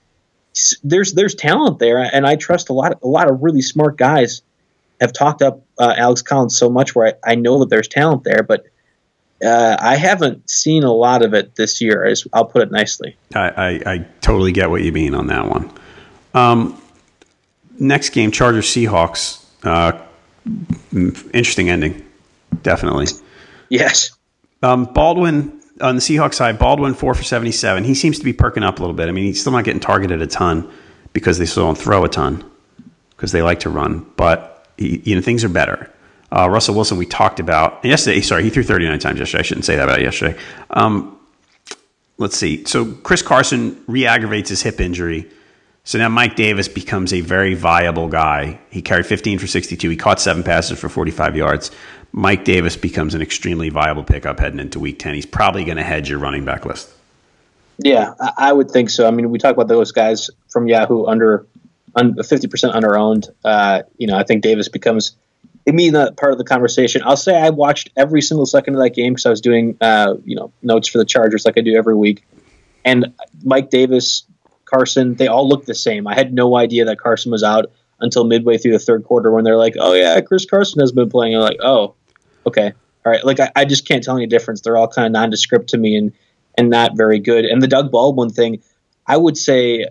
there's 0.82 1.12
there's 1.12 1.34
talent 1.34 1.80
there, 1.80 1.98
and 1.98 2.26
I 2.26 2.36
trust 2.36 2.70
a 2.70 2.72
lot 2.72 2.98
a 3.02 3.08
lot 3.08 3.28
of 3.28 3.42
really 3.42 3.62
smart 3.62 3.96
guys 3.96 4.42
have 5.00 5.12
talked 5.12 5.42
up 5.42 5.62
uh, 5.78 5.94
Alex 5.96 6.22
Collins 6.22 6.56
so 6.56 6.70
much 6.70 6.94
where 6.94 7.08
I, 7.24 7.32
I 7.32 7.34
know 7.34 7.58
that 7.58 7.68
there's 7.68 7.88
talent 7.88 8.24
there, 8.24 8.42
but 8.42 8.66
uh, 9.44 9.76
I 9.80 9.96
haven't 9.96 10.48
seen 10.48 10.84
a 10.84 10.92
lot 10.92 11.22
of 11.22 11.34
it 11.34 11.56
this 11.56 11.80
year. 11.80 12.04
As 12.04 12.26
I'll 12.32 12.44
put 12.44 12.62
it 12.62 12.72
nicely. 12.72 13.16
I, 13.34 13.48
I, 13.48 13.68
I 13.92 13.98
totally 14.20 14.52
get 14.52 14.70
what 14.70 14.82
you 14.82 14.92
mean 14.92 15.14
on 15.14 15.26
that 15.28 15.48
one. 15.48 15.70
Um, 16.34 16.80
next 17.78 18.10
game, 18.10 18.30
Chargers 18.30 18.66
Seahawks. 18.66 19.44
Uh, 19.62 20.00
interesting 21.32 21.70
ending, 21.70 22.04
definitely. 22.62 23.06
Yes. 23.68 24.10
Um, 24.62 24.84
Baldwin 24.86 25.60
on 25.80 25.96
the 25.96 26.00
Seahawks 26.00 26.34
side, 26.34 26.58
Baldwin 26.58 26.94
four 26.94 27.14
for 27.14 27.22
seventy 27.22 27.52
seven. 27.52 27.84
He 27.84 27.94
seems 27.94 28.18
to 28.18 28.24
be 28.24 28.32
perking 28.32 28.62
up 28.62 28.78
a 28.78 28.82
little 28.82 28.96
bit. 28.96 29.08
I 29.08 29.12
mean, 29.12 29.24
he's 29.24 29.40
still 29.40 29.52
not 29.52 29.64
getting 29.64 29.80
targeted 29.80 30.22
a 30.22 30.26
ton 30.26 30.70
because 31.12 31.38
they 31.38 31.46
still 31.46 31.64
don't 31.64 31.78
throw 31.78 32.04
a 32.04 32.08
ton 32.08 32.48
because 33.10 33.32
they 33.32 33.42
like 33.42 33.60
to 33.60 33.70
run. 33.70 34.06
But 34.16 34.68
he, 34.76 35.00
you 35.04 35.14
know, 35.14 35.20
things 35.20 35.44
are 35.44 35.48
better. 35.48 35.90
Uh, 36.34 36.50
Russell 36.50 36.74
Wilson, 36.74 36.98
we 36.98 37.06
talked 37.06 37.38
about 37.38 37.84
yesterday. 37.84 38.20
Sorry, 38.20 38.42
he 38.42 38.50
threw 38.50 38.64
thirty 38.64 38.86
nine 38.86 38.98
times 38.98 39.20
yesterday. 39.20 39.40
I 39.40 39.42
shouldn't 39.42 39.64
say 39.64 39.76
that 39.76 39.84
about 39.88 40.00
yesterday. 40.00 40.38
Um, 40.70 41.16
let's 42.18 42.36
see. 42.36 42.64
So 42.64 42.92
Chris 42.92 43.22
Carson 43.22 43.82
re-aggravates 43.86 44.48
his 44.48 44.62
hip 44.62 44.80
injury. 44.80 45.30
So 45.84 45.98
now 45.98 46.08
Mike 46.08 46.34
Davis 46.34 46.66
becomes 46.66 47.12
a 47.12 47.20
very 47.20 47.54
viable 47.54 48.08
guy. 48.08 48.58
He 48.70 48.80
carried 48.80 49.06
15 49.06 49.38
for 49.38 49.46
62. 49.46 49.90
He 49.90 49.96
caught 49.96 50.18
seven 50.18 50.42
passes 50.42 50.78
for 50.78 50.88
45 50.88 51.36
yards. 51.36 51.70
Mike 52.10 52.44
Davis 52.44 52.76
becomes 52.76 53.14
an 53.14 53.20
extremely 53.20 53.68
viable 53.68 54.02
pickup 54.02 54.40
heading 54.40 54.60
into 54.60 54.80
week 54.80 54.98
10. 54.98 55.14
He's 55.14 55.26
probably 55.26 55.64
going 55.64 55.76
to 55.76 55.82
hedge 55.82 56.08
your 56.08 56.18
running 56.18 56.44
back 56.44 56.64
list. 56.64 56.90
Yeah, 57.76 58.14
I 58.38 58.52
would 58.52 58.70
think 58.70 58.88
so. 58.88 59.06
I 59.06 59.10
mean, 59.10 59.30
we 59.30 59.38
talk 59.38 59.52
about 59.52 59.68
those 59.68 59.92
guys 59.92 60.30
from 60.48 60.68
Yahoo 60.68 61.04
under, 61.04 61.44
under 61.94 62.22
50% 62.22 62.74
under 62.74 62.96
owned. 62.96 63.28
Uh, 63.44 63.82
you 63.98 64.06
know, 64.06 64.16
I 64.16 64.22
think 64.22 64.42
Davis 64.42 64.68
becomes 64.68 65.16
immediately 65.66 66.14
part 66.14 66.32
of 66.32 66.38
the 66.38 66.44
conversation. 66.44 67.02
I'll 67.04 67.16
say 67.16 67.36
I 67.36 67.50
watched 67.50 67.90
every 67.96 68.20
single 68.20 68.46
second 68.46 68.74
of 68.74 68.82
that 68.82 68.90
game 68.90 69.14
because 69.14 69.26
I 69.26 69.30
was 69.30 69.40
doing, 69.40 69.76
uh, 69.80 70.14
you 70.24 70.36
know, 70.36 70.52
notes 70.62 70.88
for 70.88 70.98
the 70.98 71.04
Chargers 71.04 71.44
like 71.44 71.56
I 71.56 71.62
do 71.62 71.74
every 71.74 71.96
week. 71.96 72.24
And 72.84 73.14
Mike 73.42 73.70
Davis 73.70 74.24
Carson, 74.64 75.14
they 75.14 75.28
all 75.28 75.48
look 75.48 75.64
the 75.64 75.74
same. 75.74 76.06
I 76.06 76.14
had 76.14 76.34
no 76.34 76.56
idea 76.56 76.84
that 76.86 76.98
Carson 76.98 77.32
was 77.32 77.42
out 77.42 77.70
until 78.00 78.24
midway 78.24 78.58
through 78.58 78.72
the 78.72 78.78
third 78.78 79.04
quarter 79.04 79.30
when 79.30 79.44
they're 79.44 79.56
like, 79.56 79.74
"Oh 79.78 79.94
yeah, 79.94 80.20
Chris 80.20 80.44
Carson 80.44 80.80
has 80.80 80.92
been 80.92 81.08
playing." 81.08 81.34
I'm 81.34 81.40
like, 81.40 81.60
"Oh, 81.62 81.94
okay, 82.46 82.72
all 83.06 83.12
right." 83.12 83.24
Like 83.24 83.40
I, 83.40 83.50
I 83.56 83.64
just 83.64 83.88
can't 83.88 84.02
tell 84.02 84.16
any 84.16 84.26
difference. 84.26 84.60
They're 84.60 84.76
all 84.76 84.88
kind 84.88 85.06
of 85.06 85.12
nondescript 85.12 85.70
to 85.70 85.78
me 85.78 85.96
and 85.96 86.12
and 86.58 86.70
not 86.70 86.96
very 86.96 87.18
good. 87.18 87.44
And 87.44 87.62
the 87.62 87.68
Doug 87.68 87.90
Baldwin 87.90 88.30
thing, 88.30 88.62
I 89.06 89.16
would 89.16 89.38
say, 89.38 89.86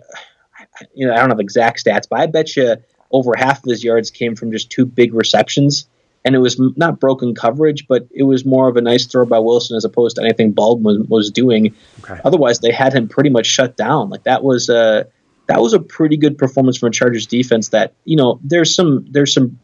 you 0.94 1.06
know, 1.06 1.12
I 1.12 1.16
don't 1.16 1.30
have 1.30 1.40
exact 1.40 1.84
stats, 1.84 2.08
but 2.08 2.20
I 2.20 2.26
bet 2.26 2.56
you 2.56 2.76
over 3.14 3.32
half 3.36 3.58
of 3.58 3.70
his 3.70 3.82
yards 3.82 4.10
came 4.10 4.34
from 4.34 4.50
just 4.50 4.70
two 4.70 4.84
big 4.84 5.14
receptions 5.14 5.86
and 6.24 6.34
it 6.34 6.38
was 6.38 6.58
not 6.76 7.00
broken 7.00 7.34
coverage, 7.34 7.86
but 7.86 8.06
it 8.10 8.22
was 8.22 8.44
more 8.44 8.68
of 8.68 8.76
a 8.76 8.80
nice 8.80 9.06
throw 9.06 9.26
by 9.26 9.38
Wilson 9.38 9.76
as 9.76 9.84
opposed 9.84 10.16
to 10.16 10.22
anything 10.22 10.52
Baldwin 10.52 11.00
was, 11.00 11.08
was 11.08 11.30
doing. 11.30 11.74
Okay. 12.02 12.18
Otherwise, 12.24 12.60
they 12.60 12.72
had 12.72 12.94
him 12.94 13.08
pretty 13.08 13.30
much 13.30 13.46
shut 13.46 13.76
down. 13.76 14.08
Like 14.08 14.24
that 14.24 14.42
was 14.42 14.68
a 14.68 15.06
that 15.46 15.60
was 15.60 15.74
a 15.74 15.80
pretty 15.80 16.16
good 16.16 16.38
performance 16.38 16.78
from 16.78 16.88
a 16.88 16.92
Chargers 16.92 17.26
defense. 17.26 17.68
That 17.68 17.92
you 18.04 18.16
know 18.16 18.40
there's 18.42 18.74
some 18.74 19.06
there's 19.10 19.34
some 19.34 19.58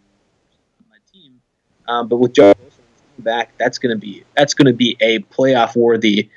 on 0.79 0.87
my 0.91 0.97
team, 1.13 1.41
um, 1.89 2.09
but 2.09 2.19
with 2.19 2.35
Joe 2.35 2.53
Wilson 2.59 2.83
back, 3.21 3.57
that's 3.57 3.79
gonna 3.79 3.97
be 3.97 4.25
that's 4.37 4.53
gonna 4.53 4.75
be 4.75 4.99
a 5.01 5.21
playoff 5.21 5.75
worthy 5.75 6.29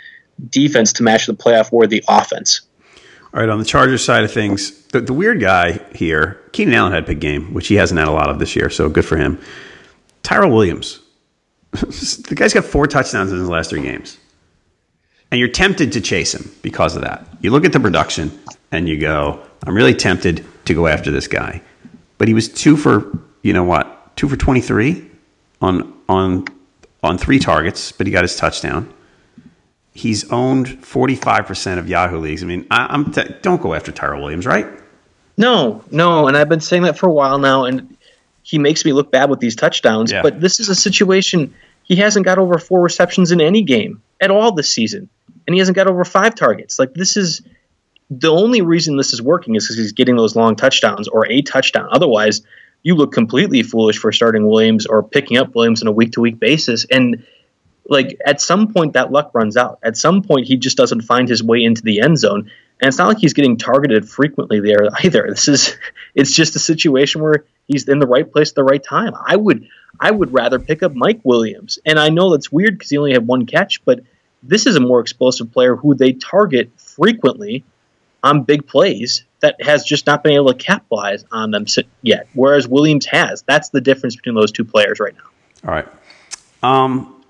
defense 0.49 0.93
to 0.93 1.03
match 1.03 1.27
the 1.27 1.33
playoff 1.33 1.71
worthy 1.71 2.01
offense. 2.07 2.61
All 3.33 3.39
right, 3.39 3.49
on 3.49 3.57
the 3.57 3.65
Chargers 3.65 4.05
side 4.05 4.23
of 4.23 4.31
things, 4.31 4.83
the, 4.87 5.01
the 5.01 5.13
weird 5.13 5.41
guy 5.41 5.79
here, 5.95 6.39
Keenan 6.51 6.75
Allen 6.75 6.93
had 6.93 7.03
a 7.03 7.07
big 7.07 7.19
game, 7.19 7.51
which 7.51 7.67
he 7.67 7.75
hasn't 7.75 7.97
had 7.97 8.07
a 8.07 8.11
lot 8.11 8.29
of 8.29 8.37
this 8.37 8.55
year, 8.55 8.69
so 8.69 8.89
good 8.89 9.05
for 9.05 9.17
him. 9.17 9.39
Tyrell 10.21 10.51
Williams, 10.51 10.99
the 11.71 12.35
guy's 12.35 12.53
got 12.53 12.63
four 12.63 12.85
touchdowns 12.85 13.31
in 13.31 13.39
his 13.39 13.49
last 13.49 13.71
three 13.71 13.81
games. 13.81 14.19
And 15.31 15.39
you're 15.39 15.49
tempted 15.49 15.91
to 15.93 16.01
chase 16.01 16.35
him 16.35 16.51
because 16.61 16.95
of 16.95 17.01
that. 17.01 17.27
You 17.41 17.49
look 17.49 17.65
at 17.65 17.73
the 17.73 17.79
production 17.79 18.31
and 18.71 18.87
you 18.87 18.99
go, 18.99 19.43
I'm 19.65 19.73
really 19.73 19.95
tempted 19.95 20.45
to 20.65 20.73
go 20.75 20.85
after 20.85 21.09
this 21.09 21.27
guy. 21.27 21.63
But 22.19 22.27
he 22.27 22.35
was 22.35 22.47
two 22.47 22.77
for, 22.77 23.17
you 23.41 23.51
know 23.51 23.63
what, 23.63 24.15
two 24.15 24.29
for 24.29 24.37
23 24.37 25.09
on, 25.59 25.91
on, 26.07 26.45
on 27.01 27.17
three 27.17 27.39
targets, 27.39 27.91
but 27.91 28.05
he 28.05 28.13
got 28.13 28.23
his 28.23 28.35
touchdown. 28.35 28.93
He's 29.93 30.29
owned 30.31 30.67
45% 30.67 31.77
of 31.77 31.87
Yahoo 31.87 32.17
leagues. 32.17 32.43
I 32.43 32.47
mean, 32.47 32.65
I, 32.71 32.93
am 32.93 33.11
t- 33.11 33.23
don't 33.41 33.61
go 33.61 33.73
after 33.73 33.91
Tyrell 33.91 34.21
Williams, 34.21 34.45
right? 34.45 34.67
No, 35.37 35.83
no. 35.91 36.27
And 36.27 36.35
I've 36.35 36.49
been 36.49 36.61
saying 36.61 36.83
that 36.83 36.97
for 36.97 37.07
a 37.07 37.11
while 37.11 37.37
now. 37.37 37.65
And 37.65 37.95
he 38.41 38.57
makes 38.57 38.85
me 38.85 38.93
look 38.93 39.11
bad 39.11 39.29
with 39.29 39.39
these 39.39 39.55
touchdowns. 39.55 40.11
Yeah. 40.11 40.21
But 40.21 40.41
this 40.41 40.59
is 40.59 40.69
a 40.69 40.75
situation 40.75 41.53
he 41.83 41.95
hasn't 41.97 42.25
got 42.25 42.37
over 42.37 42.57
four 42.57 42.81
receptions 42.81 43.31
in 43.31 43.41
any 43.41 43.61
game 43.63 44.01
at 44.21 44.31
all 44.31 44.53
this 44.53 44.69
season, 44.69 45.09
and 45.45 45.53
he 45.53 45.59
hasn't 45.59 45.75
got 45.75 45.87
over 45.87 46.05
five 46.05 46.35
targets. 46.35 46.79
Like 46.79 46.93
this 46.93 47.17
is 47.17 47.41
the 48.09 48.31
only 48.31 48.61
reason 48.61 48.97
this 48.97 49.13
is 49.13 49.21
working 49.21 49.55
is 49.55 49.65
because 49.65 49.77
he's 49.77 49.91
getting 49.91 50.15
those 50.15 50.35
long 50.35 50.55
touchdowns 50.55 51.07
or 51.07 51.25
a 51.27 51.41
touchdown. 51.41 51.89
Otherwise, 51.91 52.41
you 52.83 52.95
look 52.95 53.11
completely 53.11 53.63
foolish 53.63 53.97
for 53.97 54.11
starting 54.11 54.47
Williams 54.47 54.85
or 54.85 55.03
picking 55.03 55.37
up 55.37 55.55
Williams 55.55 55.81
on 55.81 55.87
a 55.87 55.91
week 55.91 56.13
to 56.13 56.21
week 56.21 56.39
basis. 56.39 56.85
And 56.89 57.25
like 57.87 58.19
at 58.25 58.41
some 58.41 58.73
point 58.73 58.93
that 58.93 59.11
luck 59.11 59.31
runs 59.33 59.57
out. 59.57 59.79
At 59.83 59.97
some 59.97 60.21
point 60.21 60.47
he 60.47 60.57
just 60.57 60.77
doesn't 60.77 61.01
find 61.01 61.27
his 61.27 61.43
way 61.43 61.63
into 61.63 61.81
the 61.81 62.01
end 62.01 62.17
zone. 62.17 62.51
And 62.81 62.87
it's 62.87 62.97
not 62.97 63.07
like 63.07 63.19
he's 63.19 63.33
getting 63.33 63.57
targeted 63.57 64.09
frequently 64.09 64.59
there 64.59 64.87
either. 65.03 65.27
This 65.29 65.47
is 65.47 65.77
it's 66.15 66.33
just 66.33 66.55
a 66.55 66.59
situation 66.59 67.21
where 67.21 67.45
he's 67.67 67.87
in 67.87 67.99
the 67.99 68.07
right 68.07 68.29
place 68.29 68.49
at 68.49 68.55
the 68.55 68.63
right 68.63 68.83
time. 68.83 69.13
I 69.15 69.35
would 69.35 69.67
I 69.99 70.11
would 70.11 70.33
rather 70.33 70.59
pick 70.59 70.83
up 70.83 70.93
Mike 70.93 71.21
Williams. 71.23 71.79
And 71.85 71.99
I 71.99 72.09
know 72.09 72.31
that's 72.31 72.51
weird 72.51 72.77
because 72.77 72.89
he 72.89 72.97
only 72.97 73.13
had 73.13 73.27
one 73.27 73.45
catch, 73.45 73.83
but 73.85 74.01
this 74.41 74.65
is 74.65 74.75
a 74.75 74.79
more 74.79 74.99
explosive 74.99 75.51
player 75.51 75.75
who 75.75 75.95
they 75.95 76.13
target 76.13 76.71
frequently 76.77 77.63
on 78.23 78.43
big 78.43 78.67
plays 78.67 79.23
that 79.41 79.61
has 79.61 79.83
just 79.83 80.07
not 80.07 80.23
been 80.23 80.33
able 80.33 80.53
to 80.53 80.57
capitalize 80.57 81.25
on 81.31 81.51
them 81.51 81.65
yet. 82.01 82.27
Whereas 82.33 82.67
Williams 82.67 83.05
has. 83.07 83.43
That's 83.43 83.69
the 83.69 83.81
difference 83.81 84.15
between 84.15 84.35
those 84.35 84.51
two 84.51 84.63
players 84.63 84.99
right 84.99 85.13
now. 85.13 85.69
All 85.69 85.75
right. 85.75 85.87
Um, 86.61 87.22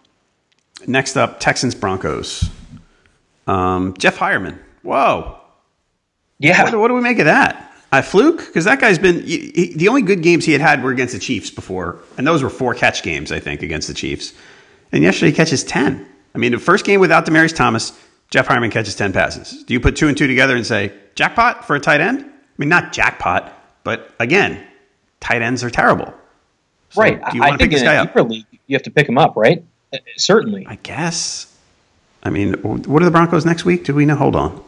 next 0.88 1.18
up, 1.18 1.40
Texans 1.40 1.76
Broncos. 1.76 2.50
Um, 3.48 3.94
Jeff 3.98 4.18
Heuerman. 4.18 4.60
Whoa. 4.82 5.38
Yeah. 6.40 6.64
What, 6.64 6.80
what 6.80 6.88
do 6.90 6.94
we 6.94 7.02
make 7.02 7.20
of 7.20 7.26
that? 7.26 7.72
A 7.92 8.02
fluke? 8.02 8.40
Because 8.40 8.66
that 8.66 8.80
guy's 8.80 8.98
been 8.98 9.22
he, 9.24 9.52
he, 9.54 9.74
the 9.76 9.88
only 9.88 10.02
good 10.02 10.24
games 10.24 10.46
he 10.46 10.52
had 10.52 10.62
had 10.62 10.84
were 10.84 10.92
against 10.92 11.14
the 11.14 11.20
Chiefs 11.20 11.52
before, 11.52 12.00
and 12.18 12.26
those 12.26 12.42
were 12.42 12.50
four 12.50 12.74
catch 12.74 13.04
games, 13.04 13.32
I 13.32 13.40
think, 13.40 13.62
against 13.62 13.88
the 13.88 13.94
Chiefs. 13.94 14.34
And 14.92 15.04
yesterday 15.04 15.30
he 15.30 15.36
catches 15.36 15.64
ten. 15.64 16.08
I 16.34 16.40
mean, 16.40 16.52
the 16.54 16.60
first 16.60 16.86
game 16.86 17.00
without 17.00 17.26
Demaryius 17.26 17.56
Thomas, 17.56 17.92
Jeff 18.32 18.48
Heuerman 18.48 18.72
catches 18.72 18.96
ten 18.96 19.14
passes. 19.14 19.64
Do 19.64 19.76
you 19.76 19.80
put 19.80 19.96
two 19.96 20.08
and 20.08 20.18
two 20.18 20.26
together 20.26 20.56
and 20.56 20.66
say 20.66 20.92
jackpot 21.14 21.66
for 21.68 21.76
a 21.76 21.80
tight 21.80 22.02
end? 22.02 22.22
I 22.22 22.32
mean, 22.58 22.70
not 22.70 22.94
jackpot, 22.94 23.54
but 23.84 24.12
again, 24.20 24.66
tight 25.20 25.44
ends 25.44 25.64
are 25.64 25.70
terrible. 25.70 26.12
So 26.90 27.02
right. 27.02 27.24
Do 27.30 27.38
you 27.38 27.42
want 27.42 27.54
I 27.54 27.58
to 27.58 27.64
pick 27.64 27.72
this 27.72 27.84
guy 27.84 27.98
up? 27.98 28.16
League, 28.16 28.46
you 28.66 28.76
have 28.76 28.84
to 28.84 28.92
pick 28.92 29.08
him 29.08 29.20
up, 29.20 29.36
right? 29.36 29.64
Uh, 29.94 29.98
certainly. 30.18 30.66
I 30.68 30.76
guess. 30.76 31.48
I 32.24 32.30
mean, 32.30 32.54
what 32.54 33.02
are 33.02 33.06
the 33.06 33.12
Broncos 33.12 33.46
next 33.46 33.66
week? 33.66 33.84
Do 33.84 33.94
we 33.94 34.06
know? 34.06 34.16
Hold 34.16 34.36
on. 34.36 34.64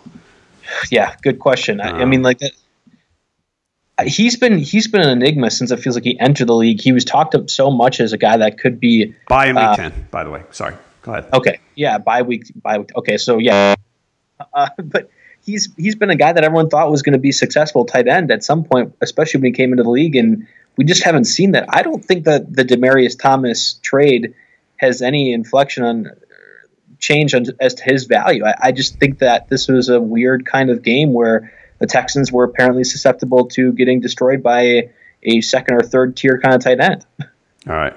Yeah, 0.91 1.15
good 1.21 1.39
question. 1.39 1.79
I, 1.79 1.99
I 1.99 2.03
uh, 2.03 2.05
mean, 2.05 2.21
like 2.21 2.39
that 2.39 2.51
he's 4.03 4.35
been 4.37 4.57
he's 4.57 4.87
been 4.87 5.01
an 5.01 5.09
enigma 5.09 5.49
since 5.49 5.71
it 5.71 5.77
feels 5.77 5.95
like 5.95 6.03
he 6.03 6.19
entered 6.19 6.47
the 6.47 6.55
league. 6.55 6.81
He 6.81 6.91
was 6.91 7.05
talked 7.05 7.35
up 7.35 7.49
so 7.49 7.71
much 7.71 7.99
as 7.99 8.13
a 8.13 8.17
guy 8.17 8.37
that 8.37 8.59
could 8.59 8.79
be 8.79 9.15
by 9.29 9.47
in 9.47 9.55
week 9.55 9.65
uh, 9.65 9.75
ten. 9.75 10.07
By 10.11 10.23
the 10.23 10.31
way, 10.31 10.43
sorry. 10.51 10.75
Go 11.01 11.13
ahead. 11.13 11.29
Okay, 11.33 11.59
yeah, 11.75 11.97
by 11.97 12.23
week 12.23 12.51
by 12.61 12.79
week. 12.79 12.91
Okay, 12.95 13.17
so 13.17 13.37
yeah, 13.37 13.75
uh, 14.53 14.69
but 14.83 15.09
he's 15.45 15.73
he's 15.77 15.95
been 15.95 16.09
a 16.09 16.15
guy 16.15 16.33
that 16.33 16.43
everyone 16.43 16.69
thought 16.69 16.91
was 16.91 17.01
going 17.01 17.13
to 17.13 17.19
be 17.19 17.31
successful 17.31 17.85
tight 17.85 18.07
end 18.07 18.31
at 18.31 18.43
some 18.43 18.63
point, 18.63 18.95
especially 19.01 19.39
when 19.41 19.53
he 19.53 19.57
came 19.57 19.71
into 19.71 19.83
the 19.83 19.89
league, 19.89 20.15
and 20.15 20.47
we 20.77 20.83
just 20.83 21.03
haven't 21.03 21.25
seen 21.25 21.51
that. 21.51 21.65
I 21.69 21.83
don't 21.83 22.03
think 22.03 22.25
that 22.25 22.53
the 22.53 22.65
Demaryius 22.65 23.17
Thomas 23.17 23.79
trade 23.81 24.33
has 24.77 25.01
any 25.01 25.33
inflection 25.33 25.83
on 25.83 26.11
change 26.99 27.33
on, 27.33 27.45
as 27.59 27.75
to 27.75 27.83
his 27.83 28.05
value. 28.05 28.45
I, 28.45 28.55
I 28.61 28.71
just 28.71 28.99
think 28.99 29.19
that 29.19 29.49
this 29.49 29.67
was 29.67 29.89
a 29.89 29.99
weird 29.99 30.45
kind 30.45 30.69
of 30.69 30.81
game 30.81 31.13
where 31.13 31.53
the 31.79 31.87
Texans 31.87 32.31
were 32.31 32.43
apparently 32.43 32.83
susceptible 32.83 33.47
to 33.49 33.71
getting 33.73 33.99
destroyed 33.99 34.41
by 34.41 34.61
a, 34.61 34.91
a 35.23 35.41
second 35.41 35.75
or 35.75 35.81
third 35.81 36.15
tier 36.15 36.39
kind 36.39 36.55
of 36.55 36.63
tight 36.63 36.79
end. 36.79 37.05
All 37.67 37.75
right. 37.75 37.95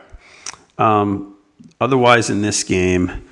Um, 0.78 1.36
otherwise, 1.80 2.30
in 2.30 2.42
this 2.42 2.64
game, 2.64 3.24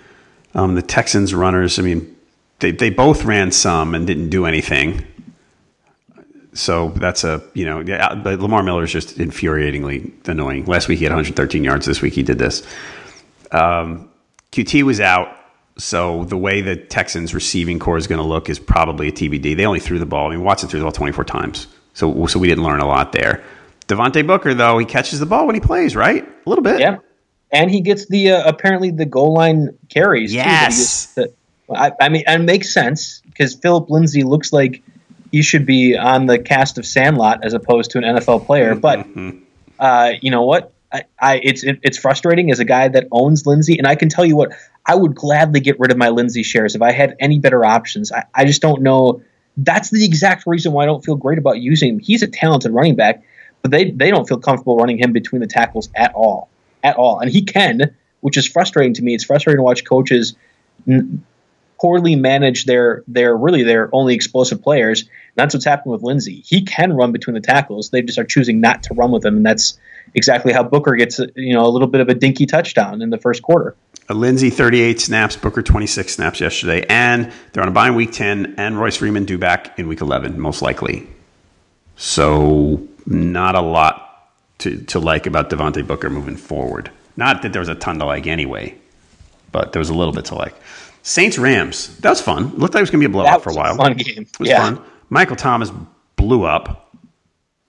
um, 0.54 0.74
the 0.74 0.82
Texans 0.82 1.34
runners, 1.34 1.78
I 1.78 1.82
mean, 1.82 2.16
they, 2.60 2.70
they 2.70 2.90
both 2.90 3.24
ran 3.24 3.50
some 3.50 3.94
and 3.94 4.06
didn't 4.06 4.30
do 4.30 4.46
anything. 4.46 5.04
So 6.54 6.90
that's 6.96 7.22
a, 7.22 7.42
you 7.52 7.66
know, 7.66 7.80
Lamar 7.80 8.62
Miller 8.62 8.84
is 8.84 8.92
just 8.92 9.18
infuriatingly 9.18 10.26
annoying. 10.26 10.64
Last 10.64 10.88
week 10.88 10.98
he 10.98 11.04
had 11.04 11.10
113 11.10 11.62
yards. 11.62 11.84
This 11.84 12.00
week 12.00 12.14
he 12.14 12.22
did 12.22 12.38
this. 12.38 12.66
Um, 13.52 14.10
QT 14.52 14.82
was 14.82 15.00
out. 15.00 15.36
So 15.78 16.24
the 16.24 16.38
way 16.38 16.62
the 16.62 16.76
Texans 16.76 17.34
receiving 17.34 17.78
corps 17.78 17.98
is 17.98 18.06
going 18.06 18.20
to 18.20 18.26
look 18.26 18.48
is 18.48 18.58
probably 18.58 19.08
a 19.08 19.12
TBD. 19.12 19.56
They 19.56 19.66
only 19.66 19.80
threw 19.80 19.98
the 19.98 20.06
ball. 20.06 20.28
I 20.28 20.30
mean, 20.30 20.42
Watson 20.42 20.68
threw 20.68 20.80
the 20.80 20.84
ball 20.84 20.92
24 20.92 21.24
times. 21.24 21.66
So, 21.92 22.26
so 22.26 22.38
we 22.38 22.48
didn't 22.48 22.64
learn 22.64 22.80
a 22.80 22.86
lot 22.86 23.12
there. 23.12 23.44
Devontae 23.88 24.26
Booker, 24.26 24.54
though, 24.54 24.78
he 24.78 24.86
catches 24.86 25.20
the 25.20 25.26
ball 25.26 25.46
when 25.46 25.54
he 25.54 25.60
plays, 25.60 25.94
right? 25.94 26.24
A 26.24 26.48
little 26.48 26.64
bit. 26.64 26.80
Yeah. 26.80 26.98
And 27.52 27.70
he 27.70 27.80
gets 27.80 28.06
the, 28.06 28.32
uh, 28.32 28.48
apparently 28.48 28.90
the 28.90 29.06
goal 29.06 29.34
line 29.34 29.76
carries. 29.88 30.34
Yes. 30.34 31.14
The, 31.14 31.32
I, 31.74 31.92
I, 32.00 32.08
mean, 32.08 32.24
and 32.26 32.42
it 32.42 32.46
makes 32.46 32.72
sense 32.72 33.20
because 33.26 33.54
Phillip 33.54 33.90
Lindsay 33.90 34.22
looks 34.22 34.52
like 34.52 34.82
he 35.30 35.42
should 35.42 35.66
be 35.66 35.96
on 35.96 36.26
the 36.26 36.38
cast 36.38 36.78
of 36.78 36.86
Sandlot 36.86 37.44
as 37.44 37.52
opposed 37.52 37.90
to 37.92 37.98
an 37.98 38.04
NFL 38.04 38.46
player. 38.46 38.74
But, 38.74 39.00
mm-hmm. 39.00 39.38
uh, 39.78 40.12
you 40.20 40.30
know 40.30 40.42
what? 40.42 40.72
I, 40.92 41.04
I, 41.18 41.40
it's 41.42 41.64
it, 41.64 41.80
it's 41.82 41.98
frustrating 41.98 42.50
as 42.50 42.60
a 42.60 42.64
guy 42.64 42.88
that 42.88 43.08
owns 43.10 43.46
Lindsay, 43.46 43.78
and 43.78 43.86
I 43.86 43.94
can 43.96 44.08
tell 44.08 44.24
you 44.24 44.36
what 44.36 44.52
I 44.84 44.94
would 44.94 45.14
gladly 45.14 45.60
get 45.60 45.78
rid 45.80 45.90
of 45.90 45.98
my 45.98 46.10
Lindsay 46.10 46.42
shares 46.42 46.74
if 46.74 46.82
I 46.82 46.92
had 46.92 47.16
any 47.18 47.38
better 47.38 47.64
options. 47.64 48.12
I, 48.12 48.24
I 48.34 48.44
just 48.44 48.62
don't 48.62 48.82
know. 48.82 49.22
That's 49.56 49.90
the 49.90 50.04
exact 50.04 50.44
reason 50.46 50.72
why 50.72 50.84
I 50.84 50.86
don't 50.86 51.04
feel 51.04 51.16
great 51.16 51.38
about 51.38 51.58
using 51.58 51.94
him. 51.94 51.98
He's 51.98 52.22
a 52.22 52.26
talented 52.26 52.72
running 52.72 52.94
back, 52.94 53.24
but 53.62 53.70
they, 53.70 53.90
they 53.90 54.10
don't 54.10 54.28
feel 54.28 54.38
comfortable 54.38 54.76
running 54.76 54.98
him 54.98 55.12
between 55.12 55.40
the 55.40 55.46
tackles 55.46 55.88
at 55.94 56.14
all. 56.14 56.48
At 56.84 56.96
all. 56.96 57.20
And 57.20 57.30
he 57.30 57.42
can, 57.42 57.96
which 58.20 58.36
is 58.36 58.46
frustrating 58.46 58.94
to 58.94 59.02
me. 59.02 59.14
It's 59.14 59.24
frustrating 59.24 59.58
to 59.58 59.62
watch 59.62 59.84
coaches 59.84 60.36
n- 60.86 61.24
poorly 61.80 62.16
manage 62.16 62.64
their 62.64 63.04
their 63.08 63.36
really 63.36 63.62
their 63.62 63.88
only 63.92 64.14
explosive 64.14 64.62
players. 64.62 65.02
And 65.02 65.10
that's 65.36 65.54
what's 65.54 65.66
happened 65.66 65.92
with 65.92 66.02
Lindsay. 66.02 66.42
He 66.46 66.62
can 66.62 66.92
run 66.92 67.12
between 67.12 67.34
the 67.34 67.40
tackles. 67.40 67.90
They 67.90 68.02
just 68.02 68.18
are 68.18 68.24
choosing 68.24 68.60
not 68.60 68.84
to 68.84 68.94
run 68.94 69.10
with 69.10 69.24
him, 69.24 69.36
and 69.36 69.46
that's 69.46 69.78
exactly 70.14 70.52
how 70.52 70.62
Booker 70.62 70.96
gets 70.96 71.18
you 71.34 71.54
know 71.54 71.66
a 71.66 71.68
little 71.70 71.88
bit 71.88 72.00
of 72.00 72.08
a 72.08 72.14
dinky 72.14 72.46
touchdown 72.46 73.02
in 73.02 73.10
the 73.10 73.18
first 73.18 73.42
quarter. 73.42 73.76
Lindsay 74.08 74.50
38 74.50 75.00
snaps, 75.00 75.36
Booker 75.36 75.62
26 75.62 76.14
snaps 76.14 76.40
yesterday, 76.40 76.86
and 76.88 77.32
they're 77.52 77.62
on 77.62 77.68
a 77.68 77.72
bye 77.72 77.88
in 77.88 77.96
week 77.96 78.12
10, 78.12 78.54
and 78.56 78.78
Royce 78.78 78.96
Freeman 78.96 79.24
due 79.24 79.38
back 79.38 79.76
in 79.78 79.88
week 79.88 80.00
11, 80.00 80.38
most 80.38 80.62
likely. 80.62 81.08
So, 81.96 82.86
not 83.06 83.56
a 83.56 83.60
lot 83.60 84.30
to, 84.58 84.78
to 84.84 85.00
like 85.00 85.26
about 85.26 85.50
Devontae 85.50 85.86
Booker 85.86 86.08
moving 86.08 86.36
forward. 86.36 86.90
Not 87.16 87.42
that 87.42 87.52
there 87.52 87.60
was 87.60 87.68
a 87.68 87.74
ton 87.74 87.98
to 87.98 88.04
like 88.04 88.26
anyway, 88.26 88.76
but 89.50 89.72
there 89.72 89.80
was 89.80 89.88
a 89.88 89.94
little 89.94 90.12
bit 90.12 90.26
to 90.26 90.34
like. 90.36 90.54
Saints 91.06 91.38
Rams, 91.38 91.96
that 91.98 92.10
was 92.10 92.20
fun. 92.20 92.56
Looked 92.56 92.74
like 92.74 92.80
it 92.80 92.82
was 92.82 92.90
going 92.90 93.00
to 93.00 93.08
be 93.08 93.12
a 93.12 93.12
blowout 93.12 93.40
for 93.40 93.50
a 93.50 93.54
while. 93.54 93.74
A 93.74 93.76
fun 93.76 93.94
game. 93.94 94.22
It 94.22 94.40
was 94.40 94.48
yeah. 94.48 94.58
fun. 94.58 94.82
Michael 95.08 95.36
Thomas 95.36 95.70
blew 96.16 96.42
up. 96.42 96.92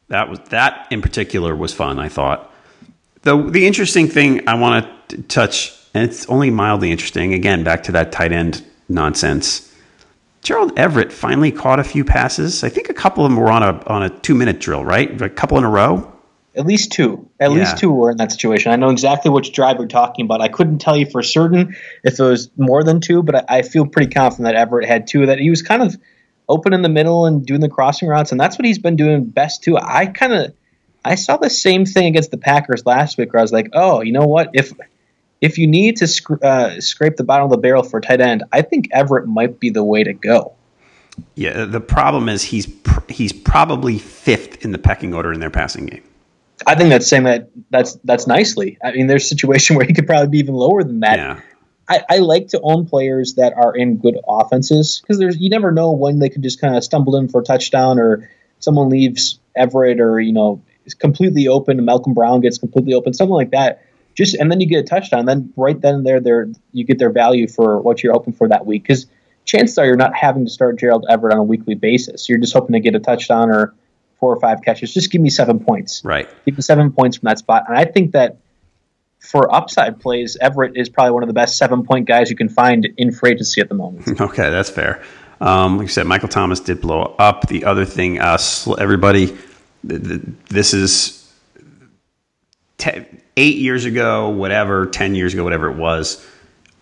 That 0.08 0.28
was 0.28 0.40
that 0.50 0.88
in 0.90 1.04
particular 1.04 1.56
was 1.56 1.72
fun. 1.72 2.00
I 2.00 2.10
thought. 2.10 2.52
The 3.22 3.38
the 3.44 3.68
interesting 3.68 4.08
thing 4.08 4.48
I 4.50 4.56
want 4.56 4.88
to 5.10 5.22
touch 5.22 5.72
and 5.94 6.04
it's 6.10 6.28
only 6.30 6.50
mildly 6.50 6.92
interesting. 6.92 7.36
Again, 7.36 7.64
back 7.64 7.84
to 7.84 7.92
that 7.92 8.12
tight 8.12 8.32
end 8.32 8.66
nonsense. 8.90 9.72
Gerald 10.42 10.74
Everett 10.76 11.14
finally 11.14 11.52
caught 11.52 11.80
a 11.80 11.84
few 11.84 12.04
passes. 12.04 12.64
I 12.64 12.70
think 12.70 12.90
a 12.90 12.94
couple 12.94 13.24
of 13.24 13.30
them 13.30 13.40
were 13.40 13.52
on 13.52 13.62
a 13.62 13.86
on 13.86 14.02
a 14.02 14.10
two 14.10 14.34
minute 14.34 14.60
drill, 14.60 14.84
right? 14.84 15.22
A 15.22 15.30
couple 15.30 15.60
in 15.60 15.64
a 15.64 15.70
row. 15.70 16.12
At 16.58 16.66
least 16.66 16.92
two. 16.92 17.30
At 17.40 17.52
yeah. 17.52 17.58
least 17.58 17.78
two 17.78 17.92
were 17.92 18.10
in 18.10 18.18
that 18.18 18.32
situation. 18.32 18.72
I 18.72 18.76
know 18.76 18.90
exactly 18.90 19.30
which 19.30 19.54
drive 19.54 19.78
you're 19.78 19.88
talking 19.88 20.26
about. 20.26 20.42
I 20.42 20.48
couldn't 20.48 20.80
tell 20.80 20.98
you 20.98 21.06
for 21.06 21.22
certain 21.22 21.76
if 22.04 22.20
it 22.20 22.24
was 22.24 22.50
more 22.58 22.84
than 22.84 23.00
two, 23.00 23.22
but 23.22 23.36
I, 23.36 23.60
I 23.60 23.62
feel 23.62 23.86
pretty 23.86 24.12
confident 24.12 24.46
that 24.46 24.56
Everett 24.56 24.88
had 24.88 25.08
two. 25.08 25.28
That 25.28 25.40
he 25.40 25.50
was 25.50 25.62
kind 25.62 25.84
of 25.84 25.96
open 26.50 26.74
in 26.74 26.82
the 26.82 26.90
middle 26.90 27.26
and 27.26 27.46
doing 27.46 27.62
the 27.62 27.70
crossing 27.70 28.08
routes, 28.08 28.32
and 28.32 28.42
that's 28.42 28.58
what 28.58 28.66
he's 28.66 28.80
been 28.80 28.96
doing 28.96 29.26
best 29.26 29.64
too. 29.64 29.78
I 29.78 30.08
kind 30.08 30.34
of 30.34 30.54
I 31.06 31.16
saw 31.16 31.38
the 31.38 31.50
same 31.50 31.86
thing 31.86 32.08
against 32.08 32.32
the 32.32 32.38
Packers 32.38 32.86
last 32.86 33.18
week, 33.18 33.34
where 33.34 33.40
I 33.40 33.44
was 33.44 33.54
like, 33.54 33.70
oh, 33.74 34.02
you 34.02 34.12
know 34.12 34.26
what? 34.26 34.50
If 34.54 34.74
if 35.42 35.58
you 35.58 35.68
need 35.68 35.98
to 35.98 36.08
sc- 36.08 36.44
uh, 36.44 36.82
scrape 36.82 37.16
the 37.16 37.24
bottom 37.24 37.46
of 37.46 37.52
the 37.52 37.58
barrel 37.58 37.84
for 37.84 38.02
tight 38.02 38.22
end, 38.22 38.44
I 38.52 38.64
think 38.64 38.90
Everett 38.92 39.28
might 39.28 39.60
be 39.60 39.70
the 39.70 39.84
way 39.84 40.04
to 40.04 40.14
go. 40.14 40.54
Yeah, 41.36 41.66
the 41.66 41.80
problem 41.80 42.30
is 42.30 42.44
he's 42.44 42.68
pr- 42.68 43.12
he's 43.12 43.34
probably 43.34 43.98
fifth 43.98 44.64
in 44.64 44.72
the 44.72 44.78
pecking 44.78 45.14
order 45.14 45.32
in 45.32 45.40
their 45.40 45.50
passing 45.50 45.86
game. 45.86 46.04
I 46.66 46.76
think 46.76 46.90
that's 46.90 47.08
saying 47.08 47.24
that 47.24 47.42
uh, 47.42 47.46
that's 47.70 47.96
that's 48.04 48.28
nicely. 48.28 48.78
I 48.84 48.92
mean, 48.92 49.08
there's 49.08 49.26
a 49.26 49.28
situation 49.28 49.76
where 49.78 49.86
he 49.86 49.94
could 49.94 50.08
probably 50.08 50.30
be 50.30 50.40
even 50.40 50.56
lower 50.56 50.84
than 50.84 51.02
that. 51.02 51.18
Yeah. 51.18 51.42
I, 51.90 52.04
I 52.10 52.18
like 52.18 52.50
to 52.50 52.60
own 52.62 52.86
players 52.86 53.36
that 53.36 53.54
are 53.54 53.74
in 53.76 53.98
good 53.98 54.18
offenses 54.28 55.00
because 55.02 55.20
there's 55.20 55.38
you 55.38 55.50
never 55.50 55.72
know 55.72 55.92
when 55.92 56.20
they 56.20 56.30
could 56.30 56.44
just 56.44 56.60
kind 56.60 56.76
of 56.76 56.84
stumble 56.84 57.16
in 57.16 57.30
for 57.30 57.42
a 57.42 57.44
touchdown 57.44 57.98
or 58.00 58.30
someone 58.60 58.90
leaves 58.90 59.40
Everett 59.56 60.00
or 60.00 60.20
you 60.20 60.34
know 60.34 60.62
is 60.86 60.94
completely 60.94 61.48
open. 61.48 61.84
Malcolm 61.86 62.14
Brown 62.14 62.42
gets 62.42 62.58
completely 62.58 62.94
open, 62.94 63.14
something 63.14 63.34
like 63.34 63.52
that. 63.52 63.84
Just 64.16 64.36
and 64.36 64.52
then 64.52 64.60
you 64.60 64.68
get 64.68 64.80
a 64.80 64.88
touchdown. 64.88 65.26
Then 65.26 65.54
right 65.56 65.80
then 65.80 65.96
and 65.96 66.06
there, 66.06 66.20
there 66.20 66.48
you 66.74 66.84
get 66.84 67.00
their 67.00 67.12
value 67.12 67.48
for 67.48 67.80
what 67.80 68.04
you're 68.04 68.14
hoping 68.14 68.34
for 68.34 68.50
that 68.50 68.66
week 68.66 68.84
because 68.84 69.06
chances 69.46 69.78
are 69.78 69.86
you're 69.86 69.96
not 69.96 70.16
having 70.16 70.46
to 70.46 70.52
start 70.52 70.78
Gerald 70.78 71.06
Everett 71.08 71.34
on 71.34 71.40
a 71.40 71.44
weekly 71.44 71.76
basis. 71.76 72.28
You're 72.28 72.40
just 72.40 72.54
hoping 72.54 72.74
to 72.74 72.80
get 72.80 72.96
a 72.96 73.00
touchdown 73.00 73.50
or 73.50 73.74
four 74.20 74.34
or 74.34 74.40
five 74.40 74.62
catches. 74.64 74.94
Just 74.94 75.12
give 75.12 75.22
me 75.22 75.30
seven 75.30 75.60
points. 75.60 76.04
Right. 76.04 76.28
Give 76.46 76.56
me 76.58 76.62
seven 76.62 76.92
points 76.92 77.18
from 77.18 77.28
that 77.28 77.40
spot. 77.40 77.66
And 77.68 77.78
I 77.78 77.86
think 77.86 78.12
that 78.14 78.38
for 79.20 79.54
upside 79.54 80.00
plays, 80.00 80.38
Everett 80.40 80.76
is 80.76 80.90
probably 80.90 81.12
one 81.12 81.24
of 81.24 81.28
the 81.28 81.34
best 81.34 81.58
seven 81.58 81.86
point 81.86 82.08
guys 82.08 82.30
you 82.30 82.36
can 82.36 82.50
find 82.50 82.88
in 82.98 83.12
free 83.12 83.32
agency 83.32 83.62
at 83.62 83.70
the 83.70 83.76
moment. 83.76 84.20
Okay, 84.22 84.50
that's 84.50 84.70
fair. 84.70 85.04
Um, 85.40 85.78
like 85.78 85.86
you 85.86 85.90
said, 85.90 86.08
Michael 86.08 86.30
Thomas 86.30 86.60
did 86.60 86.82
blow 86.82 87.16
up. 87.20 87.48
The 87.48 87.66
other 87.66 87.86
thing, 87.86 88.20
uh, 88.20 88.40
everybody, 88.80 89.28
th- 89.88 90.04
th- 90.04 90.22
this 90.50 90.74
is 90.74 91.32
te- 92.80 93.06
eight 93.36 93.58
years 93.58 93.86
ago, 93.86 94.30
whatever, 94.30 94.88
10 94.88 95.14
years 95.14 95.34
ago, 95.34 95.44
whatever 95.44 95.70
it 95.70 95.78
was. 95.78 96.26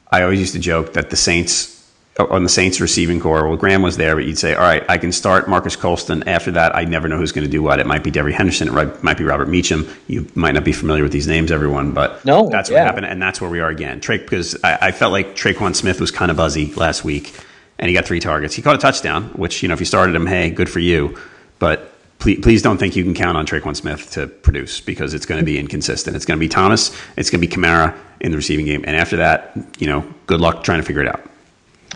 I 0.09 0.23
always 0.23 0.39
used 0.39 0.53
to 0.53 0.59
joke 0.59 0.93
that 0.93 1.09
the 1.09 1.17
Saints 1.17 1.74
on 2.18 2.43
the 2.43 2.49
Saints 2.49 2.80
receiving 2.80 3.20
corps. 3.20 3.47
Well, 3.47 3.57
Graham 3.57 3.82
was 3.82 3.97
there, 3.97 4.16
but 4.16 4.24
you'd 4.26 4.38
say, 4.38 4.53
all 4.53 4.61
right, 4.61 4.84
I 4.88 4.97
can 4.97 5.11
start 5.11 5.49
Marques 5.49 5.76
Colston. 5.76 6.28
After 6.28 6.51
that, 6.51 6.74
I 6.74 6.86
never 6.86 7.09
know 7.09 7.18
who's 7.18 7.34
going 7.34 7.45
to 7.45 7.51
do 7.51 7.61
what. 7.61 7.80
It 7.80 7.86
might 7.86 8.03
be 8.03 8.11
Devery 8.11 8.32
Henderson. 8.32 8.70
It 8.70 9.03
might 9.03 9.18
be 9.18 9.26
Robert 9.26 9.49
Meacham. 9.49 9.88
You 10.07 10.28
might 10.34 10.53
not 10.53 10.63
be 10.63 10.72
familiar 10.72 11.03
with 11.03 11.11
these 11.11 11.28
names, 11.28 11.51
everyone, 11.51 11.91
but 11.91 12.24
no, 12.24 12.49
that's 12.49 12.70
yeah. 12.70 12.80
what 12.80 12.88
happened, 12.88 13.07
and 13.07 13.22
that's 13.22 13.41
where 13.41 13.49
we 13.49 13.59
are 13.59 13.70
again. 13.70 13.99
Trey, 13.99 14.18
because 14.18 14.55
I, 14.63 14.78
I 14.82 14.91
felt 14.91 15.11
like 15.11 15.36
Tre'Quan 15.36 15.76
Smith 15.76 15.99
was 15.99 16.09
kind 16.09 16.32
of 16.32 16.38
buzzy 16.38 16.74
last 16.76 17.03
week, 17.03 17.38
and 17.78 17.89
he 17.89 17.93
got 17.93 18.05
three 18.05 18.22
targets. 18.22 18.55
He 18.55 18.61
caught 18.61 18.76
a 18.76 18.80
touchdown, 18.80 19.26
which 19.30 19.61
you 19.61 19.68
know 19.68 19.74
if 19.74 19.82
you 19.82 19.86
started 19.86 20.16
him, 20.16 20.26
hey, 20.26 20.49
good 20.49 20.70
for 20.70 20.80
you, 20.80 21.18
but. 21.59 21.91
Please, 22.18 22.39
please 22.41 22.61
don't 22.61 22.78
think 22.78 22.95
you 22.95 23.03
can 23.03 23.13
count 23.13 23.38
on 23.38 23.45
Tre'Quan 23.45 23.76
Smith 23.76 24.11
to 24.11 24.26
produce 24.28 24.80
because 24.80 25.13
it's 25.13 25.26
going 25.26 25.38
to 25.38 25.45
be 25.45 25.59
inconsistent. 25.59 26.16
It's 26.16 26.26
going 26.26 26.39
to 26.39 26.39
be 26.39 26.47
Thomas, 26.47 26.97
it's 27.18 27.30
going 27.30 27.41
to 27.41 27.47
be 27.47 27.53
Kamara 27.53 27.93
in 28.22 28.32
the 28.32 28.38
receiving 28.38 28.66
game, 28.66 28.86
and 28.88 28.95
after 28.95 29.18
that, 29.18 29.51
you 29.80 29.86
know, 29.86 30.07
good 30.26 30.39
luck 30.39 30.63
trying 30.63 30.80
to 30.80 30.86
figure 30.86 31.01
it 31.01 31.09
out. 31.09 31.30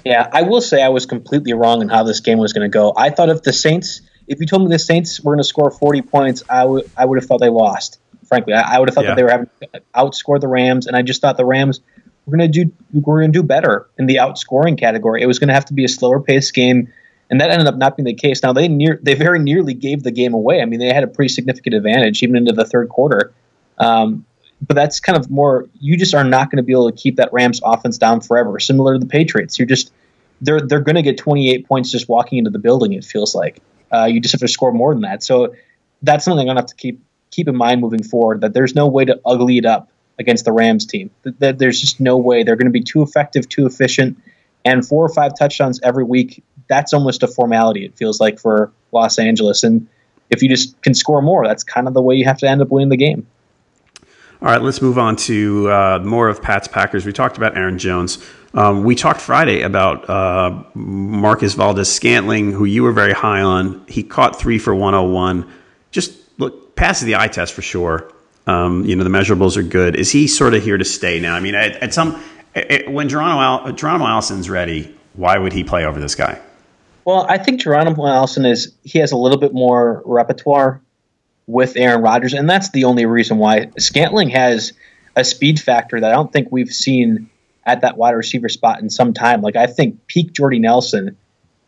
Yeah, 0.06 0.30
I 0.32 0.44
will 0.44 0.62
say 0.62 0.82
I 0.82 0.90
was 0.90 1.06
completely 1.06 1.54
wrong 1.54 1.82
in 1.82 1.90
how 1.90 2.04
this 2.04 2.20
game 2.20 2.38
was 2.38 2.54
going 2.54 2.70
to 2.70 2.74
go. 2.74 2.94
I 2.96 3.10
thought 3.10 3.30
if 3.30 3.44
the 3.44 3.54
Saints, 3.54 4.02
if 4.28 4.40
you 4.40 4.46
told 4.46 4.64
me 4.64 4.70
the 4.70 4.80
Saints 4.80 5.20
were 5.20 5.34
going 5.34 5.44
to 5.44 5.48
score 5.48 5.72
40 5.72 6.02
points, 6.04 6.44
I 6.50 6.66
would 6.66 6.90
I 6.98 7.06
would 7.06 7.20
have 7.20 7.28
thought 7.28 7.40
they 7.40 7.50
lost. 7.50 8.00
Frankly, 8.28 8.54
I, 8.54 8.76
I 8.76 8.80
would 8.80 8.88
have 8.90 8.96
thought 8.96 9.06
Yeah. 9.06 9.12
that 9.12 9.16
they 9.18 9.24
were 9.24 9.32
having 9.32 9.48
to 9.62 9.82
outscore 9.96 10.40
the 10.40 10.48
Rams, 10.48 10.88
and 10.88 10.96
I 10.96 11.02
just 11.02 11.22
thought 11.22 11.38
the 11.38 11.46
Rams 11.46 11.82
were 12.26 12.38
going 12.38 12.52
to 12.52 12.66
do 12.66 12.72
were 12.94 13.20
going 13.20 13.32
to 13.32 13.40
do 13.40 13.44
better 13.44 13.88
in 13.98 14.06
the 14.06 14.18
outscoring 14.18 14.78
category. 14.78 15.22
It 15.22 15.26
was 15.28 15.40
going 15.40 15.48
to 15.48 15.54
have 15.54 15.66
to 15.66 15.74
be 15.74 15.84
a 15.84 15.90
slower 15.90 16.20
paced 16.20 16.54
game, 16.54 16.94
and 17.30 17.42
that 17.42 17.50
ended 17.50 17.68
up 17.68 17.76
not 17.76 17.98
being 17.98 18.06
the 18.06 18.14
case. 18.14 18.44
Now 18.44 18.54
they 18.54 18.68
near 18.68 19.00
they 19.02 19.16
very 19.16 19.40
nearly 19.40 19.74
gave 19.74 20.04
the 20.04 20.12
game 20.12 20.34
away. 20.34 20.62
I 20.62 20.66
mean, 20.66 20.80
they 20.80 20.94
had 20.94 21.04
a 21.04 21.08
pretty 21.08 21.30
significant 21.30 21.76
advantage 21.76 22.22
even 22.24 22.36
into 22.36 22.52
the 22.54 22.66
third 22.66 22.90
quarter. 22.90 23.34
Um, 23.80 24.26
but 24.62 24.76
that's 24.76 25.00
kind 25.00 25.18
of 25.18 25.30
more 25.30 25.68
you 25.80 25.98
just 25.98 26.14
are 26.14 26.24
not 26.24 26.52
going 26.52 26.58
to 26.58 26.64
be 26.64 26.74
able 26.74 26.92
to 26.92 26.98
keep 26.98 27.18
that 27.18 27.32
Rams 27.32 27.62
offense 27.64 27.98
down 27.98 28.22
forever. 28.22 28.60
Similar 28.60 28.94
to 28.94 29.00
the 29.00 29.06
Patriots, 29.06 29.58
you're 29.58 29.68
just 29.68 29.92
they're 30.42 30.62
they're 30.62 30.82
going 30.82 30.96
to 30.96 31.02
get 31.02 31.18
28 31.18 31.68
points 31.68 31.92
just 31.92 32.10
walking 32.10 32.38
into 32.38 32.50
the 32.50 32.60
building. 32.60 32.94
It 32.94 33.06
feels 33.06 33.34
like 33.34 33.62
uh, 33.92 34.06
you 34.06 34.20
just 34.20 34.34
have 34.34 34.42
to 34.42 34.48
score 34.48 34.72
more 34.72 34.94
than 34.94 35.02
that. 35.02 35.24
So 35.24 35.56
that's 36.02 36.26
something 36.26 36.42
I'm 36.42 36.48
going 36.48 36.58
to 36.58 36.62
have 36.62 36.70
to 36.70 36.76
keep 36.76 37.02
keep 37.32 37.48
in 37.48 37.56
mind 37.56 37.82
moving 37.82 38.04
forward. 38.04 38.42
That 38.42 38.54
there's 38.54 38.76
no 38.76 38.88
way 38.88 39.06
to 39.06 39.20
ugly 39.26 39.58
it 39.58 39.66
up 39.66 39.90
against 40.18 40.46
the 40.46 40.52
Rams 40.52 40.86
team. 40.86 41.12
That, 41.24 41.40
that 41.40 41.60
there's 41.60 41.80
just 41.80 42.00
no 42.00 42.18
way 42.18 42.44
they're 42.44 42.58
going 42.58 42.68
to 42.68 42.72
be 42.72 42.84
too 42.84 43.02
effective, 43.02 43.48
too 43.48 43.66
efficient, 43.66 44.18
and 44.66 44.86
four 44.86 45.06
or 45.06 45.10
five 45.10 45.34
touchdowns 45.38 45.80
every 45.84 46.04
week. 46.04 46.44
That's 46.68 46.94
almost 46.94 47.24
a 47.24 47.28
formality. 47.28 47.86
It 47.86 47.98
feels 47.98 48.20
like 48.20 48.40
for 48.40 48.72
Los 48.92 49.18
Angeles, 49.20 49.64
and 49.64 49.88
if 50.30 50.44
you 50.44 50.50
just 50.50 50.80
can 50.82 50.94
score 50.94 51.22
more, 51.22 51.48
that's 51.48 51.64
kind 51.64 51.88
of 51.88 51.94
the 51.94 52.02
way 52.02 52.16
you 52.16 52.26
have 52.26 52.38
to 52.40 52.50
end 52.50 52.62
up 52.62 52.70
winning 52.70 52.90
the 52.90 52.98
game. 52.98 53.26
All 54.42 54.48
right, 54.48 54.62
let's 54.62 54.82
move 54.82 54.98
on 54.98 55.18
to 55.18 55.70
uh, 55.70 56.00
more 56.02 56.30
of 56.30 56.42
Pat's 56.42 56.70
Packers. 56.70 57.06
We 57.06 57.12
talked 57.12 57.36
about 57.36 57.58
Aaron 57.58 57.78
Jones. 57.78 58.20
Um, 58.54 58.86
we 58.86 58.96
talked 58.96 59.20
Friday 59.20 59.64
about 59.64 60.10
uh, 60.10 60.64
Marquez 60.74 61.56
Valdes-Scantling, 61.56 62.54
who 62.54 62.64
you 62.64 62.84
were 62.84 62.94
very 62.94 63.12
high 63.12 63.42
on. 63.42 63.86
He 63.90 64.02
caught 64.02 64.40
three 64.40 64.58
for 64.58 64.74
101. 64.74 65.46
Just 65.92 66.14
look, 66.40 66.74
passes 66.78 67.06
the 67.06 67.18
eye 67.18 67.28
test 67.28 67.54
for 67.54 67.62
sure. 67.62 68.14
Um, 68.48 68.86
you 68.86 68.96
know, 68.96 69.04
the 69.04 69.10
measurables 69.10 69.58
are 69.58 69.64
good. 69.64 69.98
Is 69.98 70.10
he 70.10 70.26
sort 70.26 70.54
of 70.54 70.64
here 70.64 70.78
to 70.78 70.86
stay 70.86 71.20
now? 71.20 71.36
I 71.36 71.42
mean, 71.42 71.54
at, 71.54 71.76
at 71.84 71.94
some 71.94 72.24
at, 72.56 72.90
when 72.90 73.10
Geronimo, 73.10 73.74
Geronimo 73.74 74.06
Allison's 74.06 74.50
ready, 74.50 74.96
why 75.16 75.38
would 75.38 75.52
he 75.52 75.66
play 75.66 75.84
over 75.84 76.00
this 76.00 76.16
guy? 76.16 76.40
Well, 77.04 77.26
I 77.28 77.40
think 77.40 77.60
Geronimo 77.60 78.08
Allison 78.08 78.46
is 78.46 78.74
he 78.84 79.00
has 79.00 79.12
a 79.12 79.18
little 79.18 79.38
bit 79.38 79.54
more 79.54 80.02
repertoire 80.06 80.82
with 81.50 81.78
Aaron 81.78 82.04
Rodgers, 82.04 82.34
and 82.34 82.48
that's 82.48 82.70
the 82.70 82.84
only 82.84 83.08
reason 83.08 83.40
why 83.40 83.72
Scantling 83.80 84.30
has 84.30 84.74
a 85.16 85.24
speed 85.24 85.60
factor 85.60 86.00
that 86.00 86.12
I 86.12 86.14
don't 86.14 86.32
think 86.32 86.50
we've 86.52 86.70
seen 86.70 87.28
at 87.66 87.82
that 87.82 87.98
wide 87.98 88.12
receiver 88.12 88.50
spot 88.50 88.82
in 88.82 88.92
some 88.92 89.14
time. 89.16 89.42
Like 89.42 89.56
I 89.56 89.66
think 89.66 90.06
peak 90.06 90.32
Jordy 90.32 90.60
Nelson 90.60 91.18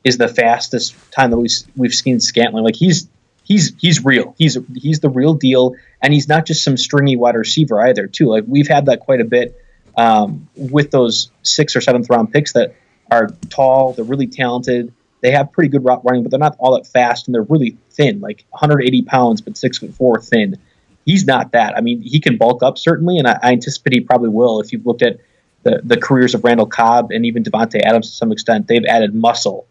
is 0.03 0.19
the 0.19 0.27
fastest 0.27 0.95
time 1.11 1.31
that 1.31 1.37
we've 1.37 1.51
we've 1.75 1.95
seen 1.95 2.19
Scantling. 2.19 2.63
Like 2.63 2.75
he's 2.75 3.09
he's 3.43 3.73
he's 3.79 4.05
real. 4.05 4.35
He's 4.37 4.55
he's 4.75 4.99
the 4.99 5.09
real 5.09 5.33
deal, 5.33 5.75
and 5.99 6.13
he's 6.13 6.27
not 6.27 6.45
just 6.45 6.63
some 6.63 6.77
stringy 6.77 7.15
wide 7.15 7.33
receiver 7.33 7.81
either. 7.81 8.05
Too 8.05 8.27
like 8.27 8.43
we've 8.47 8.67
had 8.67 8.85
that 8.85 8.99
quite 8.99 9.19
a 9.19 9.25
bit 9.25 9.59
um, 9.97 10.47
with 10.55 10.91
those 10.91 11.31
sixth 11.41 11.75
or 11.75 11.81
seventh 11.81 12.07
round 12.07 12.31
picks 12.31 12.53
that 12.53 12.75
are 13.09 13.31
tall. 13.49 13.93
They're 13.93 14.05
really 14.05 14.27
talented. 14.27 14.93
They 15.21 15.31
have 15.31 15.51
pretty 15.51 15.69
good 15.69 15.85
route 15.85 16.03
running, 16.03 16.23
but 16.23 16.31
they're 16.31 16.39
not 16.39 16.55
all 16.59 16.75
that 16.75 16.87
fast, 16.87 17.27
and 17.27 17.35
they're 17.35 17.43
really 17.43 17.77
thin, 17.91 18.19
like 18.19 18.45
180 18.49 19.03
pounds, 19.03 19.41
but 19.41 19.57
six 19.57 19.77
foot 19.77 19.93
four 19.93 20.19
thin. 20.19 20.57
He's 21.05 21.25
not 21.25 21.51
that. 21.53 21.77
I 21.77 21.81
mean, 21.81 22.01
he 22.01 22.19
can 22.19 22.37
bulk 22.37 22.63
up 22.63 22.77
certainly, 22.77 23.17
and 23.17 23.27
I, 23.27 23.39
I 23.41 23.51
anticipate 23.51 23.93
he 23.93 24.01
probably 24.01 24.29
will. 24.29 24.59
If 24.59 24.71
you've 24.71 24.85
looked 24.85 25.01
at 25.01 25.19
the, 25.63 25.81
the 25.83 25.97
careers 25.97 26.33
of 26.33 26.43
Randall 26.43 26.65
Cobb 26.65 27.11
and 27.11 27.25
even 27.25 27.43
Davante 27.43 27.81
Adams 27.81 28.09
to 28.09 28.15
some 28.15 28.31
extent, 28.31 28.67
they've 28.67 28.85
added 28.85 29.13
muscle 29.13 29.67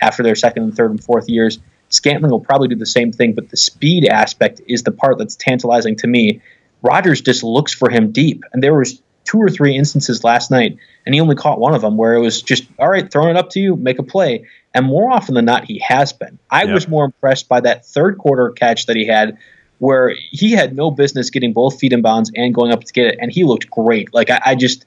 after 0.00 0.22
their 0.22 0.34
second 0.34 0.64
and 0.64 0.76
third 0.76 0.90
and 0.90 1.02
fourth 1.02 1.28
years. 1.28 1.58
Scantling 1.90 2.30
will 2.30 2.40
probably 2.40 2.68
do 2.68 2.74
the 2.74 2.86
same 2.86 3.12
thing, 3.12 3.34
but 3.34 3.48
the 3.48 3.56
speed 3.56 4.06
aspect 4.06 4.60
is 4.66 4.82
the 4.82 4.92
part 4.92 5.18
that's 5.18 5.36
tantalizing 5.36 5.96
to 5.96 6.06
me. 6.06 6.42
Rodgers 6.82 7.20
just 7.20 7.42
looks 7.42 7.72
for 7.72 7.90
him 7.90 8.12
deep, 8.12 8.44
and 8.52 8.62
there 8.62 8.74
was 8.74 9.00
two 9.24 9.38
or 9.38 9.48
three 9.48 9.76
instances 9.76 10.24
last 10.24 10.50
night, 10.50 10.78
and 11.04 11.14
he 11.14 11.20
only 11.20 11.34
caught 11.34 11.58
one 11.58 11.74
of 11.74 11.82
them 11.82 11.96
where 11.96 12.14
it 12.14 12.20
was 12.20 12.42
just 12.42 12.66
all 12.78 12.88
right, 12.88 13.10
throwing 13.10 13.30
it 13.30 13.36
up 13.36 13.50
to 13.50 13.60
you, 13.60 13.76
make 13.76 13.98
a 13.98 14.02
play. 14.02 14.46
And 14.74 14.86
more 14.86 15.10
often 15.10 15.34
than 15.34 15.44
not, 15.46 15.64
he 15.64 15.78
has 15.80 16.12
been. 16.12 16.38
I 16.50 16.64
Yep. 16.64 16.74
was 16.74 16.88
more 16.88 17.04
impressed 17.06 17.48
by 17.48 17.60
that 17.60 17.86
third 17.86 18.18
quarter 18.18 18.50
catch 18.50 18.86
that 18.86 18.96
he 18.96 19.06
had, 19.06 19.38
where 19.78 20.14
he 20.30 20.52
had 20.52 20.74
no 20.76 20.90
business 20.90 21.30
getting 21.30 21.52
both 21.52 21.78
feet 21.78 21.92
in 21.92 22.02
bounds 22.02 22.30
and 22.34 22.54
going 22.54 22.72
up 22.72 22.84
to 22.84 22.92
get 22.92 23.06
it, 23.06 23.18
and 23.20 23.32
he 23.32 23.44
looked 23.44 23.70
great. 23.70 24.12
Like 24.12 24.30
I, 24.30 24.40
I 24.44 24.54
just, 24.54 24.84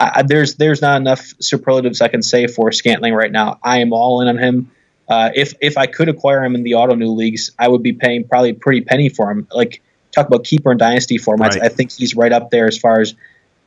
I, 0.00 0.12
I- 0.16 0.22
there's 0.22 0.54
there's 0.56 0.80
not 0.80 1.00
enough 1.00 1.34
superlatives 1.40 2.00
I 2.00 2.08
can 2.08 2.22
say 2.22 2.46
for 2.46 2.72
Scantling 2.72 3.14
right 3.14 3.30
now. 3.30 3.58
I 3.62 3.78
am 3.80 3.92
all 3.92 4.20
in 4.22 4.28
on 4.28 4.38
him. 4.38 4.70
Uh, 5.08 5.30
if 5.34 5.54
if 5.60 5.76
I 5.78 5.86
could 5.86 6.08
acquire 6.08 6.42
him 6.44 6.54
in 6.54 6.62
the 6.62 6.74
auto 6.74 6.94
new 6.94 7.10
leagues, 7.12 7.52
I 7.58 7.68
would 7.68 7.82
be 7.82 7.92
paying 7.92 8.24
probably 8.28 8.50
a 8.50 8.54
pretty 8.54 8.80
penny 8.82 9.08
for 9.08 9.30
him. 9.30 9.46
Like 9.52 9.82
talk 10.12 10.26
about 10.26 10.44
keeper 10.44 10.70
and 10.70 10.78
dynasty 10.78 11.18
formats, 11.18 11.50
Right. 11.52 11.62
I 11.62 11.68
think 11.68 11.92
he's 11.92 12.14
right 12.14 12.32
up 12.32 12.50
there 12.50 12.66
as 12.66 12.76
far 12.78 13.00
as 13.00 13.14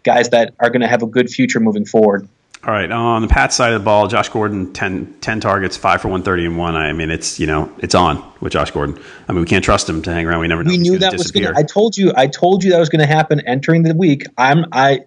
guys 0.03 0.29
that 0.29 0.53
are 0.59 0.69
going 0.69 0.81
to 0.81 0.87
have 0.87 1.03
a 1.03 1.07
good 1.07 1.29
future 1.29 1.59
moving 1.59 1.85
forward. 1.85 2.27
All 2.63 2.71
right, 2.71 2.91
on 2.91 3.23
the 3.23 3.27
Pat 3.27 3.51
side 3.51 3.73
of 3.73 3.81
the 3.81 3.83
ball, 3.83 4.07
Josh 4.07 4.29
Gordon 4.29 4.71
10, 4.71 5.15
10 5.19 5.39
targets, 5.39 5.77
five 5.77 5.99
for 5.99 6.09
one 6.09 6.21
thirty 6.21 6.45
and 6.45 6.59
one. 6.59 6.75
I 6.75 6.93
mean, 6.93 7.09
it's 7.09 7.39
you 7.39 7.47
know 7.47 7.73
it's 7.79 7.95
on 7.95 8.23
with 8.39 8.53
Josh 8.53 8.69
Gordon. 8.69 9.01
I 9.27 9.31
mean, 9.31 9.41
we 9.41 9.47
can't 9.47 9.65
trust 9.65 9.89
him 9.89 10.03
to 10.03 10.13
hang 10.13 10.27
around. 10.27 10.41
We 10.41 10.47
never 10.47 10.63
know. 10.63 10.69
we 10.69 10.77
knew 10.77 10.99
that 10.99 11.13
was 11.13 11.31
going. 11.31 11.51
to 11.51 11.57
I 11.57 11.63
told 11.63 11.97
you. 11.97 12.13
I 12.15 12.27
told 12.27 12.63
you 12.63 12.71
that 12.71 12.79
was 12.79 12.89
going 12.89 12.99
to 12.99 13.07
happen 13.07 13.41
entering 13.47 13.81
the 13.81 13.95
week. 13.95 14.25
I'm. 14.37 14.65
I 14.71 15.05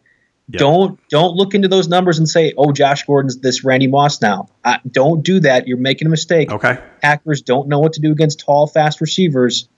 don't 0.51 0.99
don't 1.09 1.37
look 1.37 1.55
into 1.55 1.69
those 1.69 1.87
numbers 1.87 2.19
and 2.19 2.29
say, 2.29 2.55
"Oh, 2.57 2.73
Josh 2.73 3.05
Gordon's 3.05 3.39
this 3.39 3.63
Randy 3.63 3.87
Moss 3.87 4.21
now." 4.21 4.49
I, 4.65 4.81
don't 4.91 5.23
do 5.23 5.39
that. 5.41 5.69
You're 5.69 5.79
making 5.79 6.07
a 6.07 6.11
mistake. 6.11 6.51
Okay. 6.51 6.79
Packers 7.03 7.43
don't 7.43 7.69
know 7.69 7.79
what 7.79 7.93
to 7.93 8.01
do 8.01 8.11
against 8.11 8.41
tall, 8.41 8.67
fast 8.67 9.01
receivers, 9.01 9.69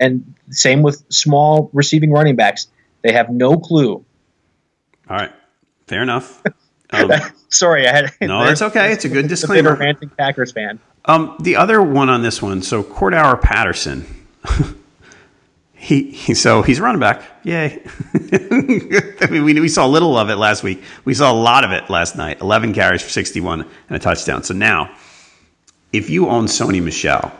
and 0.00 0.34
same 0.48 0.80
with 0.80 1.04
small 1.10 1.68
receiving 1.74 2.10
running 2.10 2.36
backs. 2.36 2.68
They 3.02 3.12
have 3.12 3.28
no 3.28 3.58
clue. 3.58 4.04
All 5.10 5.16
right, 5.16 5.32
fair 5.86 6.02
enough. 6.02 6.42
Um, 6.90 7.10
Sorry, 7.48 7.86
I 7.86 7.92
had. 7.92 8.12
no, 8.20 8.44
that's 8.44 8.62
okay. 8.62 8.92
It's 8.92 9.04
a 9.04 9.08
good 9.08 9.28
disclaimer. 9.28 9.74
ranting 9.74 10.10
Packers 10.10 10.52
fan. 10.52 10.78
Um, 11.04 11.36
the 11.40 11.56
other 11.56 11.82
one 11.82 12.08
on 12.08 12.22
this 12.22 12.42
one, 12.42 12.62
so 12.62 12.82
Cordarrelle 12.82 13.40
Patterson. 13.40 14.06
he, 15.72 16.10
he 16.10 16.34
so 16.34 16.62
he's 16.62 16.78
a 16.78 16.82
running 16.82 17.00
back. 17.00 17.22
Yay! 17.44 17.82
I 18.14 19.28
mean, 19.30 19.44
we 19.44 19.58
we 19.58 19.68
saw 19.68 19.86
a 19.86 19.88
little 19.88 20.16
of 20.18 20.28
it 20.28 20.36
last 20.36 20.62
week. 20.62 20.82
We 21.04 21.14
saw 21.14 21.32
a 21.32 21.34
lot 21.34 21.64
of 21.64 21.72
it 21.72 21.88
last 21.88 22.16
night. 22.16 22.40
Eleven 22.40 22.74
carries 22.74 23.02
for 23.02 23.08
sixty-one 23.08 23.60
and 23.62 23.96
a 23.96 23.98
touchdown. 23.98 24.42
So 24.42 24.54
now, 24.54 24.94
if 25.92 26.10
you 26.10 26.28
own 26.28 26.46
Sony 26.46 26.82
Michel, 26.82 27.32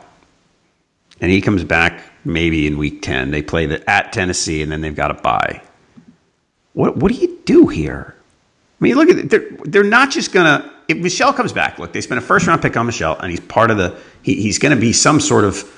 and 1.20 1.30
he 1.30 1.40
comes 1.40 1.64
back 1.64 2.02
maybe 2.24 2.66
in 2.66 2.78
week 2.78 3.02
10. 3.02 3.30
They 3.30 3.42
play 3.42 3.66
the, 3.66 3.88
at 3.90 4.12
Tennessee, 4.12 4.62
and 4.62 4.70
then 4.70 4.80
they've 4.80 4.94
got 4.94 5.08
to 5.08 5.14
bye. 5.14 5.62
What, 6.74 6.96
what 6.96 7.12
do 7.12 7.18
you 7.18 7.38
do 7.44 7.66
here? 7.66 8.14
I 8.80 8.84
mean, 8.84 8.94
look 8.94 9.08
at 9.08 9.18
it. 9.18 9.30
They're, 9.30 9.48
they're 9.64 9.82
not 9.84 10.10
just 10.10 10.32
going 10.32 10.46
to. 10.46 10.72
If 10.88 10.98
Michel 10.98 11.32
comes 11.32 11.52
back, 11.52 11.78
look, 11.78 11.92
they 11.92 12.00
spent 12.00 12.18
a 12.18 12.24
first 12.24 12.46
round 12.46 12.62
pick 12.62 12.76
on 12.76 12.86
Michel, 12.86 13.18
and 13.18 13.30
he's 13.30 13.40
part 13.40 13.70
of 13.70 13.76
the. 13.76 13.98
He, 14.22 14.40
he's 14.40 14.58
going 14.58 14.74
to 14.74 14.80
be 14.80 14.92
some 14.92 15.20
sort 15.20 15.44
of 15.44 15.74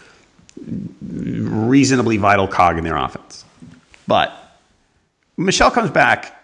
reasonably 1.03 2.17
vital 2.17 2.47
cog 2.47 2.79
in 2.79 2.85
their 2.85 2.97
offense. 2.97 3.45
But 4.07 4.33
Michel 5.37 5.71
comes 5.71 5.91
back. 5.91 6.37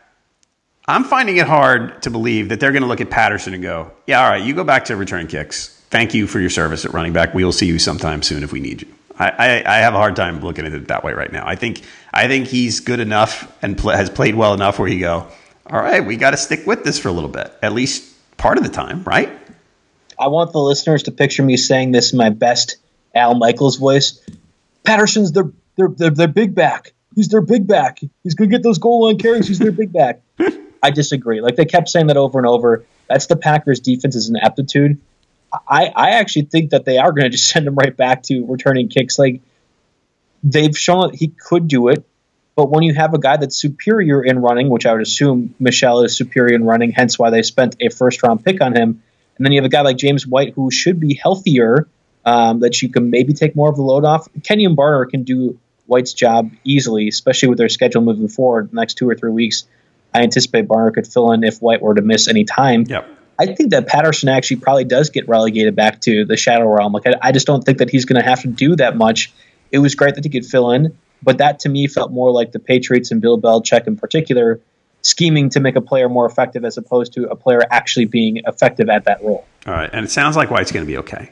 I'm 0.89 1.05
finding 1.05 1.37
it 1.37 1.47
hard 1.47 2.03
to 2.05 2.11
believe 2.11 2.49
that 2.51 2.61
they're 2.61 2.73
going 2.73 2.83
to 2.83 2.89
look 2.89 3.01
at 3.01 3.11
Patterson 3.11 3.53
and 3.55 3.63
go, 3.63 3.91
yeah, 4.07 4.23
all 4.23 4.31
right, 4.31 4.43
you 4.43 4.55
go 4.55 4.63
back 4.63 4.85
to 4.87 4.97
return 4.97 5.27
kicks. 5.27 5.83
Thank 5.91 6.15
you 6.15 6.27
for 6.29 6.39
your 6.39 6.51
service 6.51 6.85
at 6.85 6.93
running 6.93 7.13
back. 7.13 7.35
We 7.35 7.45
will 7.45 7.53
see 7.53 7.67
you 7.67 7.79
sometime 7.79 8.23
soon 8.23 8.45
if 8.45 8.53
we 8.53 8.61
need 8.61 8.83
you. 8.83 8.89
I, 9.19 9.31
I, 9.31 9.77
I 9.77 9.79
have 9.79 9.95
a 9.95 9.97
hard 9.97 10.15
time 10.15 10.41
looking 10.41 10.65
at 10.65 10.73
it 10.73 10.89
that 10.89 11.03
way 11.03 11.13
right 11.13 11.33
now. 11.33 11.47
I 11.47 11.57
think 11.57 11.83
I 12.13 12.29
think 12.29 12.47
he's 12.47 12.81
good 12.81 13.01
enough 13.01 13.51
and 13.63 13.77
pl- 13.77 13.91
has 13.91 14.11
played 14.11 14.35
well 14.35 14.55
enough 14.55 14.79
where 14.79 14.89
you 14.89 15.01
go, 15.01 15.27
all 15.71 15.81
right, 15.81 16.05
we 16.05 16.17
got 16.17 16.31
to 16.31 16.37
stick 16.37 16.67
with 16.67 16.85
this 16.85 16.99
for 16.99 17.09
a 17.09 17.13
little 17.13 17.31
bit, 17.31 17.53
at 17.63 17.73
least 17.73 18.15
part 18.37 18.59
of 18.59 18.65
the 18.65 18.71
time, 18.71 19.03
right? 19.05 19.31
I 20.19 20.29
want 20.29 20.53
the 20.53 20.61
listeners 20.61 21.05
to 21.05 21.13
picture 21.13 21.43
me 21.43 21.57
saying 21.57 21.93
this 21.93 22.13
in 22.13 22.19
my 22.19 22.31
best 22.31 22.77
Al 23.15 23.35
Michaels 23.35 23.77
voice. 23.77 24.21
Patterson's 24.85 25.33
their 25.33 25.51
their 25.77 25.89
their, 25.89 26.11
their 26.11 26.29
big 26.29 26.55
back. 26.55 26.93
He's 27.15 27.29
their 27.29 27.41
big 27.41 27.67
back. 27.67 28.01
He's 28.23 28.35
gonna 28.35 28.51
get 28.51 28.63
those 28.63 28.79
goal 28.79 29.07
line 29.07 29.19
carries. 29.19 29.49
He's 29.49 29.59
their 29.59 29.73
big 29.73 29.93
back. 29.93 30.21
I 30.83 30.91
disagree. 30.91 31.41
Like 31.41 31.57
they 31.57 31.65
kept 31.65 31.89
saying 31.89 32.07
that 32.07 32.17
over 32.17 32.39
and 32.39 32.47
over. 32.47 32.85
That's 33.09 33.27
the 33.27 33.37
Packers' 33.37 33.81
defense's 33.81 34.29
ineptitude. 34.29 35.01
I, 35.69 35.87
I 35.95 36.11
actually 36.11 36.47
think 36.47 36.71
that 36.71 36.85
they 36.85 36.99
are 36.99 37.13
going 37.13 37.25
to 37.25 37.31
just 37.31 37.49
send 37.51 37.67
him 37.67 37.75
right 37.75 37.97
back 37.97 38.23
to 38.25 38.45
returning 38.47 38.89
kicks. 38.89 39.19
Like 39.19 39.41
they've 40.43 40.77
shown 40.77 41.11
that 41.11 41.17
he 41.17 41.29
could 41.29 41.69
do 41.69 41.89
it, 41.89 42.05
but 42.57 42.71
when 42.71 42.83
you 42.83 42.95
have 42.95 43.13
a 43.13 43.19
guy 43.19 43.37
that's 43.37 43.61
superior 43.61 44.25
in 44.25 44.41
running, 44.41 44.71
which 44.71 44.87
I 44.87 44.93
would 44.93 45.03
assume 45.03 45.55
Michel 45.61 46.03
is 46.03 46.17
superior 46.17 46.55
in 46.55 46.65
running, 46.65 46.91
hence 46.91 47.19
why 47.19 47.31
they 47.31 47.43
spent 47.43 47.77
a 47.81 47.91
first 47.91 48.23
round 48.23 48.45
pick 48.45 48.63
on 48.63 48.75
him, 48.75 49.03
and 49.37 49.45
then 49.45 49.53
you 49.53 49.61
have 49.61 49.67
a 49.67 49.71
guy 49.71 49.83
like 49.83 49.99
James 49.99 50.27
White 50.27 50.55
who 50.55 50.71
should 50.71 50.99
be 50.99 51.15
healthier, 51.15 51.87
um, 52.25 52.61
that 52.61 52.81
you 52.81 52.89
can 52.89 53.11
maybe 53.11 53.35
take 53.35 53.55
more 53.55 53.69
of 53.69 53.77
the 53.77 53.83
load 53.83 54.05
off. 54.07 54.27
Kenjon 54.41 54.75
Barner 54.75 55.09
can 55.09 55.23
do 55.23 55.59
White's 55.87 56.15
job 56.15 56.51
easily, 56.65 57.09
especially 57.09 57.51
with 57.51 57.59
their 57.59 57.69
schedule 57.69 58.01
moving 58.01 58.29
forward 58.29 58.71
the 58.71 58.77
next 58.77 58.95
two 58.95 59.09
or 59.09 59.15
three 59.15 59.31
weeks. 59.31 59.67
I 60.15 60.23
anticipate 60.23 60.67
Barner 60.67 60.93
could 60.95 61.07
fill 61.07 61.33
in 61.33 61.45
if 61.45 61.59
White 61.59 61.83
were 61.83 61.95
to 61.95 62.03
miss 62.03 62.27
any 62.27 62.45
time. 62.45 62.85
Yep. 62.89 63.09
I 63.39 63.55
think 63.55 63.71
that 63.73 63.87
Patterson 63.87 64.31
actually 64.31 64.57
probably 64.57 64.85
does 64.85 65.11
get 65.11 65.29
relegated 65.29 65.77
back 65.77 66.01
to 66.03 66.25
the 66.25 66.39
shadow 66.39 66.67
realm. 66.67 66.95
Like 66.95 67.07
I, 67.07 67.15
I 67.21 67.33
just 67.33 67.47
don't 67.47 67.63
think 67.63 67.79
that 67.79 67.91
he's 67.91 68.07
going 68.07 68.21
to 68.21 68.27
have 68.27 68.41
to 68.43 68.49
do 68.49 68.77
that 68.77 68.97
much. 68.97 69.31
It 69.71 69.79
was 69.79 69.95
great 69.95 70.15
that 70.15 70.25
he 70.25 70.31
could 70.31 70.47
fill 70.47 70.71
in, 70.71 70.97
but 71.23 71.39
that 71.39 71.61
to 71.61 71.69
me 71.69 71.87
felt 71.87 72.13
more 72.13 72.31
like 72.31 72.53
the 72.53 72.59
Patriots 72.59 73.11
and 73.11 73.21
Bill 73.21 73.41
Belichick 73.41 73.87
in 73.87 73.97
particular 73.97 74.61
scheming 75.03 75.49
to 75.51 75.61
make 75.61 75.77
a 75.77 75.81
player 75.81 76.09
more 76.09 76.27
effective 76.27 76.65
as 76.65 76.77
opposed 76.77 77.13
to 77.13 77.29
a 77.31 77.37
player 77.37 77.63
actually 77.71 78.07
being 78.07 78.39
effective 78.47 78.89
at 78.89 79.05
that 79.05 79.23
role. 79.23 79.47
All 79.67 79.73
right, 79.73 79.91
and 79.93 80.05
it 80.05 80.11
sounds 80.11 80.37
like 80.37 80.51
White's 80.51 80.73
going 80.73 80.85
to 80.85 80.91
be 80.91 80.99
okay. 80.99 81.31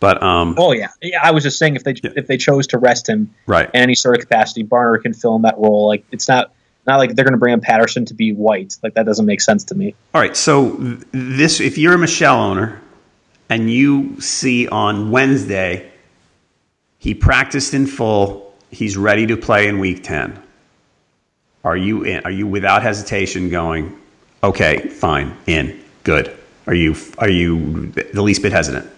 But 0.00 0.22
um, 0.22 0.54
oh 0.58 0.72
yeah, 0.72 0.88
yeah. 1.00 1.20
I 1.22 1.30
was 1.30 1.42
just 1.42 1.58
saying 1.58 1.76
if 1.76 1.84
they 1.84 1.94
yeah. 2.02 2.10
if 2.16 2.26
they 2.26 2.36
chose 2.36 2.66
to 2.68 2.78
rest 2.78 3.08
him 3.08 3.34
right 3.46 3.70
in 3.72 3.80
any 3.80 3.94
sort 3.94 4.16
of 4.16 4.20
capacity, 4.20 4.62
Barner 4.62 5.00
can 5.00 5.14
fill 5.14 5.36
in 5.36 5.42
that 5.42 5.56
role. 5.56 5.86
Like 5.86 6.04
it's 6.10 6.28
not 6.28 6.52
not 6.86 6.98
like 6.98 7.14
they're 7.14 7.24
going 7.24 7.32
to 7.32 7.38
bring 7.38 7.54
in 7.54 7.60
Patterson 7.60 8.04
to 8.06 8.14
be 8.14 8.32
white. 8.32 8.76
Like 8.82 8.94
that 8.94 9.06
doesn't 9.06 9.24
make 9.24 9.40
sense 9.40 9.64
to 9.64 9.74
me. 9.74 9.94
All 10.12 10.20
right, 10.20 10.36
so 10.36 10.72
this 11.12 11.60
if 11.60 11.78
you're 11.78 11.94
a 11.94 11.98
Michel 11.98 12.38
owner 12.38 12.82
and 13.48 13.70
you 13.70 14.20
see 14.20 14.68
on 14.68 15.10
Wednesday 15.10 15.90
he 16.98 17.14
practiced 17.14 17.72
in 17.72 17.86
full, 17.86 18.43
he's 18.74 18.96
ready 18.96 19.26
to 19.26 19.36
play 19.36 19.68
in 19.68 19.78
week 19.78 20.02
10. 20.02 20.40
Are 21.64 21.76
you 21.76 22.02
in 22.02 22.24
are 22.24 22.30
you 22.30 22.46
without 22.46 22.82
hesitation 22.82 23.48
going, 23.48 23.98
"Okay, 24.42 24.88
fine, 24.88 25.34
in. 25.46 25.82
Good." 26.02 26.36
Are 26.66 26.74
you 26.74 26.94
are 27.18 27.28
you 27.28 27.86
the 27.90 28.22
least 28.22 28.42
bit 28.42 28.52
hesitant? 28.52 28.90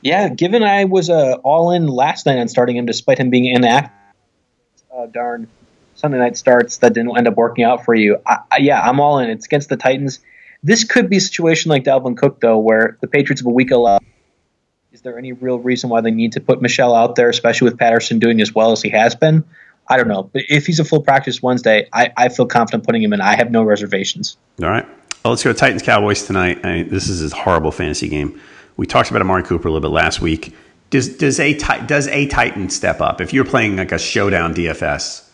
Yeah, 0.00 0.28
given 0.28 0.62
I 0.62 0.84
was 0.84 1.10
uh, 1.10 1.34
all 1.42 1.70
in 1.70 1.86
last 1.86 2.26
night 2.26 2.38
on 2.38 2.48
starting 2.48 2.76
him 2.76 2.86
despite 2.86 3.18
him 3.18 3.30
being 3.30 3.46
inactive. 3.46 3.90
Uh, 4.94 5.06
darn 5.06 5.48
Sunday 5.94 6.18
night 6.18 6.36
starts 6.36 6.78
that 6.78 6.92
didn't 6.92 7.16
end 7.16 7.26
up 7.26 7.36
working 7.36 7.64
out 7.64 7.84
for 7.84 7.94
you. 7.94 8.18
I, 8.26 8.38
I, 8.50 8.56
yeah, 8.58 8.80
I'm 8.80 9.00
all 9.00 9.18
in. 9.18 9.30
It's 9.30 9.46
against 9.46 9.68
the 9.68 9.76
Titans. 9.76 10.20
This 10.62 10.84
could 10.84 11.08
be 11.08 11.16
a 11.16 11.20
situation 11.20 11.68
like 11.70 11.84
Dalvin 11.84 12.16
Cook, 12.16 12.40
though, 12.40 12.58
where 12.58 12.98
the 13.00 13.06
Patriots 13.06 13.40
have 13.40 13.46
a 13.46 13.50
week 13.50 13.70
allowed. 13.70 14.02
Is 14.94 15.02
there 15.02 15.18
any 15.18 15.32
real 15.32 15.58
reason 15.58 15.90
why 15.90 16.02
they 16.02 16.12
need 16.12 16.34
to 16.34 16.40
put 16.40 16.62
Michel 16.62 16.94
out 16.94 17.16
there, 17.16 17.28
especially 17.28 17.68
with 17.68 17.76
Patterson 17.76 18.20
doing 18.20 18.40
as 18.40 18.54
well 18.54 18.70
as 18.70 18.80
he 18.80 18.90
has 18.90 19.16
been? 19.16 19.42
I 19.88 19.96
don't 19.96 20.06
know. 20.06 20.22
But 20.22 20.44
if 20.48 20.66
he's 20.66 20.78
a 20.78 20.84
full 20.84 21.02
practice 21.02 21.42
Wednesday, 21.42 21.88
I, 21.92 22.12
I 22.16 22.28
feel 22.28 22.46
confident 22.46 22.86
putting 22.86 23.02
him 23.02 23.12
in. 23.12 23.20
I 23.20 23.34
have 23.34 23.50
no 23.50 23.64
reservations. 23.64 24.36
All 24.62 24.68
right. 24.68 24.86
Well, 25.24 25.32
let's 25.32 25.42
go 25.42 25.52
Titans 25.52 25.82
Cowboys 25.82 26.24
tonight. 26.24 26.60
I 26.62 26.74
mean, 26.74 26.90
this 26.90 27.08
is 27.08 27.32
a 27.32 27.34
horrible 27.34 27.72
fantasy 27.72 28.08
game. 28.08 28.40
We 28.76 28.86
talked 28.86 29.10
about 29.10 29.20
Amari 29.20 29.42
Cooper 29.42 29.66
a 29.66 29.72
little 29.72 29.80
bit 29.80 29.92
last 29.92 30.20
week. 30.20 30.54
Does 30.90 31.16
does 31.16 31.40
a 31.40 31.54
does 31.86 32.06
a 32.06 32.28
Titan 32.28 32.70
step 32.70 33.00
up 33.00 33.20
if 33.20 33.32
you're 33.32 33.44
playing 33.44 33.74
like 33.74 33.90
a 33.90 33.98
showdown 33.98 34.54
DFS? 34.54 35.28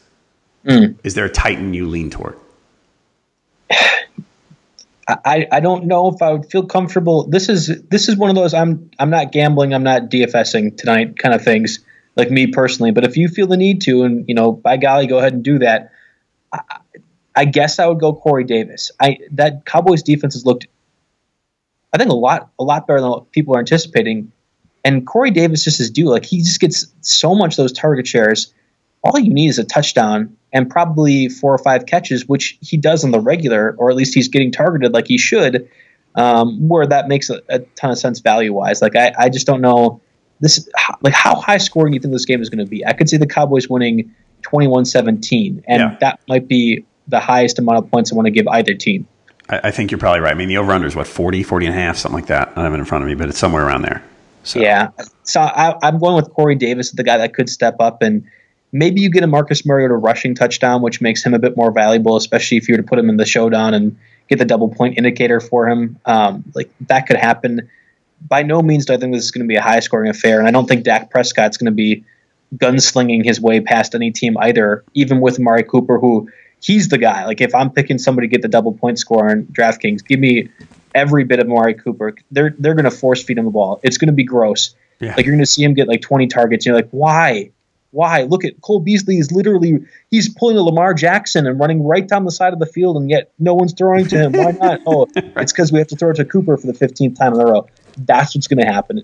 Mm. 0.65 0.97
Is 1.05 1.13
there 1.13 1.27
a 1.27 1.31
Titan 1.31 1.75
you 1.75 1.87
lean 1.87 2.09
toward? 2.09 2.39
I, 5.25 5.47
I 5.51 5.61
don't 5.61 5.87
know 5.87 6.09
if 6.09 6.23
I 6.23 6.33
would 6.33 6.51
feel 6.51 6.67
comfortable. 6.67 7.29
This 7.29 7.49
is 7.49 7.83
this 7.89 8.09
is 8.09 8.17
one 8.17 8.31
of 8.31 8.37
those 8.37 8.55
I'm 8.55 8.91
I'm 8.99 9.11
not 9.11 9.33
gambling, 9.33 9.75
I'm 9.75 9.83
not 9.83 10.11
DFSing 10.11 10.77
tonight 10.77 11.19
kind 11.19 11.35
of 11.35 11.43
things, 11.43 11.81
like 12.17 12.31
me 12.31 12.49
personally. 12.49 12.93
But 12.93 13.05
if 13.05 13.17
you 13.17 13.29
feel 13.29 13.47
the 13.47 13.57
need 13.57 13.83
to, 13.83 14.05
and 14.05 14.29
you 14.29 14.35
know, 14.35 14.53
by 14.53 14.77
golly, 14.77 15.07
go 15.07 15.19
ahead 15.19 15.33
and 15.33 15.43
do 15.43 15.59
that. 15.61 15.93
I, 16.53 16.61
I 17.35 17.45
guess 17.45 17.79
I 17.79 17.87
would 17.87 18.01
go 18.01 18.13
Corey 18.13 18.45
Davis. 18.45 18.91
I 19.01 19.19
that 19.33 19.65
Cowboys 19.65 20.03
defense 20.03 20.35
has 20.35 20.45
looked, 20.45 20.67
I 21.93 21.99
think 21.99 22.11
a 22.11 22.15
lot 22.15 22.51
a 22.59 22.65
lot 22.65 22.87
better 22.87 23.01
than 23.01 23.11
what 23.11 23.33
people 23.33 23.55
are 23.57 23.61
anticipating. 23.61 24.33
And 24.85 25.07
Corey 25.07 25.31
Davis 25.31 25.65
just 25.65 25.81
is 25.81 25.91
due. 25.91 26.09
Like 26.09 26.25
he 26.25 26.39
just 26.39 26.61
gets 26.61 26.87
so 27.01 27.35
much 27.35 27.57
those 27.57 27.73
target 27.73 28.07
shares. 28.07 28.53
All 29.03 29.19
you 29.19 29.33
need 29.33 29.49
is 29.49 29.59
a 29.59 29.65
touchdown 29.65 30.37
and 30.53 30.69
probably 30.69 31.29
four 31.29 31.55
or 31.55 31.59
five 31.59 31.87
catches, 31.87 32.27
which 32.27 32.59
he 32.61 32.77
does 32.77 33.05
on 33.05 33.13
the 33.13 33.21
regular, 33.21 33.75
or 33.79 33.91
at 33.91 33.97
least 33.97 34.15
he's 34.15 34.29
getting 34.29 34.51
targeted 34.51 34.93
like 34.93 35.07
he 35.07 35.17
should, 35.17 35.69
um, 36.17 36.69
where 36.69 36.87
that 36.87 37.09
makes 37.09 37.31
a, 37.31 37.41
a, 37.49 37.61
ton 37.61 37.91
of 37.91 37.99
sense 37.99 38.21
value 38.21 38.53
wise. 38.53 38.83
Like 38.83 38.97
I, 38.97 39.13
I 39.19 39.29
just 39.29 39.47
don't 39.47 39.61
know 39.61 40.01
this 40.41 40.69
like 41.03 41.13
how 41.13 41.35
high 41.35 41.59
scoring 41.59 41.93
you 41.93 42.01
think 42.01 42.13
this 42.13 42.25
game 42.25 42.43
is 42.43 42.51
going 42.51 42.65
to 42.65 42.71
be. 42.71 42.85
I 42.85 42.93
could 42.93 43.09
see 43.09 43.17
the 43.17 43.27
Cowboys 43.27 43.69
winning 43.69 44.15
21-17, 44.43 45.65
and 45.67 45.81
yeah. 45.81 45.97
that 46.01 46.21
might 46.29 46.49
be 46.49 46.85
the 47.09 47.21
highest 47.21 47.59
amount 47.59 47.79
of 47.79 47.91
points 47.91 48.13
I 48.13 48.17
want 48.17 48.27
to 48.27 48.31
give 48.31 48.49
either 48.49 48.75
team. 48.75 49.07
I, 49.49 49.61
I 49.65 49.71
think 49.71 49.91
you're 49.91 49.99
probably 49.99 50.21
right. 50.21 50.33
I 50.33 50.35
mean, 50.35 50.49
the 50.49 50.57
over 50.57 50.73
under 50.73 50.87
is 50.87 50.97
what 50.97 51.07
40, 51.07 51.43
40 51.43 51.67
and 51.67 51.75
a 51.75 51.79
half, 51.79 51.97
something 51.97 52.21
like 52.21 52.29
that. 52.29 52.49
I 52.49 52.55
don't 52.55 52.65
have 52.65 52.75
it 52.75 52.79
in 52.79 52.85
front 52.85 53.05
of 53.05 53.09
me, 53.09 53.15
but 53.15 53.29
it's 53.29 53.39
somewhere 53.39 53.67
around 53.67 53.83
there. 53.83 54.03
So. 54.43 54.59
Yeah, 54.59 54.89
so 55.23 55.41
I, 55.41 55.77
I'm 55.83 55.99
going 55.99 56.17
with 56.17 56.31
Corey 56.33 56.55
Davis, 56.55 56.93
the 56.93 57.05
guy 57.05 57.19
that 57.19 57.35
could 57.35 57.51
step 57.51 57.77
up 57.79 58.01
and 58.01 58.25
Maybe 58.73 59.01
you 59.01 59.11
get 59.11 59.25
a 59.25 59.27
Marcus 59.27 59.66
Mariota 59.66 59.95
rushing 59.95 60.35
touchdown, 60.35 60.83
which 60.83 61.01
makes 61.01 61.25
him 61.25 61.35
a 61.35 61.39
bit 61.39 61.57
more 61.57 61.73
valuable, 61.73 62.16
especially 62.16 62.57
if 62.57 62.68
you 62.68 62.75
were 62.75 62.83
to 62.83 62.87
put 62.87 62.99
him 62.99 63.09
in 63.09 63.16
the 63.16 63.27
showdown 63.27 63.75
and 63.75 63.99
get 64.29 64.39
the 64.39 64.45
double 64.45 64.68
point 64.68 64.97
indicator 64.97 65.41
for 65.41 65.68
him. 65.68 65.99
Um, 66.05 66.45
like 66.55 66.71
that 66.87 67.07
could 67.07 67.16
happen. 67.16 67.68
By 68.27 68.43
no 68.43 68.62
means 68.62 68.87
do 68.87 68.95
I 68.95 68.97
think 68.97 69.14
this 69.14 69.25
is 69.25 69.31
going 69.31 69.45
to 69.45 69.49
be 69.49 69.57
a 69.57 69.62
high 69.62 69.81
scoring 69.81 70.09
affair, 70.09 70.39
and 70.39 70.47
I 70.47 70.51
don't 70.51 70.66
think 70.66 70.85
Dak 70.85 71.11
Prescott's 71.11 71.57
going 71.57 71.66
to 71.66 71.73
be 71.73 72.05
gunslinging 72.57 73.25
his 73.25 73.41
way 73.41 73.61
past 73.61 73.95
any 73.95 74.11
team 74.11 74.37
either. 74.39 74.85
Even 74.95 75.21
with 75.21 75.39
Mari 75.39 75.62
Cooper, 75.62 75.99
who 75.99 76.29
he's 76.62 76.89
the 76.89 76.99
guy. 76.99 77.25
Like 77.27 77.41
if 77.41 77.55
I'm 77.55 77.71
picking 77.71 77.99
somebody 77.99 78.29
to 78.29 78.31
get 78.31 78.43
the 78.43 78.49
double 78.49 78.73
point 78.73 78.99
score 78.99 79.31
on 79.31 79.45
DraftKings, 79.45 80.05
give 80.05 80.21
me 80.21 80.49
every 80.95 81.25
bit 81.25 81.41
of 81.41 81.49
Mari 81.49 81.75
Cooper. 81.75 82.14
They're 82.31 82.55
they're 82.59 82.75
going 82.75 82.85
to 82.85 82.91
force 82.91 83.23
feed 83.23 83.39
him 83.39 83.47
the 83.47 83.51
ball. 83.51 83.81
It's 83.83 83.99
going 83.99 84.09
to 84.09 84.14
be 84.14 84.25
gross. 84.25 84.75
Yeah. 85.01 85.14
Like 85.16 85.25
you're 85.25 85.35
going 85.35 85.45
to 85.45 85.51
see 85.51 85.64
him 85.64 85.75
get 85.75 85.89
like 85.89 86.03
20 86.03 86.27
targets. 86.27 86.66
And 86.66 86.73
You're 86.73 86.83
like, 86.83 86.91
why? 86.91 87.51
Why? 87.93 88.22
Look 88.22 88.45
at 88.45 88.61
Cole 88.61 88.80
Beasley 88.80 89.18
is 89.18 89.32
literally 89.32 89.80
he's 90.11 90.32
pulling 90.32 90.57
a 90.57 90.62
Lamar 90.62 90.95
Jackson 90.95 91.47
and 91.47 91.59
running 91.59 91.84
right 91.84 92.07
down 92.07 92.24
the 92.24 92.30
side 92.30 92.53
of 92.53 92.61
the 92.61 92.66
field, 92.66 92.97
and 92.97 93.11
yet 93.11 93.32
no 93.38 93.55
one's 93.55 93.72
throwing 93.72 94.07
to 94.09 94.16
him. 94.16 94.32
Why 94.32 94.53
not? 94.53 94.80
Oh, 94.86 95.09
it's 95.16 95.53
because 95.53 95.72
we 95.72 95.78
have 95.78 95.88
to 95.88 95.97
throw 95.97 96.11
it 96.11 96.16
to 96.16 96.24
Cooper 96.24 96.57
for 96.57 96.66
the 96.66 96.74
fifteenth 96.74 97.18
time 97.18 97.34
in 97.34 97.41
a 97.41 97.45
row. 97.45 97.66
That's 97.99 98.34
what's 98.34 98.47
going 98.47 98.64
to 98.64 98.72
happen. 98.72 99.03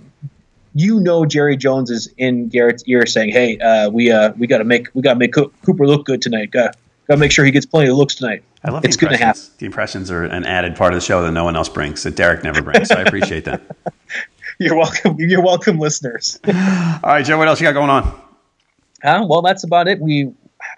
You 0.75 1.01
know, 1.01 1.27
Jerry 1.27 1.57
Jones 1.57 1.91
is 1.91 2.13
in 2.17 2.49
Garrett's 2.49 2.85
ear 2.87 3.07
saying, 3.07 3.31
"Hey, 3.31 3.59
uh, 3.59 3.91
we 3.91 4.11
uh, 4.13 4.33
we 4.39 4.47
got 4.47 4.59
to 4.59 4.65
make 4.65 4.89
we 4.95 5.03
got 5.03 5.15
to 5.15 5.19
make 5.19 5.33
Cooper 5.33 5.87
look 5.87 6.07
good 6.07 6.23
tonight. 6.23 6.53
Got 6.53 6.77
to 7.09 7.17
make 7.17 7.33
sure 7.33 7.45
he 7.45 7.51
gets 7.51 7.67
plenty 7.67 7.89
of 7.89 7.97
looks 7.97 8.15
tonight." 8.15 8.45
I 8.63 8.71
love 8.71 8.85
it's 8.85 8.97
going 8.97 9.13
to 9.13 9.19
happen. 9.19 9.43
The 9.59 9.67
impressions 9.67 10.11
are 10.11 10.25
an 10.25 10.45
added 10.45 10.77
part 10.77 10.93
of 10.93 11.01
the 11.01 11.05
show 11.05 11.23
that 11.23 11.33
no 11.33 11.45
one 11.45 11.57
else 11.57 11.69
brings, 11.69 12.03
that 12.03 12.17
Derek 12.17 12.43
never 12.43 12.63
brings. 12.63 12.89
So 12.89 12.97
I 12.97 13.03
appreciate 13.03 13.45
that. 13.45 13.63
You're 14.59 14.77
welcome. 14.77 15.17
You're 15.19 15.43
welcome, 15.43 15.79
listeners. 15.79 16.41
All 16.47 16.53
right, 17.05 17.25
Joe. 17.25 17.39
What 17.39 17.47
else 17.47 17.61
you 17.61 17.67
got 17.67 17.75
going 17.75 17.91
on? 17.91 18.26
Uh, 19.03 19.25
well, 19.29 19.43
that's 19.43 19.65
about 19.65 19.89
it. 19.89 20.01
We, 20.01 20.33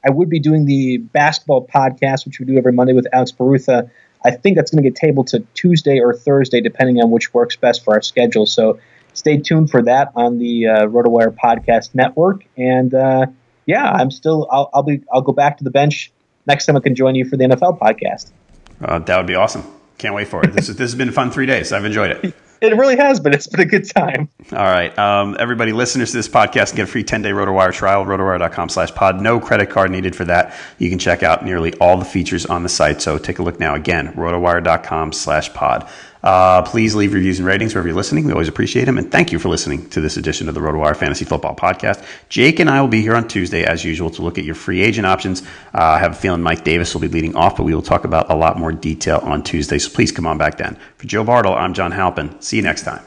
I 0.04 0.10
would 0.10 0.28
be 0.28 0.40
doing 0.40 0.66
the 0.66 0.98
basketball 0.98 1.66
podcast, 1.66 2.26
which 2.26 2.40
we 2.40 2.46
do 2.46 2.56
every 2.56 2.72
Monday 2.72 2.92
with 2.92 3.06
Alex 3.12 3.32
Barutha. 3.32 3.90
I 4.24 4.32
think 4.32 4.56
that's 4.56 4.70
going 4.70 4.82
to 4.82 4.88
get 4.88 4.96
tabled 4.96 5.28
to 5.28 5.40
Tuesday 5.54 6.00
or 6.00 6.12
Thursday, 6.14 6.60
depending 6.60 7.00
on 7.00 7.10
which 7.10 7.32
works 7.32 7.56
best 7.56 7.84
for 7.84 7.94
our 7.94 8.02
schedule. 8.02 8.46
So 8.46 8.80
stay 9.14 9.38
tuned 9.38 9.70
for 9.70 9.82
that 9.82 10.12
on 10.16 10.38
the 10.38 10.66
uh, 10.66 10.86
RotoWire 10.86 11.36
Podcast 11.36 11.94
Network. 11.94 12.44
And 12.56 12.92
uh, 12.94 13.26
yeah, 13.66 13.90
I'm 13.90 14.10
still. 14.10 14.48
I'll, 14.50 14.70
I'll, 14.74 14.82
be. 14.82 15.02
I'll 15.12 15.22
go 15.22 15.32
back 15.32 15.58
to 15.58 15.64
the 15.64 15.70
bench 15.70 16.10
next 16.46 16.66
time 16.66 16.76
I 16.76 16.80
can 16.80 16.94
join 16.94 17.14
you 17.14 17.24
for 17.24 17.36
the 17.36 17.44
NFL 17.44 17.78
podcast. 17.78 18.32
Uh, 18.80 18.98
that 18.98 19.16
would 19.16 19.26
be 19.26 19.34
awesome. 19.34 19.64
Can't 19.98 20.14
wait 20.14 20.28
for 20.28 20.42
it. 20.44 20.52
This, 20.52 20.68
is, 20.68 20.76
this 20.76 20.90
has 20.90 20.94
been 20.94 21.12
fun 21.12 21.30
three 21.30 21.46
days. 21.46 21.72
I've 21.72 21.84
enjoyed 21.84 22.12
it. 22.12 22.34
It 22.60 22.76
really 22.76 22.96
has 22.96 23.20
been. 23.20 23.32
It's 23.34 23.46
been 23.46 23.60
a 23.60 23.64
good 23.64 23.88
time. 23.88 24.28
All 24.52 24.58
right. 24.58 24.96
Um, 24.98 25.36
everybody, 25.38 25.72
listeners 25.72 26.10
to 26.10 26.16
this 26.16 26.28
podcast 26.28 26.74
get 26.74 26.84
a 26.84 26.86
free 26.86 27.04
10 27.04 27.22
day 27.22 27.30
RotoWire 27.30 27.72
trial, 27.72 28.04
rotowire.com 28.04 28.68
slash 28.68 28.92
pod. 28.94 29.20
No 29.20 29.38
credit 29.38 29.70
card 29.70 29.90
needed 29.90 30.16
for 30.16 30.24
that. 30.24 30.54
You 30.78 30.90
can 30.90 30.98
check 30.98 31.22
out 31.22 31.44
nearly 31.44 31.74
all 31.74 31.96
the 31.98 32.04
features 32.04 32.46
on 32.46 32.62
the 32.62 32.68
site. 32.68 33.00
So 33.00 33.18
take 33.18 33.38
a 33.38 33.42
look 33.42 33.60
now. 33.60 33.74
Again, 33.74 34.12
rotowire.com 34.14 35.12
slash 35.12 35.52
pod. 35.54 35.88
Uh, 36.22 36.62
please 36.62 36.94
leave 36.94 37.14
reviews 37.14 37.38
and 37.38 37.46
ratings 37.46 37.74
wherever 37.74 37.88
you're 37.88 37.96
listening. 37.96 38.24
We 38.24 38.32
always 38.32 38.48
appreciate 38.48 38.84
them. 38.84 38.98
And 38.98 39.10
thank 39.10 39.32
you 39.32 39.38
for 39.38 39.48
listening 39.48 39.88
to 39.90 40.00
this 40.00 40.16
edition 40.16 40.48
of 40.48 40.54
the 40.54 40.60
RotoWire 40.60 40.96
Fantasy 40.96 41.24
Football 41.24 41.54
Podcast. 41.54 42.04
Jake 42.28 42.58
and 42.60 42.68
I 42.68 42.80
will 42.80 42.88
be 42.88 43.02
here 43.02 43.14
on 43.14 43.28
Tuesday, 43.28 43.64
as 43.64 43.84
usual, 43.84 44.10
to 44.10 44.22
look 44.22 44.38
at 44.38 44.44
your 44.44 44.54
free 44.54 44.82
agent 44.82 45.06
options. 45.06 45.42
Uh, 45.74 45.82
I 45.82 45.98
have 45.98 46.12
a 46.12 46.16
feeling 46.16 46.42
Mike 46.42 46.64
Davis 46.64 46.94
will 46.94 47.00
be 47.00 47.08
leading 47.08 47.36
off, 47.36 47.56
but 47.56 47.64
we 47.64 47.74
will 47.74 47.82
talk 47.82 48.04
about 48.04 48.30
a 48.30 48.34
lot 48.34 48.58
more 48.58 48.72
detail 48.72 49.18
on 49.22 49.42
Tuesday. 49.42 49.78
So 49.78 49.90
please 49.90 50.12
come 50.12 50.26
on 50.26 50.38
back 50.38 50.58
then. 50.58 50.76
For 50.96 51.06
Joe 51.06 51.24
Bartel, 51.24 51.54
I'm 51.54 51.74
John 51.74 51.92
Halpin. 51.92 52.40
See 52.40 52.56
you 52.56 52.62
next 52.62 52.82
time. 52.82 53.02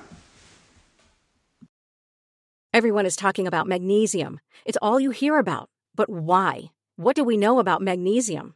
Everyone 2.74 3.06
is 3.06 3.18
talking 3.18 3.48
about 3.48 3.68
magnesium. 3.68 4.40
It's 4.64 4.78
all 4.82 5.00
you 5.00 5.12
hear 5.12 5.38
about. 5.38 5.70
But 5.94 6.10
why? 6.10 6.72
What 6.96 7.18
do 7.18 7.24
we 7.24 7.36
know 7.36 7.60
about 7.60 7.82
magnesium? 7.82 8.56